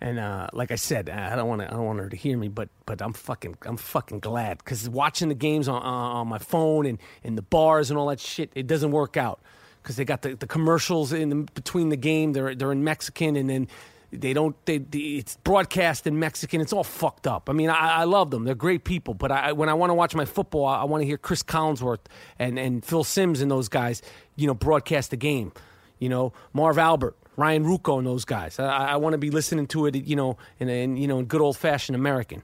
And 0.01 0.17
uh, 0.17 0.47
like 0.51 0.71
I 0.71 0.75
said, 0.75 1.09
I 1.09 1.35
don't 1.35 1.47
want. 1.47 1.61
I 1.61 1.67
don't 1.67 1.85
want 1.85 1.99
her 1.99 2.09
to 2.09 2.17
hear 2.17 2.35
me, 2.35 2.47
but 2.47 2.69
but 2.87 3.03
I'm 3.03 3.13
fucking 3.13 3.57
I'm 3.67 3.77
fucking 3.77 4.19
glad 4.19 4.57
because 4.57 4.89
watching 4.89 5.29
the 5.29 5.35
games 5.35 5.67
on 5.67 5.79
on 5.81 6.27
my 6.27 6.39
phone 6.39 6.87
and 6.87 6.97
in 7.23 7.35
the 7.35 7.43
bars 7.43 7.91
and 7.91 7.99
all 7.99 8.07
that 8.07 8.19
shit, 8.19 8.51
it 8.55 8.65
doesn't 8.65 8.91
work 8.91 9.15
out 9.15 9.41
because 9.81 9.97
they 9.97 10.05
got 10.05 10.23
the, 10.23 10.35
the 10.35 10.47
commercials 10.47 11.13
in 11.13 11.29
the, 11.29 11.35
between 11.53 11.89
the 11.89 11.97
game. 11.97 12.33
They're 12.33 12.55
they're 12.55 12.71
in 12.71 12.83
Mexican 12.83 13.35
and 13.35 13.47
then 13.47 13.67
they 14.11 14.33
don't 14.33 14.55
they, 14.65 14.79
they 14.79 14.97
it's 14.97 15.37
broadcast 15.37 16.07
in 16.07 16.17
Mexican. 16.17 16.61
It's 16.61 16.73
all 16.73 16.83
fucked 16.83 17.27
up. 17.27 17.47
I 17.47 17.53
mean, 17.53 17.69
I, 17.69 18.01
I 18.01 18.03
love 18.05 18.31
them. 18.31 18.43
They're 18.43 18.55
great 18.55 18.83
people, 18.83 19.13
but 19.13 19.31
I, 19.31 19.51
when 19.51 19.69
I 19.69 19.75
want 19.75 19.91
to 19.91 19.93
watch 19.93 20.15
my 20.15 20.25
football, 20.25 20.65
I, 20.65 20.81
I 20.81 20.83
want 20.85 21.01
to 21.01 21.05
hear 21.05 21.17
Chris 21.17 21.43
Collinsworth 21.43 22.05
and 22.39 22.57
and 22.59 22.83
Phil 22.83 23.03
Simms 23.03 23.39
and 23.41 23.51
those 23.51 23.69
guys, 23.69 24.01
you 24.35 24.47
know, 24.47 24.53
broadcast 24.55 25.11
the 25.11 25.17
game. 25.17 25.51
You 25.99 26.09
know, 26.09 26.33
Marv 26.53 26.79
Albert. 26.79 27.15
Ryan 27.41 27.65
Ruocco 27.65 27.97
and 27.97 28.07
those 28.07 28.23
guys. 28.25 28.59
I, 28.59 28.91
I 28.93 28.95
want 28.97 29.13
to 29.13 29.17
be 29.17 29.31
listening 29.31 29.67
to 29.67 29.87
it, 29.87 29.95
you 29.95 30.15
know, 30.15 30.37
in, 30.59 30.69
in 30.69 30.95
you 30.97 31.07
know, 31.07 31.19
in 31.19 31.25
good 31.25 31.41
old 31.41 31.57
fashioned 31.57 31.95
American. 31.95 32.43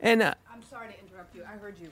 And 0.00 0.22
uh, 0.22 0.34
I'm 0.52 0.62
sorry 0.62 0.88
to 0.92 1.00
interrupt 1.00 1.34
you. 1.34 1.42
I 1.44 1.56
heard 1.56 1.76
you. 1.80 1.90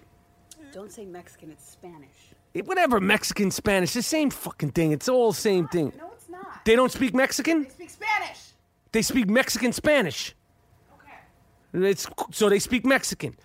Don't 0.73 0.91
say 0.93 1.05
Mexican. 1.05 1.51
It's 1.53 1.69
Spanish. 1.71 2.11
it- 2.53 2.67
whatever, 2.67 3.01
Mexican, 3.01 3.51
Spanish, 3.51 3.93
the 3.95 4.03
same 4.03 4.31
fucking 4.31 4.73
thing. 4.73 4.93
It's 4.93 5.09
all 5.09 5.31
the 5.33 5.39
same 5.39 5.69
thing. 5.69 5.93
No, 5.99 6.11
it's 6.13 6.29
not. 6.29 6.65
They 6.65 6.75
don't 6.77 6.91
speak 6.93 7.15
Mexican. 7.15 7.63
They 7.63 7.69
speak 7.71 7.91
Spanish. 7.91 8.39
They 8.93 9.03
speak 9.03 9.29
Mexican 9.29 9.73
Spanish. 9.73 10.35
Okay. 11.73 11.89
It's 11.91 12.07
so 12.33 12.49
they 12.49 12.59
speak 12.59 12.85
Mexican. 12.85 13.37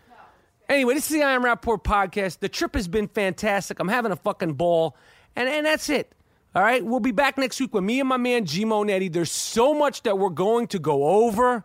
Anyway, 0.68 0.94
this 0.94 1.10
is 1.10 1.18
the 1.18 1.24
I 1.24 1.32
Am 1.32 1.44
Rapaport 1.44 1.84
podcast. 1.84 2.40
The 2.40 2.50
trip 2.50 2.76
has 2.76 2.88
been 2.88 3.08
fantastic. 3.08 3.80
I'm 3.80 3.88
having 3.88 4.12
a 4.12 4.16
fucking 4.16 4.54
ball, 4.54 4.96
and 5.36 5.50
and 5.50 5.66
that's 5.66 5.90
it. 5.90 6.14
All 6.56 6.64
right, 6.64 6.84
we'll 6.84 7.00
be 7.00 7.12
back 7.12 7.38
next 7.38 7.60
week 7.60 7.76
with 7.76 7.84
me 7.84 8.00
and 8.00 8.10
my 8.10 8.18
man 8.18 8.46
Gmo 8.46 8.84
Netty. 8.84 9.08
There's 9.08 9.32
so 9.32 9.76
much 9.76 10.02
that 10.04 10.18
we're 10.18 10.30
going 10.30 10.66
to 10.68 10.80
go 10.80 11.26
over. 11.26 11.64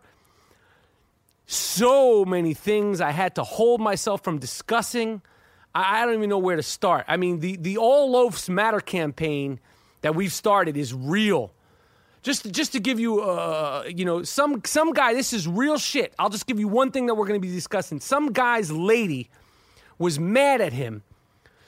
So 1.46 2.26
many 2.26 2.52
things 2.52 3.00
I 3.00 3.10
had 3.10 3.34
to 3.36 3.44
hold 3.44 3.80
myself 3.80 4.22
from 4.22 4.38
discussing. 4.38 5.22
I, 5.74 6.02
I 6.02 6.04
don't 6.04 6.14
even 6.14 6.28
know 6.28 6.38
where 6.38 6.56
to 6.56 6.62
start. 6.62 7.06
I 7.08 7.16
mean, 7.16 7.40
the 7.40 7.56
the 7.56 7.78
All 7.78 8.12
Loafs 8.12 8.50
Matter 8.50 8.80
campaign 8.80 9.58
that 10.02 10.14
we've 10.14 10.32
started 10.32 10.76
is 10.76 10.92
real 10.92 11.54
just 12.24 12.50
just 12.52 12.72
to 12.72 12.80
give 12.80 12.98
you 12.98 13.20
uh 13.20 13.84
you 13.86 14.04
know 14.04 14.22
some 14.22 14.60
some 14.64 14.92
guy 14.92 15.14
this 15.14 15.32
is 15.32 15.46
real 15.46 15.78
shit 15.78 16.14
i'll 16.18 16.30
just 16.30 16.46
give 16.46 16.58
you 16.58 16.66
one 16.66 16.90
thing 16.90 17.06
that 17.06 17.14
we're 17.14 17.26
going 17.26 17.40
to 17.40 17.46
be 17.46 17.52
discussing 17.52 18.00
some 18.00 18.32
guy's 18.32 18.72
lady 18.72 19.30
was 19.98 20.18
mad 20.18 20.60
at 20.60 20.72
him 20.72 21.02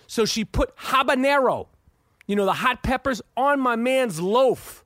so 0.07 0.25
she 0.25 0.45
put 0.45 0.75
habanero 0.77 1.67
you 2.27 2.37
know 2.37 2.45
the 2.45 2.53
hot 2.53 2.83
peppers 2.83 3.23
on 3.37 3.61
my 3.61 3.77
man's 3.77 4.21
loaf. 4.21 4.85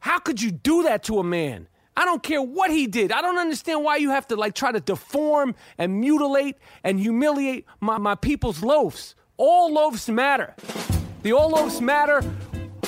How 0.00 0.18
could 0.18 0.40
you 0.40 0.50
do 0.50 0.84
that 0.84 1.04
to 1.04 1.18
a 1.18 1.24
man? 1.24 1.68
I 1.96 2.04
don't 2.04 2.22
care 2.22 2.42
what 2.42 2.70
he 2.70 2.86
did. 2.86 3.10
I 3.10 3.22
don't 3.22 3.38
understand 3.38 3.82
why 3.82 3.96
you 3.96 4.10
have 4.10 4.28
to 4.28 4.36
like 4.36 4.54
try 4.54 4.70
to 4.70 4.80
deform 4.80 5.54
and 5.78 6.00
mutilate 6.00 6.56
and 6.84 7.00
humiliate 7.00 7.64
my, 7.80 7.98
my 7.98 8.14
people's 8.14 8.62
loaves 8.62 9.14
all 9.36 9.72
loaves 9.72 10.08
matter. 10.08 10.54
The 11.22 11.32
all 11.32 11.50
loaves 11.50 11.80
matter 11.80 12.22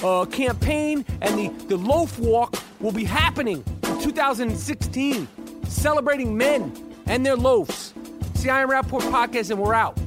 uh, 0.03 0.25
campaign 0.27 1.05
and 1.21 1.39
the, 1.39 1.49
the 1.67 1.77
loaf 1.77 2.19
walk 2.19 2.57
will 2.81 2.93
be 2.93 3.05
happening 3.05 3.65
in 3.83 4.01
2016, 4.01 5.29
celebrating 5.65 6.37
men 6.37 6.73
and 7.07 7.25
their 7.25 7.37
loaves. 7.37 7.93
It's 8.33 8.43
the 8.43 8.51
I 8.51 8.63
Am 8.63 8.71
Rapaport 8.71 9.03
podcast, 9.11 9.51
and 9.51 9.59
we're 9.59 9.75
out. 9.75 9.99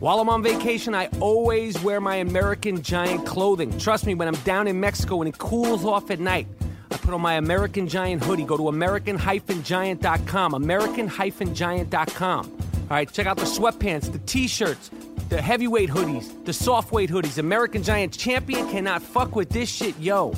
While 0.00 0.20
I'm 0.20 0.28
on 0.28 0.44
vacation, 0.44 0.94
I 0.94 1.08
always 1.18 1.82
wear 1.82 2.00
my 2.00 2.16
American 2.16 2.82
Giant 2.82 3.26
clothing. 3.26 3.76
Trust 3.78 4.06
me, 4.06 4.14
when 4.14 4.28
I'm 4.28 4.36
down 4.42 4.68
in 4.68 4.78
Mexico 4.78 5.20
and 5.22 5.28
it 5.28 5.38
cools 5.38 5.84
off 5.84 6.12
at 6.12 6.20
night, 6.20 6.46
I 6.92 6.96
put 6.98 7.12
on 7.12 7.20
my 7.20 7.34
American 7.34 7.88
Giant 7.88 8.22
hoodie. 8.22 8.44
Go 8.44 8.56
to 8.56 8.68
American-Giant.com. 8.68 10.54
American-Giant.com. 10.54 12.46
All 12.46 12.86
right, 12.88 13.12
check 13.12 13.26
out 13.26 13.38
the 13.38 13.44
sweatpants, 13.44 14.12
the 14.12 14.20
t-shirts, 14.20 14.92
the 15.30 15.42
heavyweight 15.42 15.90
hoodies, 15.90 16.44
the 16.44 16.52
soft 16.52 16.92
weight 16.92 17.10
hoodies. 17.10 17.38
American 17.38 17.82
Giant 17.82 18.16
champion 18.16 18.68
cannot 18.70 19.02
fuck 19.02 19.34
with 19.34 19.48
this 19.50 19.68
shit, 19.68 19.98
yo. 19.98 20.32